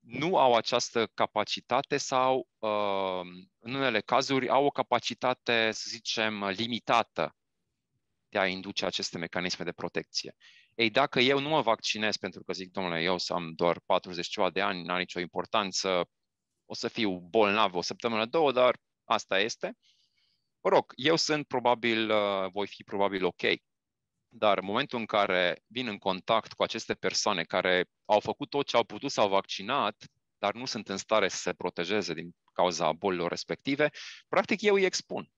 nu 0.00 0.36
au 0.36 0.54
această 0.54 1.06
capacitate 1.14 1.96
sau, 1.96 2.48
uh, 2.58 3.20
în 3.58 3.74
unele 3.74 4.00
cazuri, 4.00 4.48
au 4.48 4.64
o 4.64 4.70
capacitate, 4.70 5.70
să 5.72 5.84
zicem, 5.88 6.44
limitată 6.44 7.36
de 8.28 8.38
a 8.38 8.46
induce 8.46 8.86
aceste 8.86 9.18
mecanisme 9.18 9.64
de 9.64 9.72
protecție. 9.72 10.34
Ei, 10.76 10.90
dacă 10.90 11.20
eu 11.20 11.40
nu 11.40 11.48
mă 11.48 11.60
vaccinez 11.60 12.16
pentru 12.16 12.42
că 12.44 12.52
zic, 12.52 12.70
domnule, 12.70 13.02
eu 13.02 13.18
să 13.18 13.32
am 13.32 13.52
doar 13.54 13.80
40 13.86 14.26
ceva 14.26 14.50
de 14.50 14.60
ani, 14.60 14.82
n-are 14.82 15.00
nicio 15.00 15.20
importanță, 15.20 16.08
o 16.64 16.74
să 16.74 16.88
fiu 16.88 17.18
bolnav 17.18 17.74
o 17.74 17.80
săptămână, 17.80 18.26
două, 18.26 18.52
dar 18.52 18.78
asta 19.04 19.38
este. 19.38 19.76
Mă 20.60 20.70
rog, 20.70 20.92
eu 20.96 21.16
sunt 21.16 21.46
probabil, 21.46 22.10
uh, 22.10 22.50
voi 22.52 22.66
fi 22.66 22.82
probabil 22.82 23.24
ok. 23.24 23.42
Dar 24.28 24.58
în 24.58 24.64
momentul 24.64 24.98
în 24.98 25.06
care 25.06 25.62
vin 25.66 25.86
în 25.88 25.98
contact 25.98 26.52
cu 26.52 26.62
aceste 26.62 26.94
persoane 26.94 27.42
care 27.44 27.84
au 28.04 28.20
făcut 28.20 28.50
tot 28.50 28.66
ce 28.66 28.76
au 28.76 28.84
putut, 28.84 29.10
s-au 29.10 29.28
vaccinat, 29.28 30.04
dar 30.38 30.54
nu 30.54 30.64
sunt 30.64 30.88
în 30.88 30.96
stare 30.96 31.28
să 31.28 31.36
se 31.36 31.52
protejeze 31.52 32.14
din 32.14 32.30
cauza 32.52 32.92
bolilor 32.92 33.30
respective, 33.30 33.90
practic 34.28 34.62
eu 34.62 34.74
îi 34.74 34.84
expun. 34.84 35.30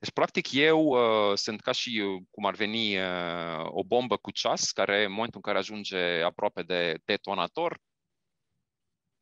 Deci, 0.00 0.12
practic, 0.12 0.52
eu 0.52 0.80
uh, 0.80 1.36
sunt 1.36 1.60
ca 1.60 1.72
și 1.72 1.98
uh, 1.98 2.22
cum 2.30 2.44
ar 2.46 2.54
veni 2.54 2.98
uh, 2.98 3.64
o 3.64 3.84
bombă 3.84 4.16
cu 4.16 4.30
ceas, 4.30 4.70
care 4.70 5.04
în 5.04 5.10
momentul 5.10 5.36
în 5.36 5.52
care 5.52 5.58
ajunge 5.58 6.22
aproape 6.22 6.62
de 6.62 7.00
detonator, 7.04 7.78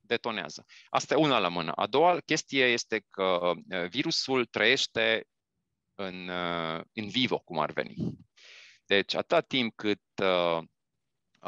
detonează. 0.01 0.65
Asta 0.89 1.15
e 1.15 1.17
una 1.17 1.39
la 1.39 1.49
mână. 1.49 1.73
A 1.73 1.87
doua 1.87 2.19
chestie 2.21 2.65
este 2.65 3.05
că 3.11 3.23
uh, 3.25 3.89
virusul 3.89 4.45
trăiește 4.45 5.27
în, 5.95 6.29
uh, 6.29 6.81
în 6.93 7.09
vivo, 7.09 7.39
cum 7.39 7.59
ar 7.59 7.73
veni. 7.73 7.95
Deci, 8.87 9.15
atâta 9.15 9.41
timp 9.41 9.77
cât 9.77 10.03
uh, 10.23 10.59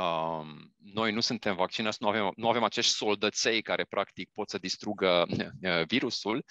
um, 0.03 0.75
noi 0.77 1.13
nu 1.13 1.21
suntem 1.21 1.55
vaccinați, 1.57 1.99
nu 2.01 2.09
avem, 2.09 2.33
nu 2.37 2.49
avem 2.49 2.63
acești 2.63 2.93
soldăței 2.93 3.63
care, 3.63 3.85
practic, 3.85 4.31
pot 4.33 4.49
să 4.49 4.59
distrugă 4.59 5.27
uh, 5.29 5.87
virusul, 5.87 6.45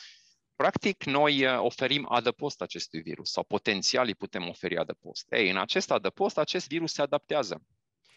practic, 0.60 1.04
noi 1.04 1.46
uh, 1.46 1.58
oferim 1.60 2.06
adăpost 2.10 2.62
acestui 2.62 3.02
virus 3.02 3.32
sau 3.32 3.44
potențial 3.44 4.08
îi 4.08 4.16
putem 4.16 4.48
oferi 4.48 4.78
adăpost. 4.78 5.26
Ei, 5.32 5.50
în 5.50 5.58
acest 5.58 5.92
adăpost, 5.92 6.38
acest 6.38 6.68
virus 6.68 6.94
se 6.94 7.02
adaptează. 7.02 7.62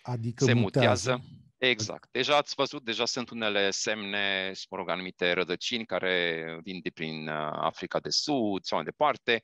Adică 0.02 0.44
se 0.44 0.52
mutează. 0.52 1.10
mutează 1.10 1.42
Exact. 1.56 2.08
Deja 2.10 2.36
ați 2.36 2.54
văzut, 2.54 2.84
deja 2.84 3.04
sunt 3.04 3.30
unele 3.30 3.70
semne, 3.70 4.52
mă 4.70 4.76
rog, 4.76 4.88
anumite 4.88 5.32
rădăcini 5.32 5.86
care 5.86 6.58
vin 6.62 6.80
de 6.80 6.90
prin 6.90 7.28
uh, 7.28 7.50
Africa 7.52 8.00
de 8.00 8.10
Sud 8.10 8.64
sau 8.64 8.76
mai 8.78 8.86
departe, 8.86 9.40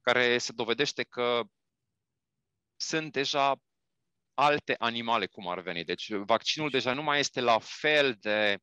care 0.00 0.38
se 0.38 0.52
dovedește 0.52 1.02
că 1.02 1.42
sunt 2.76 3.12
deja 3.12 3.56
alte 4.34 4.74
animale 4.78 5.26
cum 5.26 5.48
ar 5.48 5.60
veni. 5.60 5.84
Deci 5.84 6.12
vaccinul 6.12 6.70
deja 6.70 6.92
nu 6.92 7.02
mai 7.02 7.18
este 7.18 7.40
la 7.40 7.58
fel 7.58 8.16
de 8.20 8.58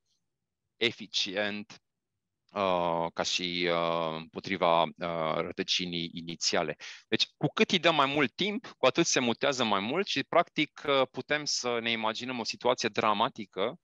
eficient 0.77 1.67
Uh, 1.71 1.88
ca 3.13 3.23
și 3.23 3.69
uh, 3.71 4.15
împotriva 4.15 4.81
uh, 4.83 5.35
rădăcinii 5.35 6.09
inițiale. 6.13 6.75
Deci, 7.07 7.27
cu 7.37 7.47
cât 7.47 7.71
îi 7.71 7.79
dăm 7.79 7.95
mai 7.95 8.05
mult 8.05 8.35
timp, 8.35 8.67
cu 8.77 8.85
atât 8.85 9.05
se 9.05 9.19
mutează 9.19 9.63
mai 9.63 9.79
mult 9.79 10.07
și, 10.07 10.23
practic, 10.23 10.81
uh, 10.87 11.07
putem 11.11 11.45
să 11.45 11.79
ne 11.79 11.91
imaginăm 11.91 12.39
o 12.39 12.43
situație 12.43 12.89
dramatică 12.89 13.79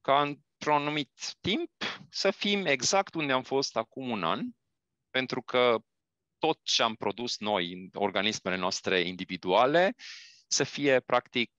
ca 0.00 0.20
într-un 0.20 0.74
anumit 0.74 1.10
timp 1.40 1.70
să 2.10 2.30
fim 2.30 2.66
exact 2.66 3.14
unde 3.14 3.32
am 3.32 3.42
fost 3.42 3.76
acum 3.76 4.10
un 4.10 4.24
an, 4.24 4.40
pentru 5.10 5.42
că 5.42 5.78
tot 6.38 6.58
ce 6.62 6.82
am 6.82 6.94
produs 6.94 7.38
noi 7.38 7.72
în 7.72 7.88
organismele 7.92 8.56
noastre 8.56 9.00
individuale 9.00 9.94
să 10.46 10.64
fie, 10.64 11.00
practic, 11.00 11.50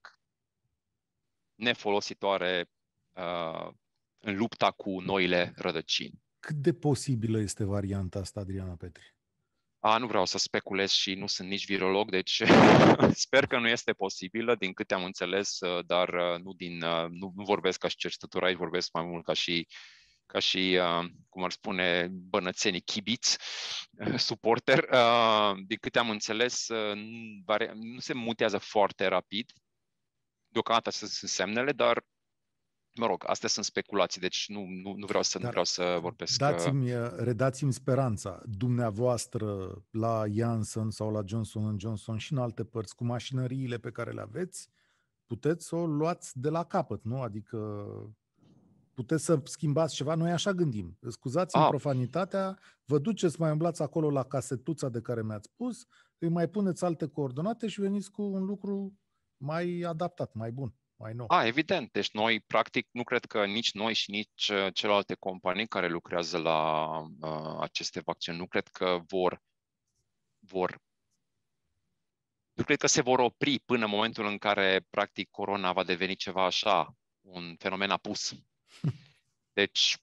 nefolositoare 1.55 2.69
uh, 3.13 3.69
în 4.26 4.36
lupta 4.38 4.71
cu 4.71 4.99
noile 4.99 5.53
rădăcini. 5.55 6.23
Cât 6.39 6.55
de 6.55 6.73
posibilă 6.73 7.39
este 7.39 7.63
varianta 7.63 8.19
asta, 8.19 8.39
Adriana 8.39 8.76
Petri? 8.76 9.15
A, 9.80 9.97
nu 9.97 10.07
vreau 10.07 10.26
să 10.26 10.38
speculez 10.38 10.91
și 10.91 11.13
nu 11.13 11.28
sunt 11.28 11.47
nici 11.47 11.65
virolog, 11.65 12.09
deci 12.09 12.41
sper 13.26 13.45
că 13.45 13.59
nu 13.59 13.67
este 13.67 13.93
posibilă, 13.93 14.55
din 14.55 14.73
câte 14.73 14.93
am 14.93 15.03
înțeles, 15.03 15.59
uh, 15.59 15.86
dar 15.86 16.09
uh, 16.09 16.39
nu, 16.43 16.53
din, 16.53 16.82
uh, 16.82 17.05
nu, 17.09 17.32
nu 17.36 17.43
vorbesc 17.43 17.80
ca 17.80 17.88
și 17.88 17.95
cercetător 17.95 18.43
aici, 18.43 18.57
vorbesc 18.57 18.93
mai 18.93 19.03
mult 19.03 19.23
ca 19.23 19.34
și, 19.34 19.67
ca 20.26 20.39
și 20.39 20.80
cum 21.30 21.43
ar 21.43 21.51
spune 21.51 22.07
bănățenii, 22.11 22.82
chibiți, 22.82 23.38
suporter. 24.15 24.89
Din 25.65 25.78
câte 25.82 25.99
am 25.99 26.09
înțeles, 26.09 26.67
nu 27.73 27.99
se 27.99 28.13
mutează 28.13 28.57
foarte 28.57 29.05
rapid, 29.05 29.51
deocamdată 30.47 30.89
sunt 30.89 31.30
semnele, 31.30 31.71
dar 31.71 32.03
mă 32.95 33.05
rog, 33.05 33.23
astea 33.27 33.49
sunt 33.49 33.65
speculații, 33.65 34.21
deci 34.21 34.45
nu, 34.47 34.65
nu, 34.65 34.93
nu, 34.97 35.05
vreau, 35.05 35.23
să, 35.23 35.37
Dar 35.37 35.43
nu 35.43 35.49
vreau 35.49 35.65
să 35.65 35.97
vorbesc. 36.01 36.37
Dați-mi, 36.37 36.93
uh, 36.93 37.11
redați-mi 37.15 37.73
speranța. 37.73 38.41
Dumneavoastră 38.45 39.73
la 39.89 40.23
Janssen 40.31 40.89
sau 40.89 41.11
la 41.11 41.21
Johnson 41.25 41.79
Johnson 41.79 42.17
și 42.17 42.33
în 42.33 42.39
alte 42.39 42.63
părți, 42.63 42.95
cu 42.95 43.03
mașinăriile 43.03 43.77
pe 43.77 43.91
care 43.91 44.11
le 44.11 44.21
aveți, 44.21 44.69
puteți 45.25 45.65
să 45.65 45.75
o 45.75 45.85
luați 45.85 46.39
de 46.39 46.49
la 46.49 46.63
capăt, 46.63 47.03
nu? 47.03 47.21
Adică 47.21 47.85
puteți 48.93 49.23
să 49.23 49.41
schimbați 49.43 49.95
ceva, 49.95 50.15
noi 50.15 50.31
așa 50.31 50.51
gândim. 50.51 50.97
Scuzați-mi 51.07 51.63
ah. 51.63 51.69
profanitatea, 51.69 52.59
vă 52.85 52.99
duceți, 52.99 53.39
mai 53.39 53.51
umblați 53.51 53.81
acolo 53.81 54.09
la 54.09 54.23
casetuța 54.23 54.89
de 54.89 55.01
care 55.01 55.23
mi-ați 55.23 55.49
spus, 55.53 55.85
îi 56.17 56.29
mai 56.29 56.47
puneți 56.47 56.83
alte 56.83 57.07
coordonate 57.07 57.67
și 57.67 57.81
veniți 57.81 58.11
cu 58.11 58.21
un 58.21 58.45
lucru 58.45 58.99
mai 59.37 59.81
adaptat, 59.81 60.33
mai 60.33 60.51
bun 60.51 60.73
mai 60.95 61.13
nou. 61.13 61.25
A, 61.29 61.45
evident. 61.45 61.91
Deci 61.91 62.11
noi, 62.11 62.39
practic, 62.39 62.87
nu 62.91 63.03
cred 63.03 63.25
că 63.25 63.45
nici 63.45 63.71
noi 63.71 63.93
și 63.93 64.11
nici 64.11 64.47
uh, 64.47 64.73
celelalte 64.73 65.13
companii 65.13 65.67
care 65.67 65.87
lucrează 65.87 66.37
la 66.37 66.87
uh, 67.19 67.57
aceste 67.59 67.99
vaccine, 67.99 68.35
nu 68.35 68.47
cred 68.47 68.67
că 68.67 68.99
vor, 69.07 69.41
vor 70.39 70.83
nu 72.53 72.63
cred 72.63 72.77
că 72.77 72.87
se 72.87 73.01
vor 73.01 73.19
opri 73.19 73.59
până 73.59 73.83
în 73.83 73.89
momentul 73.89 74.25
în 74.25 74.37
care, 74.37 74.85
practic, 74.89 75.29
corona 75.29 75.73
va 75.73 75.83
deveni 75.83 76.15
ceva 76.15 76.45
așa, 76.45 76.95
un 77.21 77.55
fenomen 77.55 77.89
apus. 77.89 78.33
Deci, 79.59 79.97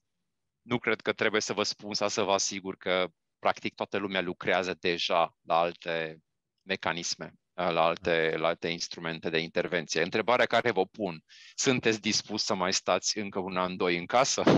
nu 0.61 0.79
cred 0.79 1.01
că 1.01 1.13
trebuie 1.13 1.41
să 1.41 1.53
vă 1.53 1.63
spun 1.63 1.93
sau 1.93 2.07
să 2.07 2.23
vă 2.23 2.31
asigur 2.31 2.77
că, 2.77 3.07
practic, 3.39 3.75
toată 3.75 3.97
lumea 3.97 4.21
lucrează 4.21 4.73
deja 4.73 5.37
la 5.41 5.59
alte 5.59 6.23
mecanisme 6.61 7.33
la 7.55 7.81
alte, 7.81 8.35
la 8.37 8.47
alte 8.47 8.67
instrumente 8.67 9.29
de 9.29 9.39
intervenție. 9.39 10.01
Întrebarea 10.03 10.45
care 10.45 10.71
vă 10.71 10.85
pun, 10.85 11.23
sunteți 11.55 12.01
dispus 12.01 12.43
să 12.43 12.55
mai 12.55 12.73
stați 12.73 13.17
încă 13.17 13.39
un 13.39 13.57
an, 13.57 13.75
doi 13.75 13.97
în 13.97 14.05
casă? 14.05 14.43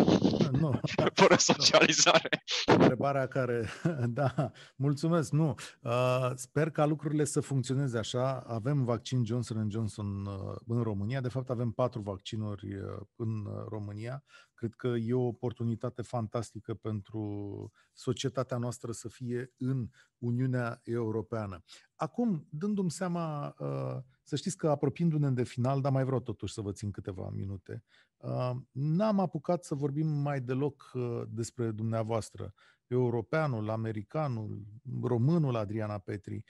Nu. 0.60 0.80
Fără 1.22 1.36
socializare? 1.36 2.44
Întrebarea 2.66 3.28
care, 3.28 3.70
da, 4.20 4.52
mulțumesc, 4.76 5.32
nu. 5.32 5.56
Uh, 5.82 6.32
sper 6.36 6.70
ca 6.70 6.86
lucrurile 6.86 7.24
să 7.24 7.40
funcționeze 7.40 7.98
așa. 7.98 8.44
Avem 8.48 8.84
vaccin 8.84 9.26
Johnson 9.26 9.68
Johnson 9.70 10.26
uh, 10.26 10.56
în 10.68 10.82
România. 10.82 11.22
De 11.22 11.30
fapt, 11.30 11.50
avem 11.50 11.72
patru 11.72 12.02
vaccinuri 12.02 12.76
uh, 12.76 12.98
în 13.16 13.46
România. 13.70 14.24
Cred 14.56 14.74
că 14.74 14.88
e 14.88 15.14
o 15.14 15.28
oportunitate 15.28 16.02
fantastică 16.02 16.74
pentru 16.74 17.72
societatea 17.94 18.58
noastră 18.58 18.92
să 18.92 19.08
fie 19.08 19.54
în 19.58 19.90
Uniunea 20.18 20.82
Europeană. 20.84 21.64
Acum, 21.96 22.48
dându-mi 22.50 22.92
seama, 22.92 23.56
uh, 23.60 23.98
să 24.24 24.36
știți 24.36 24.58
că 24.58 24.70
apropiindu-ne 24.70 25.32
de 25.32 25.44
final, 25.44 25.82
dar 25.82 25.92
mai 25.92 26.04
vreau 26.04 26.20
totuși 26.20 26.54
să 26.54 26.62
vă 26.62 26.72
țin 26.72 26.92
câteva 26.92 27.30
minute, 27.30 27.84
uh, 28.18 28.52
n-am 28.72 29.20
apucat 29.20 29.64
să 29.64 29.76
vorbim 29.76 30.08
mai 30.08 30.42
deloc 30.42 30.92
uh, 30.94 31.22
despre 31.30 31.72
dumneavoastră. 31.72 32.54
europeanul, 32.88 33.70
americanul, 33.70 34.66
românul 35.02 35.56
Adriana 35.56 35.98
Petri. 35.98 36.44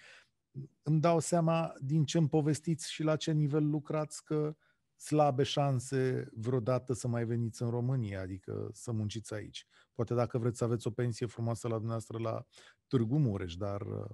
Îmi 0.81 0.99
dau 0.99 1.19
seama 1.19 1.73
din 1.79 2.05
ce 2.05 2.17
îmi 2.17 2.29
povestiți 2.29 2.91
și 2.91 3.03
la 3.03 3.15
ce 3.15 3.31
nivel 3.31 3.69
lucrați 3.69 4.23
că 4.23 4.55
slabe 4.95 5.43
șanse 5.43 6.29
vreodată 6.33 6.93
să 6.93 7.07
mai 7.07 7.25
veniți 7.25 7.61
în 7.61 7.69
România, 7.69 8.21
adică 8.21 8.69
să 8.71 8.91
munciți 8.91 9.33
aici. 9.33 9.65
Poate 9.93 10.13
dacă 10.13 10.37
vreți 10.37 10.57
să 10.57 10.63
aveți 10.63 10.87
o 10.87 10.91
pensie 10.91 11.25
frumoasă 11.25 11.67
la 11.67 11.73
dumneavoastră 11.73 12.17
la 12.17 12.45
Târgu 12.87 13.17
Mureș, 13.17 13.55
dar 13.55 13.81
uh, 13.81 14.09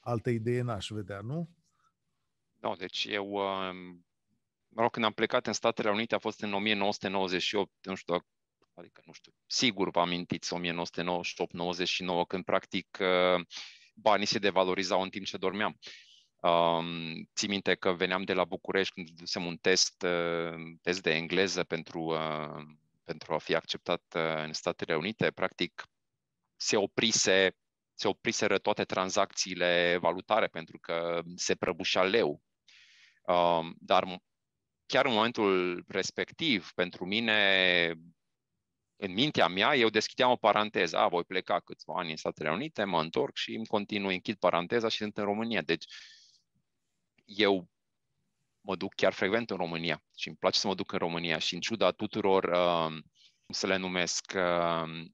altă 0.00 0.30
idee 0.30 0.60
n-aș 0.60 0.88
vedea, 0.88 1.20
nu? 1.20 1.48
Nu, 2.60 2.76
deci 2.76 3.04
eu, 3.10 3.26
um, 3.32 4.06
mă 4.68 4.82
rog, 4.82 4.90
când 4.90 5.04
am 5.04 5.12
plecat 5.12 5.46
în 5.46 5.52
Statele 5.52 5.90
Unite 5.90 6.14
a 6.14 6.18
fost 6.18 6.42
în 6.42 6.52
1998, 6.52 7.72
nu 7.82 7.94
știu, 7.94 8.26
adică 8.74 9.02
nu 9.06 9.12
știu, 9.12 9.32
sigur 9.46 9.90
vă 9.90 10.00
amintiți 10.00 10.54
1998-99, 10.54 10.58
când 12.28 12.44
practic 12.44 12.98
uh, 13.00 13.46
banii 13.94 14.26
se 14.26 14.38
devalorizau 14.38 15.02
în 15.02 15.08
timp 15.08 15.24
ce 15.24 15.36
dormeam. 15.36 15.78
Um, 16.40 17.28
ții 17.34 17.48
minte 17.48 17.74
că 17.74 17.92
veneam 17.92 18.22
de 18.22 18.32
la 18.32 18.44
București 18.44 18.94
când 18.94 19.10
dusem 19.10 19.46
un 19.46 19.56
test, 19.56 20.02
uh, 20.02 20.54
test 20.82 21.02
de 21.02 21.14
engleză 21.14 21.64
pentru, 21.64 22.00
uh, 22.00 22.64
pentru 23.04 23.34
a 23.34 23.38
fi 23.38 23.54
acceptat 23.54 24.02
uh, 24.14 24.42
în 24.44 24.52
Statele 24.52 24.96
Unite. 24.96 25.30
Practic, 25.30 25.88
se 26.56 26.76
oprise 26.76 27.56
se 27.98 28.08
opriseră 28.08 28.58
toate 28.58 28.84
tranzacțiile 28.84 29.98
valutare 30.00 30.46
pentru 30.46 30.78
că 30.78 31.22
se 31.34 31.54
prăbușea 31.54 32.02
leu. 32.02 32.42
Um, 33.22 33.74
dar 33.78 34.20
chiar 34.86 35.06
în 35.06 35.12
momentul 35.12 35.84
respectiv, 35.88 36.70
pentru 36.74 37.06
mine, 37.06 37.92
în 38.96 39.12
mintea 39.12 39.48
mea, 39.48 39.76
eu 39.76 39.88
deschideam 39.88 40.30
o 40.30 40.36
paranteză. 40.36 40.96
A, 40.96 41.08
voi 41.08 41.24
pleca 41.24 41.60
câțiva 41.60 41.94
ani 41.96 42.10
în 42.10 42.16
Statele 42.16 42.50
Unite, 42.50 42.84
mă 42.84 43.00
întorc 43.00 43.36
și 43.36 43.54
îmi 43.54 43.66
continui, 43.66 44.14
închid 44.14 44.36
paranteza 44.36 44.88
și 44.88 44.96
sunt 44.96 45.18
în 45.18 45.24
România. 45.24 45.62
Deci, 45.62 45.84
eu 47.28 47.68
mă 48.60 48.76
duc 48.76 48.94
chiar 48.94 49.12
frecvent 49.12 49.50
în 49.50 49.56
România 49.56 50.02
și 50.16 50.28
îmi 50.28 50.36
place 50.36 50.58
să 50.58 50.66
mă 50.66 50.74
duc 50.74 50.92
în 50.92 50.98
România 50.98 51.38
și 51.38 51.54
în 51.54 51.60
ciuda 51.60 51.90
tuturor, 51.90 52.44
uh, 52.44 52.90
cum 53.44 53.54
să 53.54 53.66
le 53.66 53.76
numesc, 53.76 54.32
uh, 54.34 55.06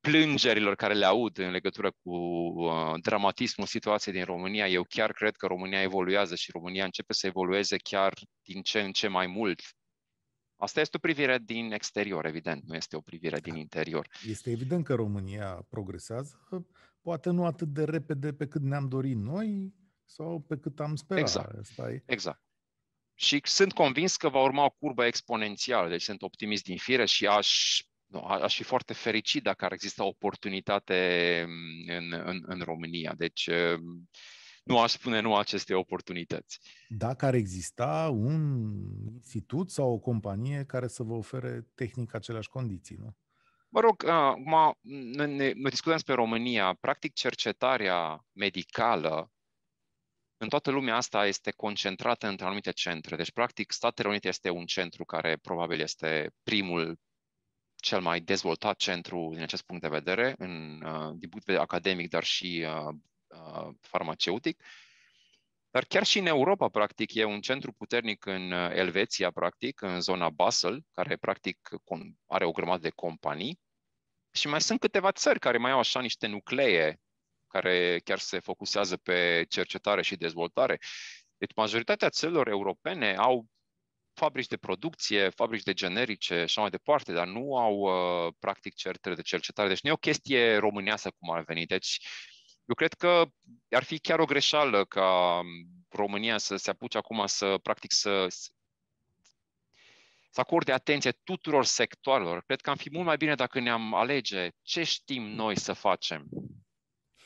plângerilor 0.00 0.74
care 0.74 0.94
le 0.94 1.04
aud 1.04 1.38
în 1.38 1.50
legătură 1.50 1.90
cu 2.02 2.10
uh, 2.10 2.94
dramatismul 3.00 3.66
situației 3.66 4.14
din 4.14 4.24
România, 4.24 4.68
eu 4.68 4.84
chiar 4.88 5.12
cred 5.12 5.36
că 5.36 5.46
România 5.46 5.82
evoluează 5.82 6.34
și 6.34 6.50
România 6.50 6.84
începe 6.84 7.12
să 7.12 7.26
evolueze 7.26 7.76
chiar 7.76 8.12
din 8.42 8.62
ce 8.62 8.80
în 8.80 8.92
ce 8.92 9.08
mai 9.08 9.26
mult. 9.26 9.60
Asta 10.56 10.80
este 10.80 10.96
o 10.96 11.00
privire 11.00 11.38
din 11.38 11.72
exterior, 11.72 12.26
evident, 12.26 12.62
nu 12.62 12.74
este 12.74 12.96
o 12.96 13.00
privire 13.00 13.40
din 13.40 13.54
interior. 13.54 14.08
Este 14.26 14.50
evident 14.50 14.84
că 14.84 14.94
România 14.94 15.66
progresează, 15.68 16.40
poate 17.00 17.30
nu 17.30 17.44
atât 17.44 17.68
de 17.68 17.84
repede 17.84 18.32
pe 18.32 18.46
cât 18.46 18.62
ne-am 18.62 18.88
dorit 18.88 19.16
noi 19.16 19.74
sau 20.10 20.44
pe 20.48 20.56
cât 20.56 20.80
am 20.80 20.96
sperat. 20.96 21.22
Exact. 21.22 21.58
Asta 21.58 21.90
e... 21.90 22.02
exact. 22.06 22.42
Și 23.14 23.40
sunt 23.44 23.72
convins 23.72 24.16
că 24.16 24.28
va 24.28 24.42
urma 24.42 24.64
o 24.64 24.70
curbă 24.70 25.04
exponențială, 25.04 25.88
deci 25.88 26.02
sunt 26.02 26.22
optimist 26.22 26.64
din 26.64 26.76
fire 26.76 27.04
și 27.04 27.26
aș 27.26 27.80
nu, 28.10 28.20
aș 28.24 28.56
fi 28.56 28.62
foarte 28.62 28.92
fericit 28.92 29.42
dacă 29.42 29.64
ar 29.64 29.72
exista 29.72 30.04
oportunitate 30.04 31.44
mm, 31.46 31.96
în, 31.96 32.22
în, 32.24 32.42
în 32.46 32.60
România. 32.60 33.14
Deci 33.16 33.48
mm, 33.80 34.08
nu 34.64 34.78
aș 34.78 34.90
spune 34.90 35.20
nu 35.20 35.36
aceste 35.36 35.74
oportunități. 35.74 36.60
Dacă 36.88 37.26
ar 37.26 37.34
exista 37.34 38.10
un 38.12 38.72
institut 39.14 39.70
sau 39.70 39.92
o 39.92 39.98
companie 39.98 40.64
care 40.64 40.86
să 40.86 41.02
vă 41.02 41.12
ofere 41.12 41.66
tehnic 41.74 42.14
aceleași 42.14 42.48
condiții, 42.48 42.96
nu? 42.98 43.16
Mă 43.68 43.80
rog, 43.80 44.06
acum 44.06 44.78
ne, 44.82 45.26
ne, 45.26 45.52
ne 45.52 45.68
discutăm 45.68 45.92
despre 45.92 46.14
România. 46.14 46.76
Practic, 46.80 47.12
cercetarea 47.12 48.26
medicală 48.32 49.30
în 50.42 50.48
toată 50.48 50.70
lumea 50.70 50.96
asta 50.96 51.26
este 51.26 51.50
concentrată 51.50 52.26
între 52.26 52.44
anumite 52.44 52.70
centre. 52.70 53.16
Deci, 53.16 53.32
practic, 53.32 53.72
Statele 53.72 54.08
Unite 54.08 54.28
este 54.28 54.50
un 54.50 54.66
centru 54.66 55.04
care 55.04 55.36
probabil 55.36 55.80
este 55.80 56.30
primul 56.42 56.98
cel 57.76 58.00
mai 58.00 58.20
dezvoltat 58.20 58.76
centru 58.76 59.30
din 59.32 59.42
acest 59.42 59.62
punct 59.62 59.82
de 59.82 59.88
vedere, 59.88 60.34
în, 60.38 60.82
uh, 60.82 61.10
din 61.16 61.28
punct 61.28 61.46
de 61.46 61.52
vedere 61.52 61.62
academic, 61.62 62.08
dar 62.08 62.24
și 62.24 62.66
uh, 62.66 62.94
uh, 63.26 63.74
farmaceutic. 63.80 64.62
Dar 65.70 65.84
chiar 65.84 66.04
și 66.04 66.18
în 66.18 66.26
Europa, 66.26 66.68
practic, 66.68 67.14
e 67.14 67.24
un 67.24 67.40
centru 67.40 67.72
puternic 67.72 68.26
în 68.26 68.52
uh, 68.52 68.70
Elveția, 68.74 69.30
practic, 69.30 69.80
în 69.80 70.00
zona 70.00 70.30
Basel, 70.30 70.84
care, 70.92 71.16
practic, 71.16 71.68
are 72.26 72.44
o 72.44 72.52
grămadă 72.52 72.80
de 72.80 72.90
companii. 72.90 73.60
Și 74.30 74.48
mai 74.48 74.60
sunt 74.60 74.80
câteva 74.80 75.12
țări 75.12 75.38
care 75.38 75.58
mai 75.58 75.70
au 75.70 75.78
așa 75.78 76.00
niște 76.00 76.26
nuclee 76.26 77.00
care 77.50 78.00
chiar 78.04 78.18
se 78.18 78.38
focusează 78.38 78.96
pe 78.96 79.44
cercetare 79.48 80.02
și 80.02 80.16
dezvoltare. 80.16 80.78
Deci 81.36 81.54
majoritatea 81.54 82.08
țărilor 82.10 82.48
europene 82.48 83.16
au 83.16 83.46
fabrici 84.14 84.46
de 84.46 84.56
producție, 84.56 85.28
fabrici 85.28 85.62
de 85.62 85.72
generice 85.72 86.34
și 86.34 86.40
așa 86.40 86.60
mai 86.60 86.70
departe, 86.70 87.12
dar 87.12 87.26
nu 87.26 87.56
au 87.56 87.74
uh, 87.76 88.32
practic 88.38 88.74
certere 88.74 89.14
de 89.14 89.22
cercetare. 89.22 89.68
Deci 89.68 89.80
nu 89.80 89.90
e 89.90 89.92
o 89.92 90.06
chestie 90.08 90.56
românească 90.56 91.10
cum 91.18 91.30
ar 91.30 91.44
veni. 91.44 91.66
Deci 91.66 91.98
eu 92.64 92.74
cred 92.74 92.92
că 92.92 93.24
ar 93.70 93.82
fi 93.82 93.98
chiar 93.98 94.18
o 94.18 94.24
greșeală 94.24 94.84
ca 94.84 95.40
România 95.88 96.38
să 96.38 96.56
se 96.56 96.70
apuce 96.70 96.98
acum 96.98 97.26
să 97.26 97.58
practic 97.62 97.92
să 97.92 98.26
să 100.32 100.40
acorde 100.40 100.72
atenție 100.72 101.10
tuturor 101.10 101.64
sectoarelor. 101.64 102.42
Cred 102.46 102.60
că 102.60 102.70
am 102.70 102.76
fi 102.76 102.88
mult 102.92 103.06
mai 103.06 103.16
bine 103.16 103.34
dacă 103.34 103.60
ne-am 103.60 103.94
alege 103.94 104.48
ce 104.62 104.82
știm 104.82 105.22
noi 105.22 105.58
să 105.58 105.72
facem. 105.72 106.28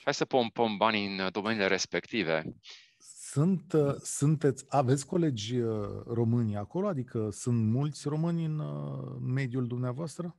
Hai 0.05 0.15
să 0.15 0.25
pompăm 0.25 0.77
banii 0.77 1.07
în 1.07 1.29
domeniile 1.33 1.67
respective. 1.67 2.57
Sunt, 2.99 3.73
uh, 3.73 3.95
sunteți, 4.03 4.65
aveți 4.69 5.07
colegi 5.07 5.59
uh, 5.59 6.03
români 6.07 6.57
acolo? 6.57 6.87
Adică 6.87 7.31
sunt 7.31 7.65
mulți 7.65 8.09
români 8.09 8.45
în 8.45 8.59
uh, 8.59 9.17
mediul 9.21 9.67
dumneavoastră? 9.67 10.37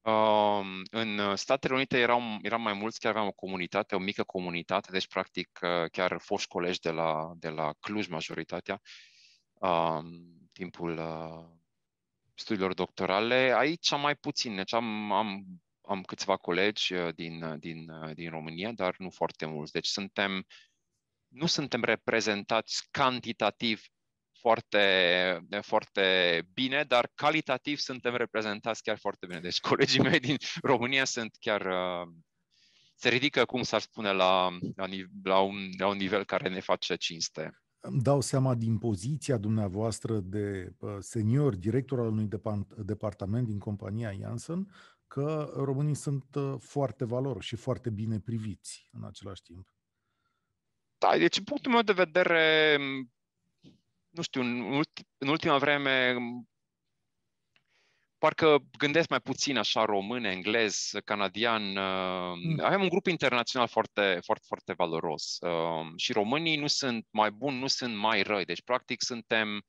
Uh, 0.00 0.60
în 0.90 1.36
Statele 1.36 1.74
Unite 1.74 1.98
erau, 1.98 2.20
eram 2.42 2.62
mai 2.62 2.72
mulți, 2.72 2.98
chiar 2.98 3.10
aveam 3.10 3.26
o 3.26 3.32
comunitate, 3.32 3.94
o 3.94 3.98
mică 3.98 4.22
comunitate, 4.22 4.88
deci 4.92 5.08
practic 5.08 5.58
chiar 5.92 6.18
foști 6.18 6.48
colegi 6.48 6.80
de 6.80 6.90
la, 6.90 7.32
de 7.36 7.48
la 7.48 7.72
Cluj, 7.80 8.06
majoritatea, 8.06 8.80
uh, 9.52 9.98
timpul 10.52 10.98
uh, 10.98 11.44
studiilor 12.34 12.74
doctorale. 12.74 13.54
Aici 13.56 13.92
am 13.92 14.00
mai 14.00 14.14
puțin, 14.14 14.56
deci 14.56 14.74
am, 14.74 15.12
am, 15.12 15.44
am 15.86 16.02
câțiva 16.02 16.36
colegi 16.36 16.94
din, 17.14 17.56
din, 17.58 17.90
din 18.14 18.30
România, 18.30 18.72
dar 18.72 18.94
nu 18.98 19.10
foarte 19.10 19.46
mulți. 19.46 19.72
Deci 19.72 19.86
suntem 19.86 20.46
nu 21.34 21.46
suntem 21.46 21.82
reprezentați 21.82 22.88
cantitativ 22.90 23.82
foarte, 24.40 25.46
foarte 25.60 26.42
bine, 26.52 26.82
dar 26.82 27.10
calitativ 27.14 27.78
suntem 27.78 28.14
reprezentați 28.16 28.82
chiar 28.82 28.98
foarte 28.98 29.26
bine. 29.26 29.40
Deci 29.40 29.60
colegii 29.60 30.00
mei 30.00 30.20
din 30.20 30.36
România 30.62 31.04
sunt 31.04 31.36
chiar, 31.40 31.66
uh, 31.66 32.12
se 32.94 33.08
ridică, 33.08 33.44
cum 33.44 33.62
s-ar 33.62 33.80
spune, 33.80 34.12
la, 34.12 34.50
la, 34.74 34.86
la, 35.22 35.38
un, 35.38 35.70
la 35.78 35.86
un 35.86 35.96
nivel 35.96 36.24
care 36.24 36.48
ne 36.48 36.60
face 36.60 36.94
cinste. 36.94 37.58
Îmi 37.80 38.02
dau 38.02 38.20
seama 38.20 38.54
din 38.54 38.78
poziția 38.78 39.36
dumneavoastră 39.36 40.18
de 40.18 40.74
uh, 40.78 40.96
senior 40.98 41.54
director 41.54 41.98
al 42.00 42.06
unui 42.06 42.28
departament 42.76 43.46
din 43.46 43.58
compania 43.58 44.12
Janssen 44.12 44.68
că 45.14 45.52
românii 45.56 45.94
sunt 45.94 46.34
uh, 46.34 46.54
foarte 46.58 47.04
valoroși 47.04 47.48
și 47.48 47.56
foarte 47.56 47.90
bine 47.90 48.20
priviți 48.20 48.88
în 48.92 49.04
același 49.04 49.42
timp. 49.42 49.68
Da, 50.98 51.18
deci, 51.18 51.36
în 51.36 51.44
punctul 51.44 51.72
meu 51.72 51.82
de 51.82 51.92
vedere, 51.92 52.76
nu 54.08 54.22
știu, 54.22 54.40
în, 54.40 54.60
ulti, 54.60 55.02
în 55.18 55.28
ultima 55.28 55.58
vreme, 55.58 56.16
parcă 58.18 58.58
gândesc 58.78 59.08
mai 59.08 59.20
puțin 59.20 59.56
așa 59.56 59.84
român, 59.84 60.24
englez, 60.24 60.90
canadian. 61.04 61.62
Mm. 61.72 62.60
Avem 62.62 62.80
un 62.80 62.88
grup 62.88 63.06
internațional 63.06 63.68
foarte, 63.68 64.18
foarte, 64.24 64.44
foarte 64.46 64.72
valoros. 64.72 65.38
Uh, 65.40 65.92
și 65.96 66.12
românii 66.12 66.56
nu 66.56 66.66
sunt 66.66 67.06
mai 67.10 67.30
buni, 67.30 67.58
nu 67.58 67.66
sunt 67.66 67.96
mai 67.96 68.22
răi. 68.22 68.44
Deci, 68.44 68.62
practic, 68.62 69.02
suntem, 69.02 69.64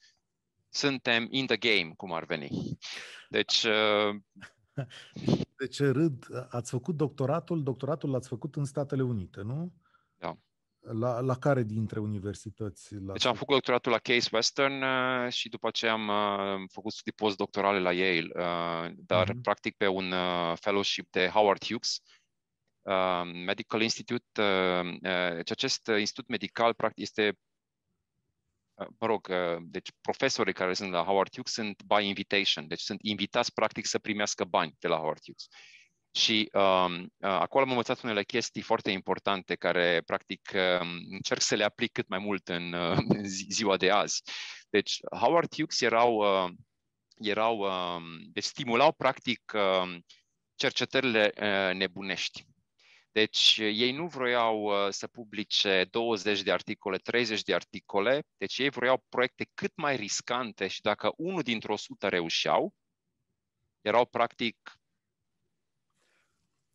suntem 0.70 1.28
in 1.30 1.46
the 1.46 1.58
game, 1.58 1.94
cum 1.96 2.14
ar 2.14 2.26
veni. 2.26 2.78
Deci... 3.30 3.66
Uh, 4.76 4.86
de 5.58 5.68
ce 5.68 5.90
râd? 5.90 6.28
Ați 6.50 6.72
făcut 6.72 6.96
doctoratul, 6.96 7.64
doctoratul 7.64 8.10
l-ați 8.10 8.28
făcut 8.28 8.56
în 8.56 8.66
Statele 8.66 9.04
Unite, 9.04 9.42
nu? 9.42 9.74
Da. 10.18 10.38
La, 10.80 11.20
la 11.20 11.38
care 11.38 11.64
dintre 11.64 12.00
universități? 12.00 12.96
La 12.96 13.12
deci 13.12 13.26
am 13.26 13.36
făcut 13.36 13.54
doctoratul 13.54 13.92
la 13.92 13.98
Case 13.98 14.30
Western 14.34 14.82
uh, 14.82 15.32
și 15.32 15.50
după 15.50 15.68
aceea 15.68 15.94
am 15.94 16.08
uh, 16.08 16.68
făcut 16.72 16.92
studii 16.92 17.12
postdoctorale 17.12 17.80
la 17.80 17.92
Yale, 17.92 18.30
uh, 18.36 18.94
dar 18.98 19.30
uh-huh. 19.30 19.42
practic 19.42 19.78
pe 19.78 19.88
un 19.88 20.12
uh, 20.12 20.58
fellowship 20.60 21.12
de 21.12 21.28
Howard 21.28 21.66
Hughes, 21.66 22.00
uh, 22.82 23.44
Medical 23.46 23.82
Institute. 23.82 24.42
Uh, 24.42 24.86
uh, 24.86 25.36
deci 25.36 25.52
acest 25.52 25.88
institut 25.88 26.28
medical 26.28 26.74
practic 26.74 27.04
este 27.04 27.28
uh, 27.28 27.36
mă 28.76 29.08
rog, 29.08 29.28
uh, 29.30 29.58
deci 29.62 29.90
profesorii 30.02 30.54
care 30.54 30.74
sunt 30.74 30.92
la 30.92 31.04
Howard 31.04 31.36
Hughes 31.36 31.54
sunt 31.54 31.84
by 31.84 32.08
invitation, 32.08 32.68
deci 32.68 32.82
sunt 32.82 33.00
invitați 33.02 33.54
practic 33.54 33.86
să 33.86 34.00
primească 34.00 34.44
bani 34.44 34.76
de 34.80 34.88
la 34.88 34.96
Howard 34.96 35.20
Hughes. 35.26 35.48
Și 36.12 36.50
uh, 36.54 37.06
acolo 37.20 37.64
am 37.64 37.70
învățat 37.70 38.02
unele 38.02 38.24
chestii 38.24 38.62
foarte 38.62 38.92
importante 38.92 39.56
care, 39.56 40.02
practic, 40.06 40.52
uh, 40.54 40.88
încerc 41.10 41.42
să 41.42 41.56
le 41.56 41.64
aplic 41.64 41.92
cât 41.92 42.08
mai 42.08 42.20
mult 42.20 42.48
în, 42.48 42.74
uh, 42.74 42.98
în 43.08 43.24
zi, 43.24 43.46
ziua 43.50 43.78
de 43.78 43.90
azi. 43.90 44.22
Deci, 44.70 45.00
Howard 45.20 45.56
Hughes 45.56 45.82
erau, 45.82 46.16
uh, 46.16 46.52
erau 47.16 47.58
uh, 47.58 48.02
deci 48.34 48.44
stimulau, 48.44 48.92
practic, 48.92 49.42
uh, 49.54 49.98
cercetările 50.56 51.34
uh, 51.42 51.76
nebunești. 51.76 52.46
Deci 53.16 53.58
ei 53.58 53.92
nu 53.92 54.08
vroiau 54.08 54.64
uh, 54.64 54.92
să 54.92 55.08
publice 55.08 55.88
20 55.92 56.42
de 56.42 56.52
articole, 56.52 56.98
30 56.98 57.42
de 57.42 57.54
articole, 57.54 58.24
deci 58.38 58.58
ei 58.58 58.70
vroiau 58.70 59.06
proiecte 59.10 59.50
cât 59.54 59.76
mai 59.76 59.96
riscante 59.96 60.68
și 60.68 60.82
dacă 60.82 61.14
unul 61.18 61.42
dintre 61.42 61.72
100 61.72 62.08
reușeau, 62.08 62.74
erau 63.82 64.06
practic 64.06 64.80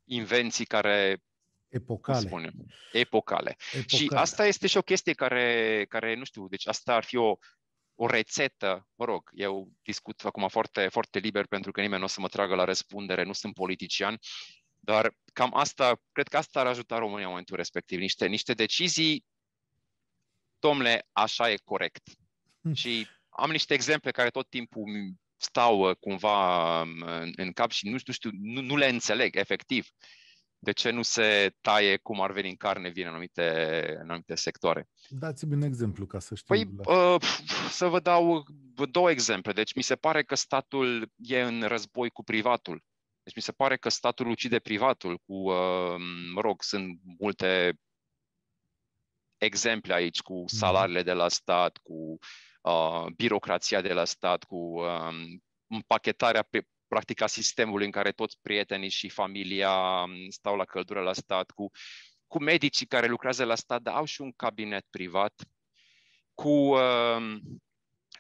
invenții 0.05 0.65
care 0.65 1.23
Epocale. 1.69 2.19
Spune, 2.19 2.53
epocale. 2.93 3.57
epocale. 3.73 3.87
Și 3.87 4.11
asta 4.15 4.47
este 4.47 4.67
și 4.67 4.77
o 4.77 4.83
chestie 4.83 5.13
care, 5.13 5.87
care, 5.89 6.15
nu 6.15 6.25
știu, 6.25 6.49
deci 6.49 6.67
asta 6.67 6.95
ar 6.95 7.05
fi 7.05 7.17
o, 7.17 7.37
o 7.95 8.07
rețetă, 8.07 8.89
mă 8.95 9.05
rog, 9.05 9.31
eu 9.33 9.73
discut 9.83 10.25
acum 10.25 10.49
foarte, 10.49 10.89
foarte 10.89 11.19
liber 11.19 11.47
pentru 11.47 11.73
că 11.73 11.81
nimeni 11.81 11.99
nu 11.99 12.07
o 12.07 12.09
să 12.09 12.21
mă 12.21 12.29
tragă 12.29 12.55
la 12.55 12.65
răspundere, 12.65 13.23
nu 13.23 13.33
sunt 13.33 13.55
politician, 13.55 14.19
dar 14.81 15.15
cam 15.33 15.55
asta, 15.55 16.01
cred 16.13 16.29
că 16.29 16.37
asta 16.37 16.61
ar 16.61 16.67
ajuta 16.67 16.99
România 16.99 17.25
în 17.25 17.29
momentul 17.29 17.57
respectiv. 17.57 17.99
Niște, 17.99 18.27
niște 18.27 18.55
decizii, 18.55 19.25
domnule, 20.59 21.07
așa 21.13 21.51
e 21.51 21.57
corect. 21.65 22.03
Hmm. 22.61 22.73
Și 22.73 23.07
am 23.29 23.51
niște 23.51 23.75
exemple 23.75 24.11
care 24.11 24.31
tot 24.31 24.49
timpul 24.49 25.13
stau 25.37 25.89
uh, 25.89 25.97
cumva 25.97 26.81
um, 26.81 27.03
în, 27.03 27.33
în 27.37 27.53
cap 27.53 27.71
și 27.71 27.89
nu, 27.89 27.97
nu 28.07 28.13
știu, 28.13 28.31
nu, 28.33 28.61
nu 28.61 28.77
le 28.77 28.89
înțeleg 28.89 29.37
efectiv. 29.37 29.89
De 30.63 30.73
ce 30.73 30.91
nu 30.91 31.03
se 31.03 31.55
taie 31.61 31.97
cum 31.97 32.21
ar 32.21 32.33
veni 32.33 32.49
în 32.49 32.57
carne 32.57 32.89
vine 32.89 33.07
în 33.07 33.13
anumite, 33.13 33.87
în 33.95 34.09
anumite 34.09 34.35
sectoare? 34.35 34.89
Dați-mi 35.09 35.55
un 35.55 35.63
exemplu 35.63 36.07
ca 36.07 36.19
să 36.19 36.35
știu. 36.35 36.55
Păi, 36.55 36.71
la... 36.85 37.15
uh, 37.15 37.23
să 37.71 37.87
vă 37.87 38.01
dau 38.01 38.45
două 38.91 39.11
exemple. 39.11 39.53
Deci 39.53 39.75
mi 39.75 39.83
se 39.83 39.97
pare 39.97 40.23
că 40.23 40.35
statul 40.35 41.13
e 41.17 41.41
în 41.41 41.63
război 41.63 42.11
cu 42.11 42.25
privatul. 42.25 42.83
Deci 43.31 43.39
mi 43.39 43.45
se 43.55 43.59
pare 43.59 43.77
că 43.77 43.89
statul 43.89 44.29
ucide 44.29 44.59
privatul 44.59 45.19
cu, 45.19 45.33
uh, 45.33 45.97
mă 46.35 46.41
rog, 46.41 46.63
sunt 46.63 46.99
multe 47.19 47.81
exemple 49.37 49.95
aici 49.95 50.21
cu 50.21 50.39
mhm. 50.39 50.47
salariile 50.47 51.03
de 51.03 51.13
la 51.13 51.29
stat, 51.29 51.77
cu 51.77 52.19
uh, 52.63 53.07
birocrația 53.17 53.81
de 53.81 53.93
la 53.93 54.05
stat, 54.05 54.45
cu 54.45 54.57
uh, 54.57 55.15
împachetarea 55.67 56.43
pe, 56.43 56.67
practic 56.89 57.21
a 57.21 57.27
sistemului 57.27 57.85
în 57.85 57.91
care 57.91 58.13
toți 58.13 58.39
prietenii 58.43 58.89
și 58.89 59.09
familia 59.09 60.03
um, 60.03 60.29
stau 60.29 60.57
la 60.57 60.65
căldură 60.65 61.01
la 61.01 61.13
stat, 61.13 61.51
cu, 61.51 61.71
cu 62.27 62.43
medicii 62.43 62.87
care 62.87 63.07
lucrează 63.07 63.45
la 63.45 63.55
stat, 63.55 63.83
dar 63.83 63.95
au 63.95 64.05
și 64.05 64.21
un 64.21 64.33
cabinet 64.33 64.87
privat, 64.91 65.35
cu 66.35 66.51
uh, 66.51 67.39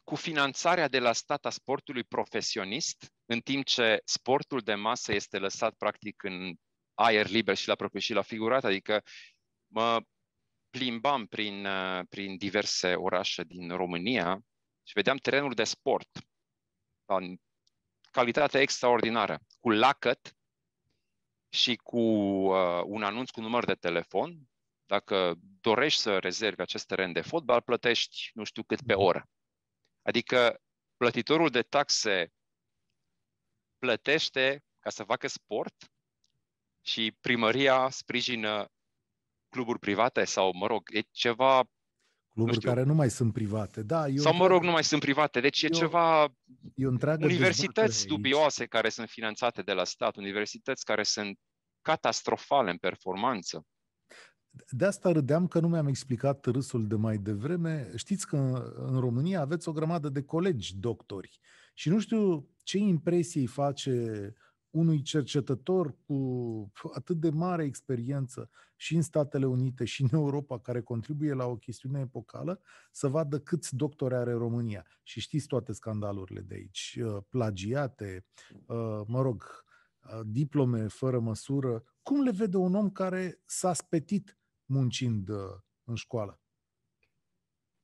cu 0.05 0.15
finanțarea 0.15 0.89
de 0.89 0.99
la 0.99 1.13
stat 1.13 1.45
a 1.45 1.51
sportului 1.51 2.05
profesionist, 2.05 3.13
în 3.31 3.41
timp 3.41 3.64
ce 3.64 4.01
sportul 4.05 4.61
de 4.61 4.74
masă 4.74 5.12
este 5.12 5.39
lăsat 5.39 5.74
practic 5.74 6.22
în 6.22 6.55
aer 6.95 7.28
liber 7.28 7.57
și 7.57 7.68
la 7.68 7.74
propriu 7.74 8.01
și 8.01 8.12
la 8.12 8.22
figurat, 8.22 8.64
adică 8.64 9.03
mă 9.66 10.03
plimbam 10.70 11.26
prin, 11.26 11.66
uh, 11.66 12.01
prin 12.09 12.37
diverse 12.37 12.95
orașe 12.95 13.43
din 13.43 13.70
România 13.70 14.41
și 14.83 14.93
vedeam 14.95 15.16
terenuri 15.16 15.55
de 15.55 15.64
sport 15.64 16.09
în 17.05 17.37
calitate 18.11 18.61
extraordinară, 18.61 19.39
cu 19.61 19.70
lacăt 19.70 20.37
și 21.49 21.76
cu 21.76 22.01
uh, 22.01 22.83
un 22.85 23.03
anunț 23.03 23.31
cu 23.31 23.41
număr 23.41 23.64
de 23.64 23.74
telefon. 23.74 24.39
Dacă 24.87 25.35
dorești 25.61 26.01
să 26.01 26.18
rezervi 26.18 26.61
acest 26.61 26.87
teren 26.87 27.12
de 27.12 27.20
fotbal, 27.20 27.62
plătești 27.62 28.31
nu 28.35 28.45
știu 28.45 28.62
cât 28.62 28.87
pe 28.87 28.95
oră. 28.95 29.28
Adică 30.03 30.61
plătitorul 30.97 31.49
de 31.49 31.62
taxe 31.62 32.33
plătește 33.81 34.62
ca 34.81 34.91
să 34.91 35.03
facă 35.03 35.28
sport 35.28 35.74
și 36.81 37.16
primăria 37.20 37.89
sprijină 37.91 38.68
cluburi 39.49 39.78
private 39.78 40.24
sau, 40.24 40.51
mă 40.55 40.66
rog, 40.66 40.89
e 40.93 41.01
ceva... 41.11 41.64
Cluburi 42.28 42.59
nu 42.62 42.70
care 42.72 42.83
nu 42.83 42.95
mai 42.95 43.11
sunt 43.11 43.33
private, 43.33 43.83
da. 43.83 44.09
Eu 44.09 44.22
sau, 44.22 44.35
mă 44.35 44.47
rog, 44.47 44.62
nu 44.62 44.70
mai 44.70 44.85
sunt 44.85 45.01
private. 45.01 45.41
Deci 45.41 45.62
e, 45.62 45.66
e 45.66 45.68
ceva... 45.68 46.24
E 46.74 46.87
o 46.87 46.91
universități 47.20 48.07
dubioase 48.07 48.66
care 48.66 48.89
sunt 48.89 49.09
finanțate 49.09 49.62
de 49.62 49.72
la 49.72 49.85
stat, 49.85 50.16
universități 50.16 50.85
care 50.85 51.03
sunt 51.03 51.39
catastrofale 51.81 52.70
în 52.70 52.76
performanță. 52.76 53.66
De 54.70 54.85
asta 54.85 55.12
râdeam 55.12 55.47
că 55.47 55.61
nu 55.61 55.68
mi-am 55.68 55.87
explicat 55.87 56.47
râsul 56.47 56.87
de 56.87 56.95
mai 56.95 57.16
devreme. 57.16 57.91
Știți 57.97 58.26
că 58.26 58.37
în 58.76 59.01
România 59.01 59.41
aveți 59.41 59.68
o 59.68 59.72
grămadă 59.72 60.09
de 60.09 60.22
colegi 60.22 60.76
doctori 60.76 61.41
și 61.81 61.89
nu 61.89 61.99
știu 61.99 62.49
ce 62.62 62.78
impresie 62.78 63.41
îi 63.41 63.47
face 63.47 64.35
unui 64.70 65.03
cercetător 65.03 65.97
cu 66.07 66.72
atât 66.93 67.16
de 67.16 67.31
mare 67.31 67.64
experiență 67.64 68.51
și 68.76 68.95
în 68.95 69.03
Statele 69.03 69.47
Unite 69.47 69.85
și 69.85 70.03
în 70.03 70.09
Europa, 70.12 70.59
care 70.59 70.83
contribuie 70.83 71.33
la 71.33 71.47
o 71.47 71.57
chestiune 71.57 72.01
epocală, 72.01 72.61
să 72.91 73.09
vadă 73.09 73.39
câți 73.39 73.76
doctori 73.76 74.14
are 74.14 74.33
România. 74.33 74.87
Și 75.03 75.20
știți 75.20 75.47
toate 75.47 75.72
scandalurile 75.72 76.41
de 76.41 76.55
aici, 76.55 76.99
uh, 77.03 77.16
plagiate, 77.28 78.26
uh, 78.66 79.01
mă 79.07 79.22
rog, 79.22 79.64
uh, 80.03 80.20
diplome 80.24 80.87
fără 80.87 81.18
măsură. 81.18 81.85
Cum 82.03 82.22
le 82.22 82.31
vede 82.31 82.57
un 82.57 82.74
om 82.74 82.91
care 82.91 83.41
s-a 83.45 83.72
spetit 83.72 84.39
muncind 84.64 85.28
uh, 85.28 85.37
în 85.85 85.95
școală? 85.95 86.41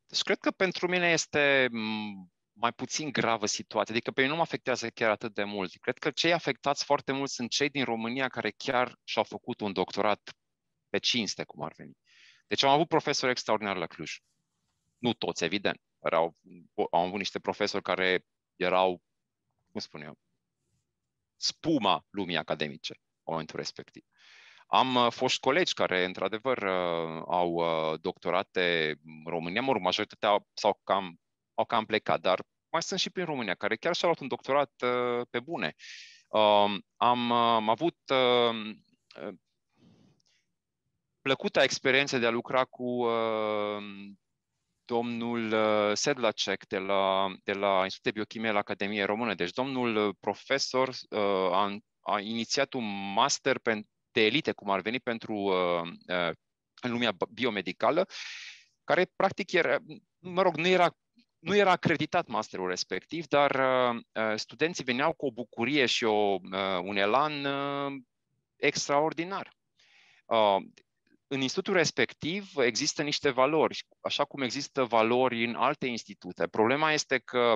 Deci 0.07 0.23
cred 0.23 0.39
că 0.39 0.51
pentru 0.51 0.89
mine 0.89 1.11
este 1.11 1.69
mai 2.59 2.73
puțin 2.73 3.11
gravă 3.11 3.47
situația, 3.47 3.95
adică 3.95 4.11
pe 4.11 4.21
mine 4.21 4.33
nu 4.33 4.39
mă 4.39 4.45
afectează 4.45 4.91
chiar 4.91 5.11
atât 5.11 5.35
de 5.35 5.45
mult. 5.45 5.73
Cred 5.81 5.99
că 5.99 6.11
cei 6.11 6.33
afectați 6.33 6.85
foarte 6.85 7.13
mult 7.13 7.31
sunt 7.31 7.51
cei 7.51 7.69
din 7.69 7.85
România 7.85 8.29
care 8.29 8.51
chiar 8.51 8.99
și-au 9.05 9.25
făcut 9.25 9.61
un 9.61 9.73
doctorat 9.73 10.37
pe 10.89 10.99
cinste, 10.99 11.45
cum 11.45 11.63
ar 11.63 11.73
veni. 11.77 11.97
Deci 12.47 12.63
am 12.63 12.71
avut 12.71 12.89
profesori 12.89 13.31
extraordinari 13.31 13.79
la 13.79 13.87
Cluj. 13.87 14.19
Nu 14.99 15.13
toți, 15.13 15.45
evident. 15.45 15.81
Erau, 16.03 16.35
am 16.91 17.07
avut 17.07 17.19
niște 17.19 17.39
profesori 17.39 17.83
care 17.83 18.25
erau, 18.57 19.03
cum 19.71 19.81
spun 19.81 20.03
eu, 20.03 20.19
spuma 21.37 22.07
lumii 22.11 22.37
academice 22.37 22.95
în 22.99 23.23
momentul 23.25 23.59
respectiv. 23.59 24.05
Am 24.67 24.95
uh, 24.95 25.13
fost 25.13 25.39
colegi 25.39 25.75
care, 25.75 26.05
într-adevăr, 26.05 26.59
uh, 26.59 27.23
au 27.27 27.53
uh, 27.53 28.01
doctorate 28.01 28.97
în 29.05 29.23
România, 29.25 29.63
mă 29.63 29.73
rog, 29.73 29.83
majoritatea 29.83 30.47
s-au 30.55 30.81
cam, 30.85 31.21
au 31.57 31.65
cam 31.65 31.85
plecat, 31.85 32.21
dar 32.21 32.43
mai 32.71 32.83
sunt 32.83 33.01
și 33.01 33.11
prin 33.11 33.25
România, 33.25 33.55
care 33.55 33.77
chiar 33.77 33.95
și-au 33.95 34.11
luat 34.11 34.23
un 34.23 34.29
doctorat 34.29 34.71
pe 35.31 35.41
bune. 35.41 35.75
Um, 36.29 36.83
am, 36.97 37.33
am 37.33 37.69
avut 37.69 37.97
plăcuta 41.21 41.63
experiență 41.63 42.19
de 42.19 42.27
a 42.27 42.31
lucra 42.31 42.65
cu 42.65 43.07
domnul 44.85 45.55
Sedlacek 45.95 46.67
de 46.67 46.79
la, 46.79 47.33
de 47.45 47.53
la 47.53 47.81
Institutul 47.83 48.11
de 48.11 48.11
Biochimie 48.11 48.51
la 48.51 48.59
Academie 48.59 49.05
Română. 49.05 49.35
Deci 49.35 49.51
domnul 49.51 50.15
profesor 50.15 50.91
a, 51.51 51.77
a 52.01 52.21
inițiat 52.21 52.73
un 52.73 53.13
master 53.13 53.59
pentru 53.59 53.91
de 54.17 54.25
elite, 54.25 54.53
cum 54.53 54.71
ar 54.71 54.81
veni 54.81 55.01
pentru 55.01 55.35
uh, 55.35 55.83
uh, 56.07 56.33
în 56.83 56.91
lumea 56.91 57.17
biomedicală, 57.33 58.07
care 58.85 59.13
practic 59.17 59.53
era, 59.53 59.79
mă 60.19 60.43
rog, 60.43 60.57
nu 60.57 60.67
era 60.67 60.97
nu 61.47 61.57
era 61.57 61.71
acreditat 61.71 62.27
masterul 62.27 62.69
respectiv, 62.69 63.27
dar 63.27 63.51
uh, 63.51 64.01
uh, 64.13 64.37
studenții 64.37 64.85
veneau 64.85 65.13
cu 65.13 65.27
o 65.27 65.31
bucurie 65.31 65.87
și 65.87 66.05
o, 66.05 66.35
uh, 66.35 66.79
un 66.83 66.97
elan 66.97 67.45
uh, 67.45 67.93
extraordinar. 68.57 69.57
Uh, 70.25 70.57
în 71.27 71.41
institutul 71.41 71.75
respectiv 71.75 72.51
există 72.57 73.03
niște 73.03 73.31
valori, 73.31 73.87
așa 74.01 74.25
cum 74.25 74.43
există 74.43 74.85
valori 74.85 75.45
în 75.45 75.55
alte 75.55 75.87
institute. 75.87 76.47
Problema 76.47 76.93
este 76.93 77.19
că 77.19 77.55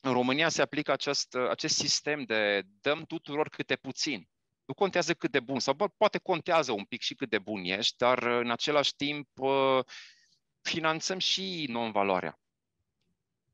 în 0.00 0.12
România 0.12 0.48
se 0.48 0.62
aplică 0.62 0.92
acest, 0.92 1.34
acest 1.34 1.74
sistem 1.74 2.22
de 2.22 2.62
dăm 2.80 3.02
tuturor 3.02 3.48
câte 3.48 3.76
puțin. 3.76 4.28
Nu 4.64 4.74
contează 4.74 5.14
cât 5.14 5.30
de 5.30 5.40
bun, 5.40 5.58
sau 5.58 5.74
bă, 5.74 5.88
poate 5.96 6.18
contează 6.18 6.72
un 6.72 6.84
pic 6.84 7.00
și 7.00 7.14
cât 7.14 7.30
de 7.30 7.38
bun 7.38 7.64
ești, 7.64 7.96
dar 7.96 8.22
în 8.22 8.50
același 8.50 8.94
timp 8.96 9.28
finanțăm 10.68 11.18
și 11.18 11.66
non-valoarea. 11.68 12.38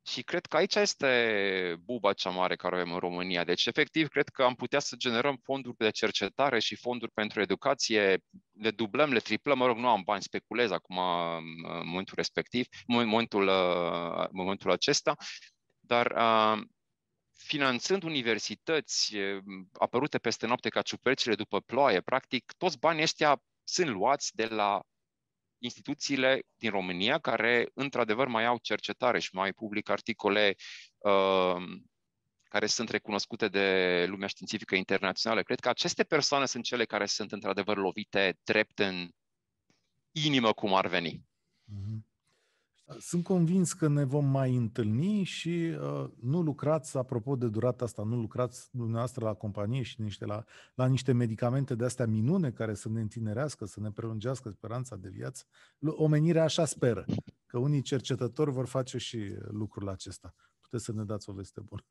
Și 0.07 0.23
cred 0.23 0.47
că 0.47 0.57
aici 0.57 0.75
este 0.75 1.77
buba 1.85 2.13
cea 2.13 2.31
mare 2.31 2.57
care 2.57 2.75
o 2.75 2.79
avem 2.79 2.93
în 2.93 2.99
România. 2.99 3.45
Deci, 3.45 3.67
efectiv, 3.67 4.09
cred 4.09 4.29
că 4.29 4.43
am 4.43 4.55
putea 4.55 4.79
să 4.79 4.97
generăm 4.97 5.37
fonduri 5.43 5.77
de 5.77 5.91
cercetare 5.91 6.59
și 6.59 6.77
fonduri 6.77 7.11
pentru 7.11 7.41
educație, 7.41 8.19
le 8.53 8.71
dublăm, 8.71 9.13
le 9.13 9.19
triplăm, 9.19 9.59
mă 9.59 9.67
rog, 9.67 9.77
nu 9.77 9.89
am 9.89 10.03
bani, 10.05 10.23
speculez 10.23 10.71
acum 10.71 10.99
în 10.99 11.87
momentul 11.87 12.15
respectiv, 12.17 12.67
în 12.87 12.95
momentul, 12.95 13.49
în 14.19 14.29
momentul 14.33 14.71
acesta, 14.71 15.15
dar 15.81 16.15
finanțând 17.37 18.03
universități 18.03 19.17
apărute 19.73 20.19
peste 20.19 20.47
noapte 20.47 20.69
ca 20.69 20.83
ciupercile 20.83 21.35
după 21.35 21.61
ploaie, 21.61 22.01
practic 22.01 22.53
toți 22.59 22.79
banii 22.79 23.03
ăștia 23.03 23.43
sunt 23.65 23.89
luați 23.89 24.37
de 24.37 24.47
la 24.47 24.83
instituțiile 25.65 26.43
din 26.57 26.71
România 26.71 27.19
care 27.19 27.71
într-adevăr 27.75 28.29
mai 28.29 28.45
au 28.45 28.59
cercetare 28.59 29.19
și 29.19 29.35
mai 29.35 29.53
publică 29.53 29.93
articole 29.93 30.55
uh, 30.99 31.63
care 32.49 32.67
sunt 32.67 32.89
recunoscute 32.89 33.49
de 33.49 34.05
lumea 34.09 34.29
științifică 34.29 34.75
internațională. 34.75 35.43
Cred 35.43 35.61
că 35.61 35.69
aceste 35.69 36.05
persoane 36.05 36.47
sunt 36.47 36.65
cele 36.65 36.85
care 36.85 37.07
sunt 37.07 37.33
într-adevăr 37.33 37.77
lovite 37.77 38.39
drept 38.45 38.79
în 38.79 39.09
inimă 40.11 40.53
cum 40.53 40.75
ar 40.75 40.87
veni. 40.87 41.25
Mm-hmm. 41.73 42.14
Sunt 42.99 43.25
convins 43.25 43.73
că 43.73 43.89
ne 43.89 44.05
vom 44.05 44.25
mai 44.27 44.57
întâlni 44.57 45.23
și 45.23 45.49
uh, 45.49 46.05
nu 46.21 46.41
lucrați, 46.41 46.97
apropo 46.97 47.37
de 47.37 47.49
durata 47.49 47.85
asta, 47.85 48.03
nu 48.03 48.17
lucrați 48.17 48.69
dumneavoastră 48.71 49.25
la 49.25 49.35
companie 49.35 49.83
și 49.83 50.01
niște, 50.01 50.25
la, 50.25 50.45
la 50.75 50.87
niște 50.87 51.13
medicamente 51.13 51.75
de 51.75 51.85
astea 51.85 52.07
minune 52.07 52.51
care 52.51 52.75
să 52.75 52.89
ne 52.89 53.01
întinerească, 53.01 53.65
să 53.65 53.81
ne 53.81 53.91
prelungească 53.91 54.51
speranța 54.51 54.97
de 54.97 55.09
viață. 55.09 55.45
Omenirea 55.81 56.43
așa 56.43 56.65
speră, 56.65 57.05
că 57.47 57.59
unii 57.59 57.83
cercetători 57.83 58.51
vor 58.51 58.67
face 58.67 58.99
și 58.99 59.37
lucrul 59.51 59.89
acesta. 59.89 60.35
Puteți 60.61 60.85
să 60.85 60.93
ne 60.93 61.05
dați 61.05 61.29
o 61.29 61.33
veste 61.33 61.61
bună. 61.61 61.85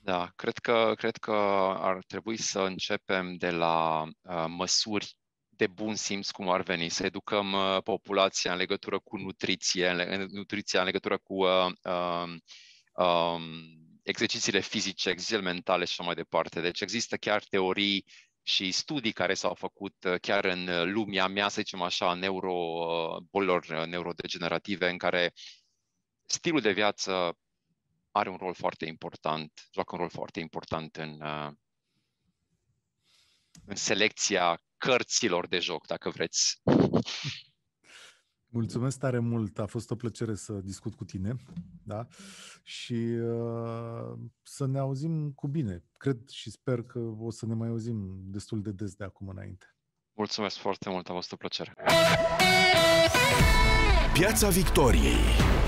Da, 0.00 0.32
cred 0.36 0.58
că, 0.58 0.92
cred 0.96 1.16
că 1.16 1.32
ar 1.76 2.04
trebui 2.06 2.36
să 2.36 2.60
începem 2.60 3.36
de 3.36 3.50
la 3.50 4.02
uh, 4.02 4.44
măsuri 4.48 5.16
de 5.60 5.66
bun 5.66 5.94
simț 5.94 6.30
cum 6.30 6.48
ar 6.48 6.62
veni, 6.62 6.88
să 6.88 7.04
educăm 7.04 7.52
uh, 7.52 7.82
populația 7.82 8.52
în 8.52 8.58
legătură 8.58 8.98
cu 8.98 9.16
nutriție, 9.16 9.88
în, 9.88 10.26
nutriția 10.30 10.80
în 10.80 10.86
legătură 10.86 11.18
cu 11.18 11.34
uh, 11.44 11.66
uh, 11.82 12.34
uh, 12.92 13.40
exercițiile 14.02 14.60
fizice, 14.60 15.08
exercițiile 15.08 15.52
mentale 15.52 15.84
și 15.84 15.90
așa 15.90 16.02
mai 16.02 16.14
departe. 16.14 16.60
Deci 16.60 16.80
există 16.80 17.16
chiar 17.16 17.42
teorii 17.44 18.04
și 18.42 18.70
studii 18.70 19.12
care 19.12 19.34
s-au 19.34 19.54
făcut 19.54 20.04
uh, 20.04 20.20
chiar 20.20 20.44
în 20.44 20.92
lumea 20.92 21.26
mea, 21.26 21.48
să 21.48 21.60
zicem 21.60 21.82
așa, 21.82 22.14
neuro, 22.14 22.52
uh, 22.52 23.22
bolilor 23.30 23.84
neurodegenerative, 23.86 24.88
în 24.90 24.98
care 24.98 25.32
stilul 26.24 26.60
de 26.60 26.72
viață 26.72 27.38
are 28.10 28.28
un 28.28 28.36
rol 28.36 28.54
foarte 28.54 28.86
important, 28.86 29.68
joacă 29.72 29.94
un 29.94 30.00
rol 30.00 30.10
foarte 30.10 30.40
important 30.40 30.96
în, 30.96 31.22
în 33.64 33.76
selecția 33.76 34.62
cărților 34.76 35.46
de 35.46 35.58
joc, 35.58 35.86
dacă 35.86 36.10
vreți. 36.10 36.60
Mulțumesc 38.52 38.98
tare 38.98 39.18
mult, 39.18 39.58
a 39.58 39.66
fost 39.66 39.90
o 39.90 39.96
plăcere 39.96 40.34
să 40.34 40.52
discut 40.52 40.94
cu 40.94 41.04
tine, 41.04 41.36
da? 41.82 42.06
Și 42.62 42.94
uh, 42.94 44.18
să 44.42 44.66
ne 44.66 44.78
auzim 44.78 45.32
cu 45.32 45.48
bine. 45.48 45.84
Cred 45.96 46.28
și 46.28 46.50
sper 46.50 46.82
că 46.82 46.98
o 46.98 47.30
să 47.30 47.46
ne 47.46 47.54
mai 47.54 47.68
auzim 47.68 48.20
destul 48.22 48.62
de 48.62 48.70
des 48.72 48.94
de 48.94 49.04
acum 49.04 49.28
înainte. 49.28 49.66
Mulțumesc 50.12 50.56
foarte 50.56 50.90
mult, 50.90 51.08
a 51.08 51.12
fost 51.12 51.32
o 51.32 51.36
plăcere. 51.36 51.74
Piața 54.12 54.48
Victoriei 54.48 55.60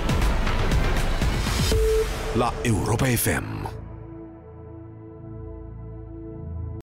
la 2.35 2.53
Europa 2.63 3.07
FM. 3.07 3.62